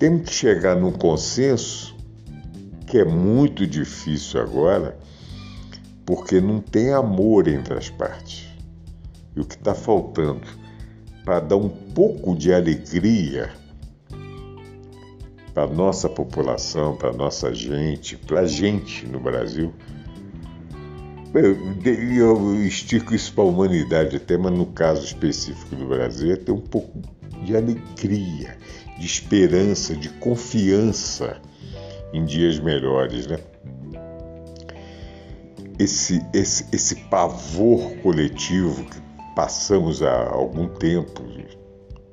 Temos 0.00 0.30
que 0.30 0.34
chegar 0.34 0.76
num 0.76 0.92
consenso 0.92 1.94
que 2.86 2.96
é 2.96 3.04
muito 3.04 3.66
difícil 3.66 4.40
agora, 4.40 4.98
porque 6.06 6.40
não 6.40 6.58
tem 6.58 6.90
amor 6.90 7.46
entre 7.46 7.74
as 7.74 7.90
partes. 7.90 8.48
E 9.36 9.40
o 9.40 9.44
que 9.44 9.56
está 9.56 9.74
faltando 9.74 10.40
para 11.22 11.40
dar 11.40 11.56
um 11.56 11.68
pouco 11.68 12.34
de 12.34 12.50
alegria 12.50 13.50
para 15.52 15.64
a 15.64 15.66
nossa 15.66 16.08
população, 16.08 16.96
para 16.96 17.10
a 17.10 17.12
nossa 17.12 17.52
gente, 17.52 18.16
para 18.16 18.40
a 18.40 18.46
gente 18.46 19.06
no 19.06 19.20
Brasil. 19.20 19.70
Eu, 21.34 21.58
eu 22.16 22.64
estico 22.64 23.14
isso 23.14 23.34
para 23.34 23.44
a 23.44 23.48
humanidade 23.48 24.16
até, 24.16 24.38
mas 24.38 24.52
no 24.52 24.64
caso 24.64 25.04
específico 25.04 25.76
do 25.76 25.86
Brasil 25.86 26.32
é 26.32 26.36
ter 26.36 26.52
um 26.52 26.60
pouco 26.60 26.98
de 27.44 27.54
alegria, 27.54 28.56
de 29.00 29.06
esperança, 29.06 29.96
de 29.96 30.10
confiança 30.10 31.40
em 32.12 32.22
dias 32.22 32.58
melhores, 32.58 33.26
né? 33.26 33.38
Esse, 35.78 36.22
esse, 36.34 36.66
esse 36.70 36.94
pavor 37.08 37.96
coletivo 38.02 38.84
que 38.84 39.00
passamos 39.34 40.02
há 40.02 40.28
algum 40.28 40.68
tempo, 40.68 41.22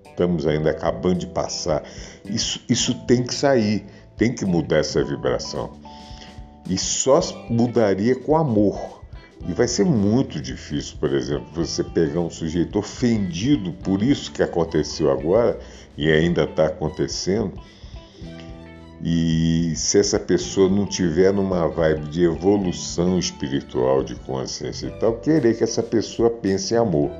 estamos 0.09 0.47
ainda 0.47 0.71
acabando 0.71 1.19
de 1.19 1.27
passar. 1.27 1.83
Isso, 2.23 2.61
isso 2.69 2.95
tem 3.05 3.21
que 3.21 3.35
sair, 3.35 3.85
tem 4.15 4.33
que 4.33 4.45
mudar 4.45 4.77
essa 4.77 5.03
vibração. 5.03 5.73
E 6.69 6.77
só 6.77 7.19
mudaria 7.49 8.15
com 8.15 8.37
amor. 8.37 9.03
E 9.45 9.51
vai 9.51 9.67
ser 9.67 9.83
muito 9.83 10.41
difícil, 10.41 10.95
por 10.99 11.13
exemplo, 11.13 11.47
você 11.53 11.83
pegar 11.83 12.21
um 12.21 12.29
sujeito 12.29 12.79
ofendido 12.79 13.73
por 13.73 14.01
isso 14.01 14.31
que 14.31 14.41
aconteceu 14.41 15.11
agora 15.11 15.59
e 15.97 16.11
ainda 16.11 16.43
está 16.43 16.67
acontecendo. 16.67 17.53
E 19.03 19.73
se 19.75 19.99
essa 19.99 20.19
pessoa 20.19 20.69
não 20.69 20.85
tiver 20.85 21.31
numa 21.31 21.67
vibe 21.67 22.09
de 22.09 22.23
evolução 22.23 23.19
espiritual, 23.19 24.03
de 24.03 24.15
consciência 24.15 24.87
e 24.87 24.91
tal, 24.99 25.13
querer 25.17 25.55
que 25.55 25.63
essa 25.63 25.83
pessoa 25.83 26.29
pense 26.29 26.73
em 26.73 26.77
amor. 26.77 27.11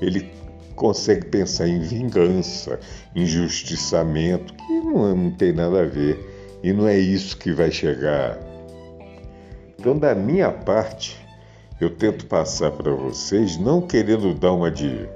Ele 0.00 0.30
consegue 0.74 1.26
pensar 1.26 1.68
em 1.68 1.80
vingança, 1.80 2.78
injustiçamento, 3.14 4.54
que 4.54 4.80
não, 4.80 5.14
não 5.14 5.30
tem 5.30 5.52
nada 5.52 5.82
a 5.82 5.86
ver. 5.86 6.18
E 6.62 6.72
não 6.72 6.88
é 6.88 6.98
isso 6.98 7.36
que 7.36 7.52
vai 7.52 7.70
chegar. 7.70 8.38
Então, 9.78 9.96
da 9.96 10.14
minha 10.14 10.50
parte, 10.50 11.16
eu 11.80 11.90
tento 11.90 12.26
passar 12.26 12.72
para 12.72 12.90
vocês, 12.90 13.56
não 13.58 13.80
querendo 13.80 14.34
dar 14.34 14.52
uma 14.52 14.70
de, 14.70 15.08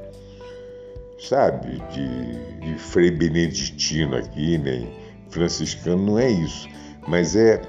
sabe, 1.29 1.83
de, 1.93 2.61
de 2.61 2.79
Frei 2.79 3.11
Beneditino 3.11 4.16
aqui, 4.16 4.59
nem 4.59 4.93
franciscano, 5.31 6.05
não 6.05 6.18
é 6.18 6.31
isso. 6.31 6.68
Mas 7.07 7.37
é. 7.37 7.62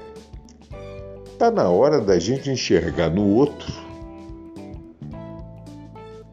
Tá 1.38 1.50
na 1.50 1.68
hora 1.68 2.00
da 2.00 2.18
gente 2.18 2.48
enxergar 2.48 3.10
no 3.10 3.26
outro 3.26 3.84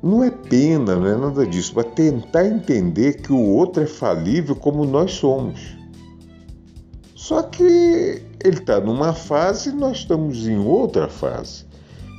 não 0.02 0.24
é 0.24 0.32
pena, 0.32 0.96
não 0.96 1.08
é 1.08 1.16
nada 1.16 1.46
disso, 1.46 1.74
mas 1.76 1.86
tentar 1.94 2.48
entender 2.48 3.22
que 3.22 3.32
o 3.32 3.40
outro 3.40 3.84
é 3.84 3.86
falível 3.86 4.56
como 4.56 4.84
nós 4.84 5.12
somos. 5.12 5.78
Só 7.16 7.44
que 7.44 8.24
ele 8.44 8.58
está 8.58 8.80
numa 8.80 9.14
fase 9.14 9.70
e 9.70 9.74
nós 9.74 9.98
estamos 9.98 10.48
em 10.48 10.58
outra 10.58 11.08
fase. 11.08 11.66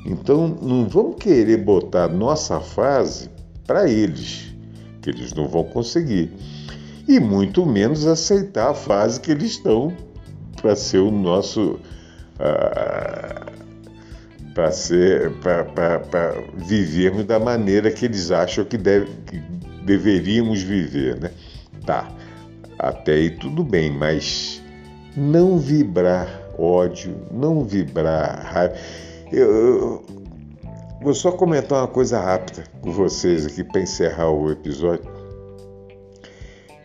Então 0.07 0.47
não 0.63 0.89
vamos 0.89 1.17
querer 1.17 1.65
botar 1.65 2.09
nossa 2.09 2.61
fase 2.61 3.29
para 3.67 3.91
eles, 3.91 4.52
que 5.03 5.11
eles 5.11 5.35
não 5.35 5.49
vão 5.49 5.65
conseguir. 5.65 6.31
E 7.07 7.19
muito 7.19 7.67
menos 7.67 8.07
aceitar 8.07 8.71
a 8.71 8.75
fase 8.75 9.21
que 9.21 9.33
eles 9.33 9.53
estão 9.53 9.93
para 10.61 10.77
ser 10.77 10.99
o 10.99 11.11
nosso. 11.11 11.81
Uh, 12.39 13.53
para 14.55 14.71
ser 14.71 15.33
para 15.41 16.35
vivermos 16.55 17.25
da 17.25 17.39
maneira 17.39 17.91
que 17.91 18.05
eles 18.05 18.31
acham 18.31 18.65
que, 18.65 18.77
deve, 18.77 19.07
que 19.27 19.39
deveríamos 19.85 20.63
viver, 20.63 21.19
né? 21.19 21.31
Tá, 21.87 22.09
até 22.79 23.13
aí 23.15 23.31
tudo 23.31 23.65
bem, 23.65 23.91
mas 23.91 24.63
não 25.17 25.59
vibrar 25.59 26.29
ódio, 26.59 27.17
não 27.31 27.65
vibrar 27.65 28.45
raiva. 28.45 28.75
Eu 29.33 30.05
vou 31.03 31.15
só 31.15 31.33
comentar 31.33 31.81
uma 31.81 31.89
coisa 31.89 32.21
rápida 32.21 32.65
com 32.81 32.93
vocês 32.93 33.45
aqui 33.45 33.65
para 33.65 33.81
encerrar 33.81 34.31
o 34.31 34.51
episódio. 34.51 35.11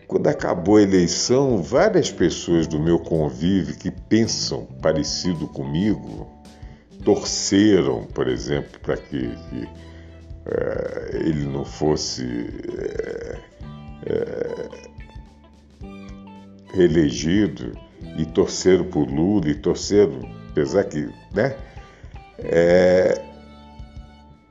Quando 0.08 0.26
acabou 0.26 0.76
a 0.76 0.82
eleição, 0.82 1.62
várias 1.62 2.10
pessoas 2.10 2.66
do 2.66 2.80
meu 2.80 2.98
convívio 2.98 3.76
que 3.76 3.90
pensam 3.90 4.66
parecido 4.82 5.46
comigo 5.48 6.26
torceram, 7.04 8.04
por 8.06 8.26
exemplo, 8.26 8.80
para 8.80 8.96
que, 8.96 9.28
que 9.28 9.68
é, 10.46 11.10
ele 11.20 11.44
não 11.44 11.64
fosse 11.64 12.24
é, 12.78 13.38
é, 14.06 14.68
reelegido 16.74 17.78
e 18.16 18.24
torceram 18.26 18.84
por 18.84 19.08
Lula 19.08 19.48
e 19.48 19.54
torceram, 19.54 20.20
apesar 20.50 20.84
que, 20.84 21.08
né? 21.32 21.54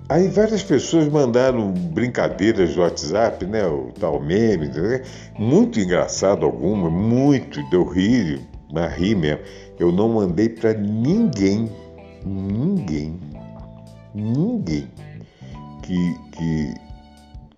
Aí 0.09 0.29
várias 0.29 0.63
pessoas 0.63 1.09
mandaram 1.09 1.69
brincadeiras 1.71 2.75
no 2.75 2.81
WhatsApp, 2.81 3.45
né? 3.45 3.65
O 3.67 3.91
tal 3.99 4.21
meme, 4.21 4.69
né? 4.69 5.01
muito 5.37 5.81
engraçado 5.81 6.45
alguma, 6.45 6.89
muito, 6.89 7.61
deu 7.69 7.83
rir, 7.83 8.39
mas 8.71 8.93
ri 8.93 9.13
mesmo. 9.13 9.41
Eu 9.77 9.91
não 9.91 10.07
mandei 10.07 10.47
para 10.47 10.73
ninguém, 10.73 11.69
ninguém, 12.25 13.19
ninguém 14.15 14.89
que, 15.83 16.15
que, 16.31 16.73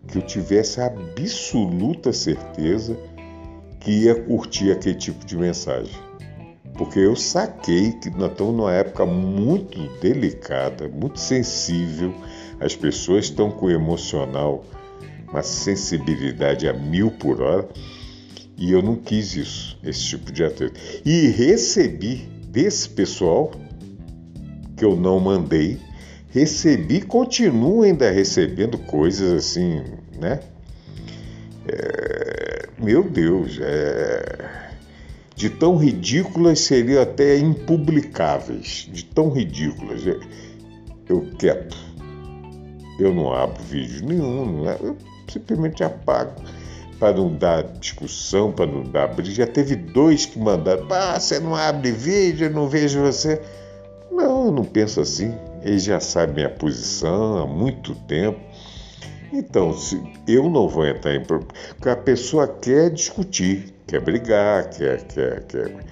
que 0.07 0.17
eu 0.17 0.21
tivesse 0.23 0.81
absoluta 0.81 2.11
certeza 2.11 2.97
que 3.79 4.05
ia 4.05 4.15
curtir 4.23 4.71
aquele 4.71 4.95
tipo 4.95 5.23
de 5.23 5.37
mensagem. 5.37 6.09
Porque 6.75 6.99
eu 6.99 7.15
saquei 7.15 7.91
que 7.91 8.09
nós 8.09 8.31
estamos 8.31 8.55
numa 8.55 8.73
época 8.73 9.05
muito 9.05 9.77
delicada, 9.99 10.87
muito 10.87 11.19
sensível 11.19 12.13
as 12.60 12.76
pessoas 12.76 13.26
estão 13.26 13.49
com 13.49 13.70
emocional, 13.70 14.66
uma 15.30 15.43
sensibilidade 15.43 16.68
a 16.68 16.74
mil 16.74 17.12
por 17.12 17.41
hora, 17.41 17.68
e 18.57 18.72
eu 18.72 18.82
não 18.82 18.95
quis 18.95 19.36
isso, 19.36 19.80
esse 19.84 20.03
tipo 20.03 20.32
de 20.32 20.43
atleta. 20.43 20.78
E 21.05 21.28
recebi 21.28 22.28
desse 22.49 22.89
pessoal, 22.89 23.51
que 24.76 24.84
eu 24.84 24.95
não 24.95 25.20
mandei, 25.20 25.78
recebi, 26.30 27.01
continuo 27.01 27.84
ainda 27.84 28.12
recebendo 28.12 28.78
coisas 28.78 29.32
assim, 29.32 29.82
né? 30.20 30.39
É, 31.68 32.68
meu 32.78 33.03
Deus, 33.03 33.60
é, 33.62 34.70
de 35.36 35.49
tão 35.49 35.78
ridículas 35.78 36.60
seriam 36.60 37.01
até 37.01 37.38
impublicáveis, 37.38 38.89
de 38.91 39.05
tão 39.05 39.30
ridículas. 39.30 40.01
Eu 41.07 41.22
quieto 41.38 41.88
eu 43.03 43.13
não 43.13 43.33
abro 43.33 43.61
vídeo 43.63 44.05
nenhum, 44.05 44.69
é? 44.69 44.77
eu 44.81 44.97
simplesmente 45.27 45.83
apago 45.83 46.33
para 46.99 47.15
não 47.15 47.33
dar 47.33 47.63
discussão, 47.63 48.51
para 48.51 48.65
não 48.65 48.83
dar 48.83 49.07
briga. 49.07 49.31
Já 49.31 49.47
teve 49.47 49.75
dois 49.75 50.25
que 50.25 50.37
mandaram: 50.37 50.85
ah, 50.91 51.19
você 51.19 51.39
não 51.39 51.55
abre 51.55 51.91
vídeo, 51.91 52.47
eu 52.47 52.51
não 52.51 52.67
vejo 52.67 53.01
você. 53.01 53.41
Não, 54.11 54.47
eu 54.47 54.51
não 54.51 54.65
penso 54.65 54.99
assim. 54.99 55.33
Eles 55.63 55.83
já 55.83 55.99
sabem 55.99 56.35
minha 56.35 56.49
posição 56.49 57.37
há 57.37 57.47
muito 57.47 57.95
tempo. 57.95 58.39
Então, 59.31 59.73
se 59.73 60.01
eu 60.27 60.49
não 60.49 60.67
vou 60.67 60.85
entrar 60.85 61.15
em 61.15 61.23
problema, 61.23 61.53
porque 61.75 61.89
a 61.89 61.95
pessoa 61.95 62.47
quer 62.47 62.89
discutir, 62.89 63.73
quer 63.85 64.01
brigar, 64.01 64.69
quer, 64.71 65.03
quer, 65.03 65.43
quer. 65.43 65.85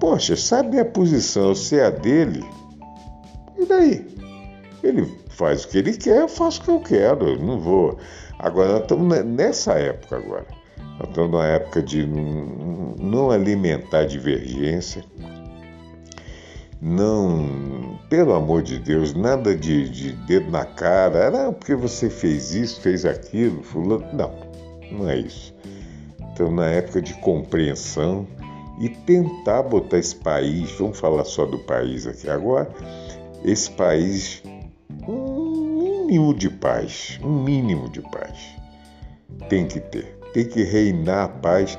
Poxa, 0.00 0.36
sabe 0.36 0.70
minha 0.70 0.84
posição, 0.84 1.54
se 1.54 1.78
é 1.78 1.86
a 1.86 1.90
dele, 1.90 2.44
e 3.58 3.66
daí? 3.66 4.06
Ele 4.82 5.12
faz 5.36 5.64
o 5.64 5.68
que 5.68 5.78
ele 5.78 5.92
quer, 5.92 6.22
eu 6.22 6.28
faço 6.28 6.60
o 6.60 6.64
que 6.64 6.70
eu 6.70 6.80
quero, 6.80 7.28
eu 7.28 7.38
não 7.38 7.60
vou. 7.60 7.98
Agora, 8.38 8.72
nós 8.72 8.82
estamos 8.82 9.24
nessa 9.24 9.74
época 9.74 10.16
agora. 10.16 10.46
Nós 10.98 11.08
estamos 11.08 11.30
numa 11.30 11.46
época 11.46 11.82
de 11.82 12.06
não 12.06 13.30
alimentar 13.30 14.04
divergência, 14.04 15.04
não, 16.80 17.98
pelo 18.08 18.34
amor 18.34 18.62
de 18.62 18.78
Deus, 18.78 19.14
nada 19.14 19.54
de, 19.56 19.88
de 19.88 20.12
dedo 20.12 20.50
na 20.50 20.64
cara, 20.64 21.18
era 21.18 21.52
porque 21.52 21.74
você 21.74 22.10
fez 22.10 22.54
isso, 22.54 22.80
fez 22.80 23.04
aquilo, 23.04 23.62
fulano. 23.62 24.06
Não, 24.12 24.32
não 24.92 25.08
é 25.08 25.18
isso. 25.18 25.54
Estamos 26.30 26.54
na 26.54 26.66
época 26.66 27.00
de 27.00 27.14
compreensão 27.14 28.26
e 28.78 28.90
tentar 28.90 29.62
botar 29.62 29.98
esse 29.98 30.16
país, 30.16 30.70
vamos 30.78 30.98
falar 30.98 31.24
só 31.24 31.46
do 31.46 31.58
país 31.60 32.06
aqui 32.06 32.28
agora, 32.28 32.70
esse 33.42 33.70
país 33.70 34.42
mínimo 35.12 36.34
de 36.34 36.50
paz, 36.50 37.18
um 37.22 37.42
mínimo 37.42 37.88
de 37.90 38.00
paz. 38.00 38.54
Tem 39.48 39.66
que 39.66 39.80
ter, 39.80 40.18
tem 40.32 40.44
que 40.44 40.62
reinar 40.62 41.24
a 41.24 41.28
paz. 41.28 41.78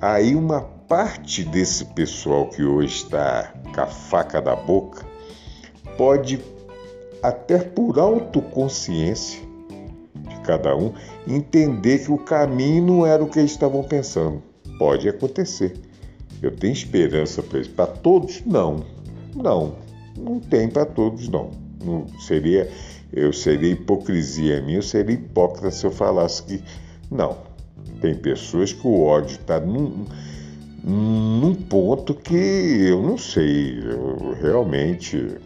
Aí 0.00 0.34
uma 0.34 0.62
parte 0.62 1.44
desse 1.44 1.84
pessoal 1.84 2.48
que 2.48 2.62
hoje 2.62 2.96
está 3.04 3.52
com 3.74 3.80
a 3.80 3.86
faca 3.86 4.40
da 4.40 4.56
boca 4.56 5.04
pode, 5.96 6.40
até 7.22 7.58
por 7.58 7.98
autoconsciência 7.98 9.40
de 10.14 10.40
cada 10.40 10.74
um, 10.74 10.92
entender 11.28 11.98
que 11.98 12.10
o 12.10 12.18
caminho 12.18 12.84
não 12.84 13.06
era 13.06 13.22
o 13.22 13.28
que 13.28 13.38
eles 13.38 13.50
estavam 13.50 13.82
pensando. 13.84 14.42
Pode 14.78 15.08
acontecer. 15.08 15.74
Eu 16.42 16.56
tenho 16.56 16.72
esperança. 16.72 17.42
Para 17.76 17.86
todos, 17.86 18.42
não. 18.46 18.84
Não, 19.34 19.76
não 20.16 20.40
tem 20.40 20.68
para 20.68 20.86
todos, 20.86 21.28
não. 21.28 21.50
Não 21.82 22.06
seria 22.18 22.70
eu 23.12 23.32
seria 23.32 23.72
hipocrisia 23.72 24.60
minha, 24.62 24.78
eu 24.78 24.82
seria 24.82 25.14
hipócrita 25.14 25.70
se 25.70 25.84
eu 25.84 25.90
falasse 25.90 26.42
que 26.42 26.62
não. 27.10 27.38
Tem 28.00 28.14
pessoas 28.14 28.72
que 28.72 28.86
o 28.86 29.02
ódio 29.02 29.36
está 29.36 29.58
num, 29.58 30.04
num 30.84 31.54
ponto 31.54 32.14
que 32.14 32.34
eu 32.88 33.02
não 33.02 33.18
sei, 33.18 33.80
eu 33.80 34.36
realmente 34.40 35.38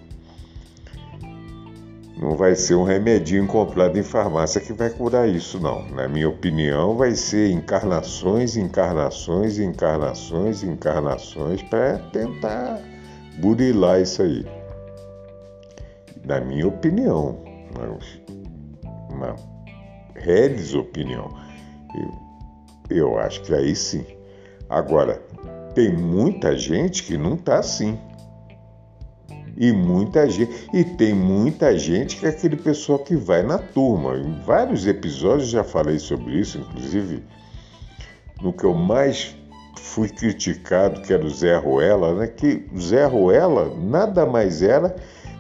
não 2.21 2.37
vai 2.37 2.55
ser 2.55 2.75
um 2.75 2.85
remedinho 2.85 3.47
comprado 3.47 3.99
em 3.99 4.03
farmácia 4.03 4.61
que 4.61 4.73
vai 4.73 4.91
curar 4.91 5.29
isso, 5.29 5.59
não. 5.59 5.89
Na 5.89 6.07
minha 6.07 6.29
opinião, 6.29 6.97
vai 6.97 7.15
ser 7.15 7.51
encarnações, 7.51 8.57
encarnações, 8.57 9.59
encarnações, 9.59 10.63
encarnações 10.63 11.63
para 11.63 11.99
tentar 12.13 12.81
burilar 13.41 14.01
isso 14.01 14.23
aí. 14.23 14.64
Na 16.25 16.41
minha 16.41 16.67
opinião 16.67 17.55
uma 19.15 19.37
reles 20.15 20.75
opinião. 20.75 21.29
Eu, 22.91 22.97
eu 22.97 23.19
acho 23.19 23.43
que 23.43 23.55
aí 23.55 23.75
sim. 23.75 24.05
Agora, 24.69 25.23
tem 25.75 25.93
muita 25.93 26.57
gente 26.57 27.03
que 27.05 27.17
não 27.17 27.35
está 27.35 27.59
assim. 27.59 27.99
E 29.57 29.73
muita 29.73 30.29
gente, 30.29 30.69
e 30.73 30.83
tem 30.83 31.15
muita 31.15 31.79
gente 31.79 32.17
que 32.17 32.27
é 32.27 32.31
aquele 32.31 32.57
pessoal 32.57 32.99
que 32.99 33.15
vai 33.15 33.43
na 33.43 33.57
turma. 33.57 34.17
Em 34.17 34.41
vários 34.41 34.85
episódios 34.85 35.49
já 35.49 35.63
falei 35.63 35.99
sobre 36.01 36.41
isso, 36.41 36.59
inclusive 36.59 37.23
no 38.43 38.53
que 38.53 38.65
eu 38.65 38.75
mais 38.75 39.37
fui 39.79 40.09
criticado, 40.09 41.03
que 41.03 41.13
era 41.13 41.25
o 41.25 41.31
Zé 41.31 41.57
Ruela, 41.57 42.15
né? 42.17 42.27
Que 42.27 42.67
Zé 42.77 43.07
Ruela 43.07 43.73
nada 43.77 44.27
mais 44.27 44.61
era 44.61 44.97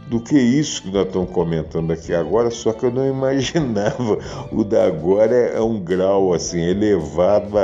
do 0.09 0.21
que 0.21 0.39
isso 0.39 0.83
que 0.83 0.91
nós 0.91 1.07
estamos 1.07 1.31
comentando 1.31 1.93
aqui 1.93 2.15
agora, 2.15 2.51
só 2.51 2.73
que 2.73 2.85
eu 2.85 2.91
não 2.91 3.07
imaginava. 3.09 4.19
O 4.53 4.65
da 4.65 4.87
agora 4.87 5.35
é 5.35 5.61
um 5.61 5.81
grau 5.81 6.33
assim 6.33 6.61
elevado 6.61 7.57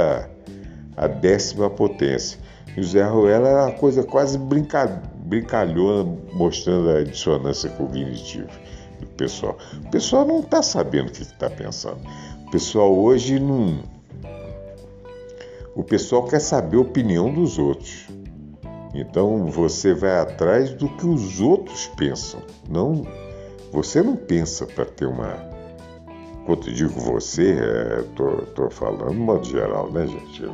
à, 0.96 1.06
décima 1.06 1.68
potência. 1.68 2.38
E 2.76 2.80
o 2.80 2.84
Zé 2.84 3.04
Ruela 3.04 3.48
era 3.48 3.62
uma 3.66 3.72
coisa 3.72 4.02
quase 4.02 4.38
brinca, 4.38 4.86
brincalhona, 5.24 6.16
mostrando 6.32 6.90
a 6.90 7.02
dissonância 7.02 7.68
cognitiva 7.70 8.48
do 9.00 9.06
pessoal. 9.08 9.58
O 9.84 9.90
pessoal 9.90 10.26
não 10.26 10.40
está 10.40 10.62
sabendo 10.62 11.08
o 11.08 11.12
que 11.12 11.22
está 11.22 11.50
pensando. 11.50 12.00
O 12.46 12.50
pessoal 12.50 12.96
hoje 12.96 13.38
não. 13.38 13.82
O 15.74 15.82
pessoal 15.82 16.24
quer 16.24 16.40
saber 16.40 16.76
a 16.76 16.80
opinião 16.80 17.32
dos 17.32 17.58
outros. 17.58 18.06
Então 18.94 19.46
você 19.46 19.94
vai 19.94 20.18
atrás 20.18 20.70
do 20.70 20.88
que 20.88 21.06
os 21.06 21.40
outros 21.40 21.86
pensam. 21.96 22.40
Não, 22.68 23.06
você 23.72 24.02
não 24.02 24.16
pensa 24.16 24.66
para 24.66 24.84
ter 24.84 25.06
uma. 25.06 25.48
Quando 26.44 26.68
eu 26.68 26.74
digo 26.74 26.98
você, 26.98 27.56
estou 28.00 28.66
é, 28.66 28.70
falando 28.70 29.10
de 29.10 29.16
modo 29.16 29.46
geral, 29.46 29.92
né, 29.92 30.06
gente? 30.06 30.42
Eu 30.42 30.52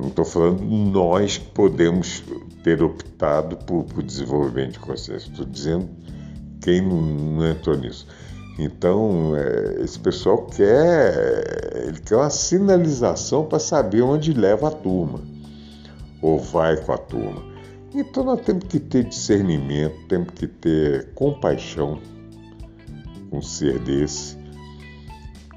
não 0.00 0.08
estou 0.08 0.24
falando 0.24 0.62
nós 0.62 1.36
podemos 1.36 2.22
ter 2.62 2.82
optado 2.82 3.56
por, 3.56 3.84
por 3.84 4.02
desenvolvimento 4.02 4.72
de 4.72 4.78
consciência. 4.78 5.28
Estou 5.30 5.44
dizendo 5.44 5.88
quem 6.60 6.80
não, 6.80 7.00
não 7.00 7.50
entrou 7.50 7.76
nisso. 7.76 8.06
Então, 8.58 9.34
é, 9.36 9.82
esse 9.82 9.98
pessoal 9.98 10.46
quer, 10.46 11.84
ele 11.88 12.00
quer 12.00 12.16
uma 12.16 12.30
sinalização 12.30 13.44
para 13.44 13.58
saber 13.58 14.02
onde 14.02 14.32
leva 14.32 14.68
a 14.68 14.70
turma, 14.70 15.20
ou 16.24 16.38
vai 16.38 16.78
com 16.78 16.92
a 16.92 16.96
turma. 16.96 17.44
Então, 17.94 18.24
nós 18.24 18.40
temos 18.40 18.64
que 18.64 18.80
ter 18.80 19.04
discernimento, 19.04 19.94
temos 20.08 20.30
que 20.30 20.46
ter 20.46 21.10
compaixão 21.14 22.00
com 23.30 23.38
um 23.38 23.42
ser 23.42 23.78
desse. 23.80 24.38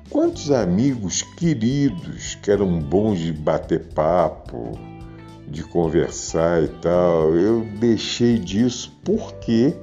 Quantos 0.09 0.51
amigos 0.51 1.21
queridos 1.21 2.35
que 2.35 2.51
eram 2.51 2.79
bons 2.79 3.17
de 3.19 3.31
bater 3.31 3.85
papo, 3.93 4.77
de 5.47 5.63
conversar 5.63 6.61
e 6.61 6.67
tal, 6.67 7.33
eu 7.33 7.65
deixei 7.79 8.37
disso 8.37 8.93
porque 9.05 9.73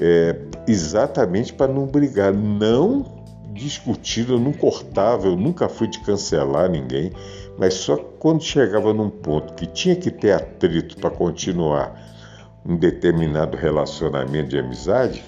é, 0.00 0.36
exatamente 0.66 1.52
para 1.52 1.70
não 1.70 1.86
brigar, 1.86 2.32
não 2.32 3.22
discutir, 3.52 4.28
eu 4.30 4.40
não 4.40 4.52
cortava, 4.52 5.26
eu 5.26 5.36
nunca 5.36 5.68
fui 5.68 5.88
de 5.88 6.00
cancelar 6.00 6.70
ninguém, 6.70 7.12
mas 7.58 7.74
só 7.74 7.96
quando 7.96 8.42
chegava 8.42 8.92
num 8.92 9.10
ponto 9.10 9.54
que 9.54 9.66
tinha 9.66 9.94
que 9.94 10.10
ter 10.10 10.32
atrito 10.32 10.96
para 10.96 11.10
continuar 11.10 11.94
um 12.64 12.76
determinado 12.76 13.56
relacionamento 13.56 14.48
de 14.48 14.58
amizade, 14.58 15.24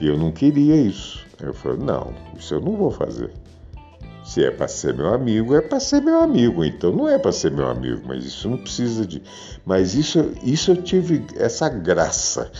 eu 0.00 0.18
não 0.18 0.32
queria 0.32 0.76
isso. 0.76 1.24
Eu 1.40 1.52
falei, 1.52 1.78
não, 1.78 2.12
isso 2.38 2.54
eu 2.54 2.60
não 2.60 2.76
vou 2.76 2.90
fazer. 2.90 3.30
Se 4.24 4.44
é 4.44 4.50
para 4.50 4.68
ser 4.68 4.94
meu 4.94 5.12
amigo, 5.12 5.54
é 5.54 5.60
para 5.60 5.80
ser 5.80 6.00
meu 6.00 6.20
amigo. 6.20 6.64
Então 6.64 6.92
não 6.92 7.08
é 7.08 7.18
para 7.18 7.32
ser 7.32 7.50
meu 7.50 7.68
amigo, 7.68 8.02
mas 8.06 8.24
isso 8.24 8.48
não 8.48 8.56
precisa 8.56 9.04
de. 9.04 9.22
Mas 9.66 9.94
isso, 9.94 10.32
isso 10.42 10.70
eu 10.70 10.82
tive 10.82 11.26
essa 11.36 11.68
graça 11.68 12.50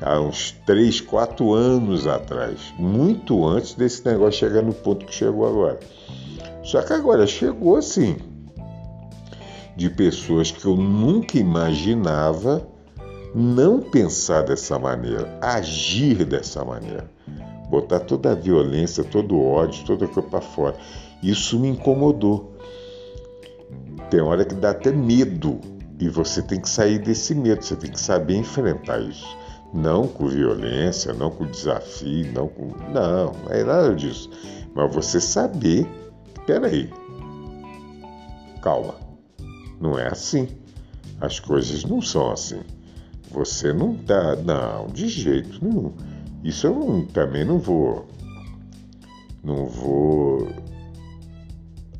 há 0.00 0.20
uns 0.20 0.52
3, 0.66 1.00
4 1.00 1.54
anos 1.54 2.06
atrás, 2.06 2.72
muito 2.78 3.46
antes 3.46 3.74
desse 3.74 4.04
negócio 4.06 4.40
chegar 4.40 4.62
no 4.62 4.74
ponto 4.74 5.06
que 5.06 5.14
chegou 5.14 5.48
agora. 5.48 5.80
Só 6.66 6.82
que 6.82 6.92
agora 6.92 7.28
chegou 7.28 7.76
assim, 7.76 8.16
de 9.76 9.88
pessoas 9.88 10.50
que 10.50 10.66
eu 10.66 10.74
nunca 10.74 11.38
imaginava 11.38 12.66
não 13.32 13.80
pensar 13.80 14.42
dessa 14.42 14.76
maneira, 14.76 15.38
agir 15.40 16.24
dessa 16.24 16.64
maneira, 16.64 17.08
botar 17.70 18.00
toda 18.00 18.32
a 18.32 18.34
violência, 18.34 19.04
todo 19.04 19.36
o 19.36 19.46
ódio, 19.46 19.84
toda 19.84 20.06
a 20.06 20.08
coisa 20.08 20.28
para 20.28 20.40
fora. 20.40 20.76
Isso 21.22 21.56
me 21.56 21.68
incomodou. 21.68 22.56
Tem 24.10 24.20
hora 24.20 24.44
que 24.44 24.54
dá 24.56 24.70
até 24.70 24.90
medo 24.90 25.60
e 26.00 26.08
você 26.08 26.42
tem 26.42 26.60
que 26.60 26.68
sair 26.68 26.98
desse 26.98 27.32
medo, 27.32 27.64
você 27.64 27.76
tem 27.76 27.92
que 27.92 28.00
saber 28.00 28.34
enfrentar 28.34 28.98
isso. 28.98 29.26
Não 29.72 30.08
com 30.08 30.26
violência, 30.26 31.12
não 31.12 31.30
com 31.30 31.46
desafio, 31.46 32.32
não 32.32 32.48
com. 32.48 32.72
Não, 32.92 33.32
não 33.32 33.52
é 33.52 33.62
nada 33.62 33.94
disso. 33.94 34.28
Mas 34.74 34.92
você 34.92 35.20
saber, 35.20 35.86
peraí, 36.46 36.90
calma, 38.62 38.94
não 39.80 39.98
é 39.98 40.06
assim. 40.06 40.48
As 41.20 41.40
coisas 41.40 41.84
não 41.84 42.00
são 42.00 42.30
assim. 42.30 42.60
Você 43.30 43.72
não 43.72 43.94
dá, 43.94 44.36
não, 44.36 44.86
de 44.86 45.08
jeito 45.08 45.64
nenhum. 45.64 45.92
Isso 46.44 46.66
eu 46.66 46.74
não, 46.74 47.04
também 47.06 47.44
não 47.44 47.58
vou, 47.58 48.06
não 49.42 49.66
vou 49.66 50.48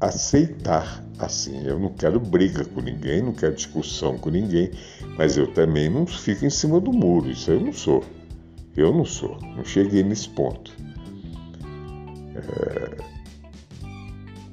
aceitar 0.00 1.04
assim. 1.18 1.66
Eu 1.66 1.78
não 1.78 1.90
quero 1.90 2.20
briga 2.20 2.64
com 2.64 2.80
ninguém, 2.80 3.22
não 3.22 3.32
quero 3.32 3.54
discussão 3.54 4.16
com 4.18 4.30
ninguém, 4.30 4.70
mas 5.16 5.36
eu 5.36 5.52
também 5.52 5.88
não 5.88 6.06
fico 6.06 6.44
em 6.44 6.50
cima 6.50 6.78
do 6.78 6.92
muro. 6.92 7.30
Isso 7.30 7.50
eu 7.50 7.60
não 7.60 7.72
sou. 7.72 8.04
Eu 8.76 8.92
não 8.92 9.04
sou. 9.04 9.38
Não 9.56 9.64
cheguei 9.64 10.02
nesse 10.02 10.28
ponto. 10.28 10.72
É... 12.34 13.15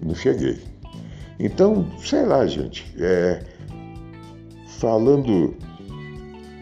Não 0.04 0.16
cheguei. 0.16 0.60
Então, 1.40 1.88
sei 2.00 2.26
lá, 2.26 2.46
gente. 2.46 2.86
É... 3.00 3.42
Falando 4.80 5.56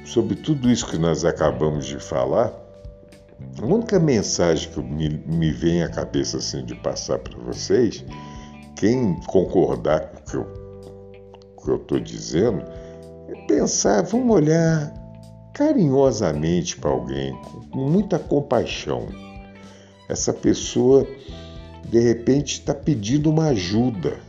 sobre 0.06 0.36
tudo 0.36 0.70
isso 0.70 0.88
que 0.88 0.98
nós 0.98 1.26
acabamos 1.26 1.86
de 1.86 1.98
falar, 1.98 2.54
a 3.60 3.66
única 3.66 4.00
mensagem 4.00 4.70
que 4.70 4.82
me, 4.82 5.10
me 5.26 5.52
vem 5.52 5.82
à 5.84 5.90
cabeça 5.90 6.38
assim 6.38 6.64
de 6.64 6.76
passar 6.76 7.18
para 7.20 7.38
vocês 7.40 8.06
quem 8.76 9.20
concordar 9.28 10.12
com 10.32 10.40
o 10.40 11.64
que 11.64 11.70
eu 11.70 11.76
estou 11.76 12.00
dizendo, 12.00 12.64
é 13.30 13.46
pensar, 13.46 14.02
vamos 14.02 14.36
olhar 14.36 14.92
carinhosamente 15.54 16.78
para 16.78 16.90
alguém, 16.90 17.40
com 17.72 17.78
muita 17.78 18.18
compaixão. 18.18 19.08
Essa 20.10 20.34
pessoa, 20.34 21.06
de 21.90 22.00
repente, 22.00 22.54
está 22.54 22.74
pedindo 22.74 23.30
uma 23.30 23.48
ajuda 23.48 24.20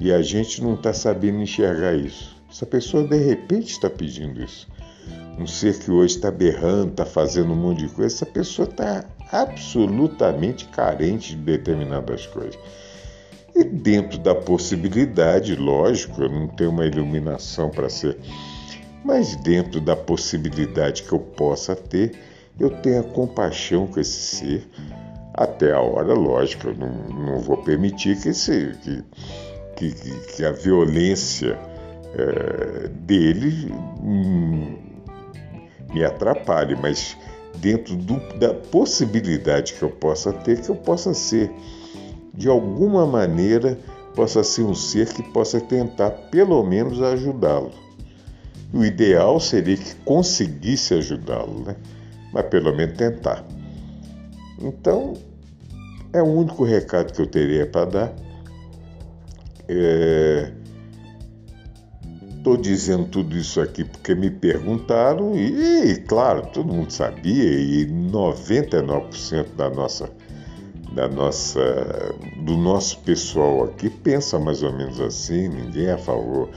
e 0.00 0.12
a 0.12 0.22
gente 0.22 0.62
não 0.62 0.74
está 0.74 0.92
sabendo 0.92 1.40
enxergar 1.40 1.94
isso. 1.94 2.36
Essa 2.50 2.64
pessoa, 2.64 3.04
de 3.06 3.16
repente, 3.16 3.72
está 3.72 3.90
pedindo 3.90 4.42
isso. 4.42 4.66
Um 5.38 5.46
ser 5.46 5.78
que 5.78 5.90
hoje 5.90 6.16
está 6.16 6.30
berrando, 6.30 6.90
está 6.90 7.04
fazendo 7.04 7.52
um 7.52 7.56
monte 7.56 7.86
de 7.86 7.88
coisa, 7.88 8.14
essa 8.14 8.26
pessoa 8.26 8.68
está 8.68 9.04
absolutamente 9.30 10.66
carente 10.66 11.36
de 11.36 11.42
determinadas 11.42 12.26
coisas. 12.26 12.58
E 13.54 13.64
dentro 13.64 14.18
da 14.18 14.34
possibilidade, 14.34 15.54
lógico, 15.56 16.22
eu 16.22 16.28
não 16.28 16.48
tenho 16.48 16.70
uma 16.70 16.86
iluminação 16.86 17.70
para 17.70 17.88
ser, 17.88 18.16
mas 19.04 19.36
dentro 19.36 19.80
da 19.80 19.96
possibilidade 19.96 21.02
que 21.02 21.12
eu 21.12 21.18
possa 21.18 21.74
ter, 21.74 22.12
eu 22.58 22.70
tenho 22.70 23.00
a 23.00 23.04
compaixão 23.04 23.86
com 23.86 24.00
esse 24.00 24.36
ser 24.36 24.68
até 25.38 25.72
a 25.72 25.80
hora, 25.80 26.14
lógico, 26.14 26.68
eu 26.68 26.74
não, 26.74 26.90
não 26.90 27.38
vou 27.38 27.58
permitir 27.58 28.20
que, 28.20 28.30
esse, 28.30 28.74
que, 28.82 29.04
que, 29.76 30.20
que 30.34 30.44
a 30.44 30.50
violência 30.50 31.56
é, 32.12 32.88
dele 32.88 33.72
hum, 34.02 34.76
me 35.94 36.04
atrapalhe, 36.04 36.74
mas 36.74 37.16
dentro 37.58 37.94
do, 37.94 38.18
da 38.36 38.52
possibilidade 38.52 39.74
que 39.74 39.82
eu 39.82 39.90
possa 39.90 40.32
ter, 40.32 40.60
que 40.60 40.70
eu 40.70 40.74
possa 40.74 41.14
ser 41.14 41.52
de 42.34 42.48
alguma 42.48 43.06
maneira 43.06 43.78
possa 44.16 44.42
ser 44.42 44.62
um 44.62 44.74
ser 44.74 45.06
que 45.12 45.22
possa 45.22 45.60
tentar 45.60 46.10
pelo 46.32 46.64
menos 46.64 47.00
ajudá-lo. 47.00 47.70
O 48.74 48.84
ideal 48.84 49.38
seria 49.38 49.76
que 49.76 49.94
conseguisse 50.04 50.94
ajudá-lo, 50.94 51.62
né? 51.64 51.76
mas 52.32 52.44
pelo 52.46 52.74
menos 52.74 52.96
tentar. 52.96 53.44
Então, 54.60 55.14
é 56.12 56.22
o 56.22 56.26
único 56.26 56.64
recado 56.64 57.12
que 57.12 57.20
eu 57.20 57.26
teria 57.26 57.66
para 57.66 57.84
dar. 57.84 58.12
Estou 62.36 62.54
é... 62.54 62.58
dizendo 62.58 63.06
tudo 63.06 63.36
isso 63.36 63.60
aqui 63.60 63.84
porque 63.84 64.14
me 64.14 64.30
perguntaram 64.30 65.36
e, 65.36 65.96
claro, 66.06 66.46
todo 66.52 66.72
mundo 66.72 66.90
sabia 66.90 67.44
e 67.44 67.86
99% 67.86 69.54
da 69.56 69.68
nossa 69.68 70.10
da 70.92 71.06
nossa, 71.06 71.60
do 72.44 72.56
nosso 72.56 72.98
pessoal 73.00 73.64
aqui 73.64 73.88
pensa 73.90 74.38
mais 74.38 74.62
ou 74.62 74.72
menos 74.72 75.00
assim, 75.00 75.48
ninguém 75.48 75.86
é 75.86 75.92
a 75.92 75.98
favor. 75.98 76.48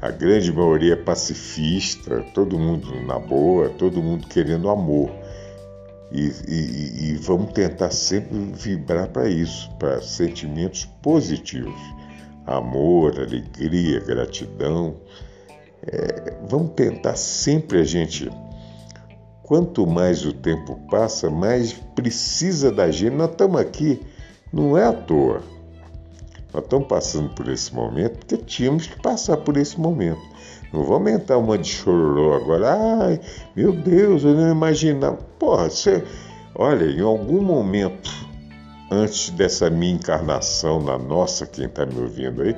A 0.00 0.10
grande 0.10 0.52
maioria 0.52 0.92
é 0.92 0.96
pacifista, 0.96 2.22
todo 2.34 2.58
mundo 2.58 2.94
na 3.06 3.18
boa, 3.18 3.68
todo 3.70 4.02
mundo 4.02 4.28
querendo 4.28 4.68
amor. 4.68 5.10
E, 6.10 6.32
e, 6.48 7.10
e 7.10 7.16
vamos 7.16 7.52
tentar 7.52 7.90
sempre 7.90 8.36
vibrar 8.54 9.08
para 9.08 9.28
isso, 9.28 9.70
para 9.78 10.00
sentimentos 10.00 10.86
positivos. 11.02 11.80
Amor, 12.46 13.20
alegria, 13.20 14.00
gratidão. 14.00 14.96
É, 15.86 16.34
vamos 16.48 16.72
tentar 16.72 17.16
sempre 17.16 17.80
a 17.80 17.84
gente 17.84 18.30
quanto 19.42 19.86
mais 19.86 20.24
o 20.26 20.32
tempo 20.32 20.78
passa, 20.90 21.30
mais 21.30 21.72
precisa 21.72 22.70
da 22.70 22.90
gente. 22.90 23.14
Nós 23.14 23.30
estamos 23.30 23.60
aqui, 23.60 24.00
não 24.52 24.76
é 24.76 24.84
à 24.84 24.92
toa. 24.92 25.42
Nós 26.52 26.64
estamos 26.64 26.88
passando 26.88 27.34
por 27.34 27.48
esse 27.48 27.74
momento 27.74 28.18
porque 28.18 28.36
tínhamos 28.38 28.86
que 28.86 29.00
passar 29.00 29.36
por 29.38 29.56
esse 29.56 29.78
momento. 29.78 30.20
Não 30.72 30.84
vamos 30.84 31.10
entrar 31.10 31.38
uma 31.38 31.56
de 31.56 31.68
chororô 31.68 32.34
agora. 32.34 32.74
Ai, 32.74 33.20
meu 33.56 33.72
Deus, 33.72 34.24
eu 34.24 34.34
não 34.34 34.50
imaginava. 34.50 35.16
Porra, 35.38 35.70
você. 35.70 36.04
Olha, 36.54 36.84
em 36.84 37.00
algum 37.00 37.40
momento, 37.40 38.10
antes 38.90 39.30
dessa 39.30 39.70
minha 39.70 39.94
encarnação, 39.94 40.82
na 40.82 40.98
nossa, 40.98 41.46
quem 41.46 41.66
está 41.66 41.86
me 41.86 41.98
ouvindo 42.00 42.42
aí, 42.42 42.56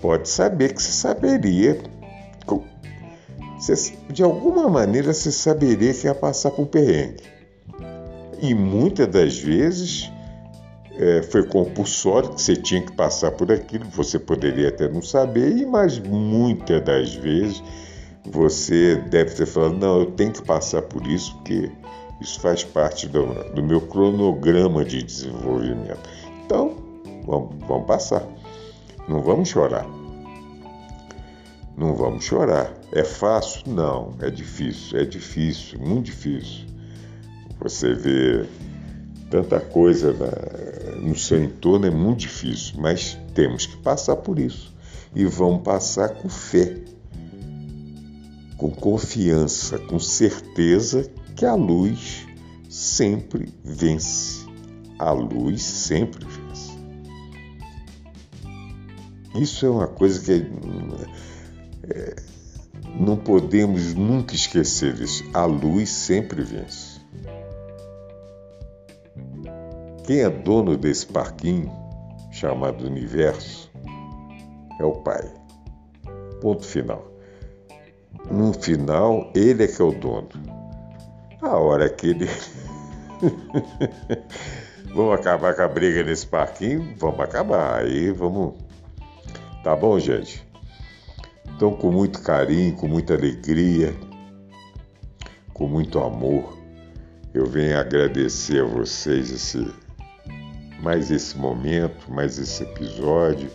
pode 0.00 0.28
saber 0.28 0.74
que 0.74 0.82
você 0.82 0.92
saberia 0.92 1.78
você, 3.60 3.92
de 4.08 4.22
alguma 4.22 4.70
maneira 4.70 5.12
você 5.12 5.30
saberia 5.30 5.92
que 5.92 6.06
ia 6.06 6.14
passar 6.14 6.50
por 6.50 6.66
perrengue. 6.66 7.22
E 8.40 8.54
muitas 8.54 9.06
das 9.06 9.38
vezes 9.38 10.10
é, 11.00 11.22
foi 11.22 11.42
compulsório, 11.44 12.28
que 12.34 12.42
você 12.42 12.54
tinha 12.54 12.82
que 12.82 12.92
passar 12.92 13.30
por 13.30 13.50
aquilo, 13.50 13.86
você 13.86 14.18
poderia 14.18 14.68
até 14.68 14.86
não 14.86 15.00
saber, 15.00 15.66
mas 15.66 15.98
muitas 15.98 16.84
das 16.84 17.14
vezes 17.14 17.62
você 18.22 18.96
deve 19.08 19.34
ter 19.34 19.46
falado, 19.46 19.78
não, 19.78 20.00
eu 20.00 20.10
tenho 20.10 20.30
que 20.30 20.42
passar 20.42 20.82
por 20.82 21.06
isso, 21.06 21.34
porque 21.36 21.72
isso 22.20 22.38
faz 22.38 22.62
parte 22.64 23.08
do, 23.08 23.24
do 23.54 23.62
meu 23.62 23.80
cronograma 23.80 24.84
de 24.84 25.02
desenvolvimento. 25.02 26.06
Então, 26.44 26.76
vamos, 27.24 27.56
vamos 27.66 27.86
passar. 27.86 28.22
Não 29.08 29.22
vamos 29.22 29.48
chorar. 29.48 29.86
Não 31.78 31.94
vamos 31.94 32.24
chorar. 32.24 32.74
É 32.92 33.02
fácil? 33.02 33.62
Não, 33.66 34.14
é 34.20 34.28
difícil, 34.28 34.98
é 34.98 35.04
difícil, 35.06 35.80
muito 35.80 36.06
difícil. 36.06 36.66
Você 37.58 37.94
vê 37.94 38.44
tanta 39.30 39.60
coisa 39.60 40.12
na, 40.12 40.89
no 41.00 41.16
seu 41.16 41.42
entorno, 41.42 41.86
é 41.86 41.90
muito 41.90 42.20
difícil, 42.20 42.74
mas 42.78 43.18
temos 43.34 43.66
que 43.66 43.76
passar 43.78 44.16
por 44.16 44.38
isso. 44.38 44.74
E 45.14 45.24
vamos 45.24 45.62
passar 45.62 46.10
com 46.10 46.28
fé, 46.28 46.76
com 48.56 48.70
confiança, 48.70 49.78
com 49.78 49.98
certeza 49.98 51.10
que 51.34 51.44
a 51.44 51.54
luz 51.54 52.26
sempre 52.68 53.52
vence. 53.64 54.46
A 54.98 55.10
luz 55.12 55.62
sempre 55.62 56.24
vence. 56.24 56.70
Isso 59.34 59.64
é 59.64 59.70
uma 59.70 59.88
coisa 59.88 60.20
que 60.20 60.46
é, 61.88 62.16
não 62.98 63.16
podemos 63.16 63.94
nunca 63.94 64.34
esquecer. 64.34 64.94
A 65.32 65.44
luz 65.44 65.88
sempre 65.88 66.42
vence. 66.42 66.89
Quem 70.10 70.22
é 70.22 70.28
dono 70.28 70.76
desse 70.76 71.06
parquinho, 71.06 71.70
chamado 72.32 72.84
universo, 72.84 73.70
é 74.80 74.84
o 74.84 74.90
Pai. 74.90 75.22
Ponto 76.40 76.66
final. 76.66 77.12
No 78.28 78.52
final, 78.52 79.30
ele 79.36 79.62
é 79.62 79.68
que 79.68 79.80
é 79.80 79.84
o 79.84 79.92
dono. 79.92 80.28
A 81.40 81.56
hora 81.56 81.88
que 81.88 82.08
ele. 82.08 82.28
vamos 84.92 85.14
acabar 85.14 85.54
com 85.54 85.62
a 85.62 85.68
briga 85.68 86.02
nesse 86.02 86.26
parquinho? 86.26 86.92
Vamos 86.98 87.20
acabar. 87.20 87.84
Aí 87.84 88.10
vamos. 88.10 88.54
Tá 89.62 89.76
bom, 89.76 89.96
gente? 90.00 90.44
Então, 91.54 91.72
com 91.76 91.92
muito 91.92 92.20
carinho, 92.20 92.74
com 92.74 92.88
muita 92.88 93.14
alegria, 93.14 93.94
com 95.54 95.68
muito 95.68 96.00
amor, 96.00 96.58
eu 97.32 97.46
venho 97.46 97.78
agradecer 97.78 98.60
a 98.60 98.66
vocês 98.66 99.30
esse, 99.30 99.72
mais 100.82 101.10
esse 101.10 101.36
momento, 101.36 102.10
mais 102.10 102.38
esse 102.38 102.62
episódio, 102.62 103.50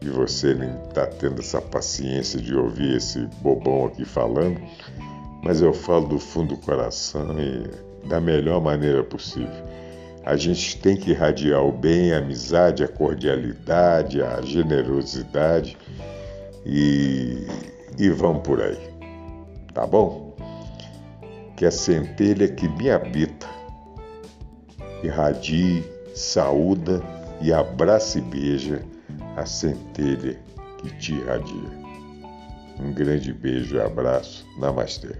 e 0.00 0.08
você 0.08 0.54
nem 0.54 0.70
está 0.88 1.06
tendo 1.06 1.40
essa 1.40 1.60
paciência 1.60 2.40
de 2.40 2.54
ouvir 2.54 2.96
esse 2.96 3.18
bobão 3.42 3.86
aqui 3.86 4.04
falando, 4.04 4.60
mas 5.42 5.60
eu 5.60 5.72
falo 5.72 6.06
do 6.08 6.18
fundo 6.18 6.54
do 6.54 6.60
coração 6.60 7.36
e 7.38 8.08
da 8.08 8.20
melhor 8.20 8.60
maneira 8.60 9.02
possível. 9.02 9.64
A 10.24 10.36
gente 10.36 10.78
tem 10.78 10.96
que 10.96 11.10
irradiar 11.10 11.62
o 11.62 11.72
bem, 11.72 12.12
a 12.12 12.18
amizade, 12.18 12.84
a 12.84 12.88
cordialidade, 12.88 14.22
a 14.22 14.40
generosidade 14.42 15.76
e, 16.64 17.46
e 17.98 18.08
vamos 18.10 18.42
por 18.42 18.62
aí. 18.62 18.78
Tá 19.72 19.86
bom? 19.86 20.34
Que 21.56 21.64
a 21.64 21.70
centelha 21.70 22.48
que 22.48 22.68
me 22.68 22.90
habita 22.90 23.48
irradie, 25.02 25.84
saúda 26.14 27.02
e 27.40 27.52
abraça 27.52 28.18
e 28.18 28.22
beija 28.22 28.84
a 29.36 29.46
centelha 29.46 30.38
que 30.78 30.90
te 30.98 31.14
irradia. 31.14 31.80
Um 32.78 32.92
grande 32.92 33.32
beijo 33.32 33.76
e 33.76 33.80
abraço. 33.80 34.46
Namastê. 34.58 35.16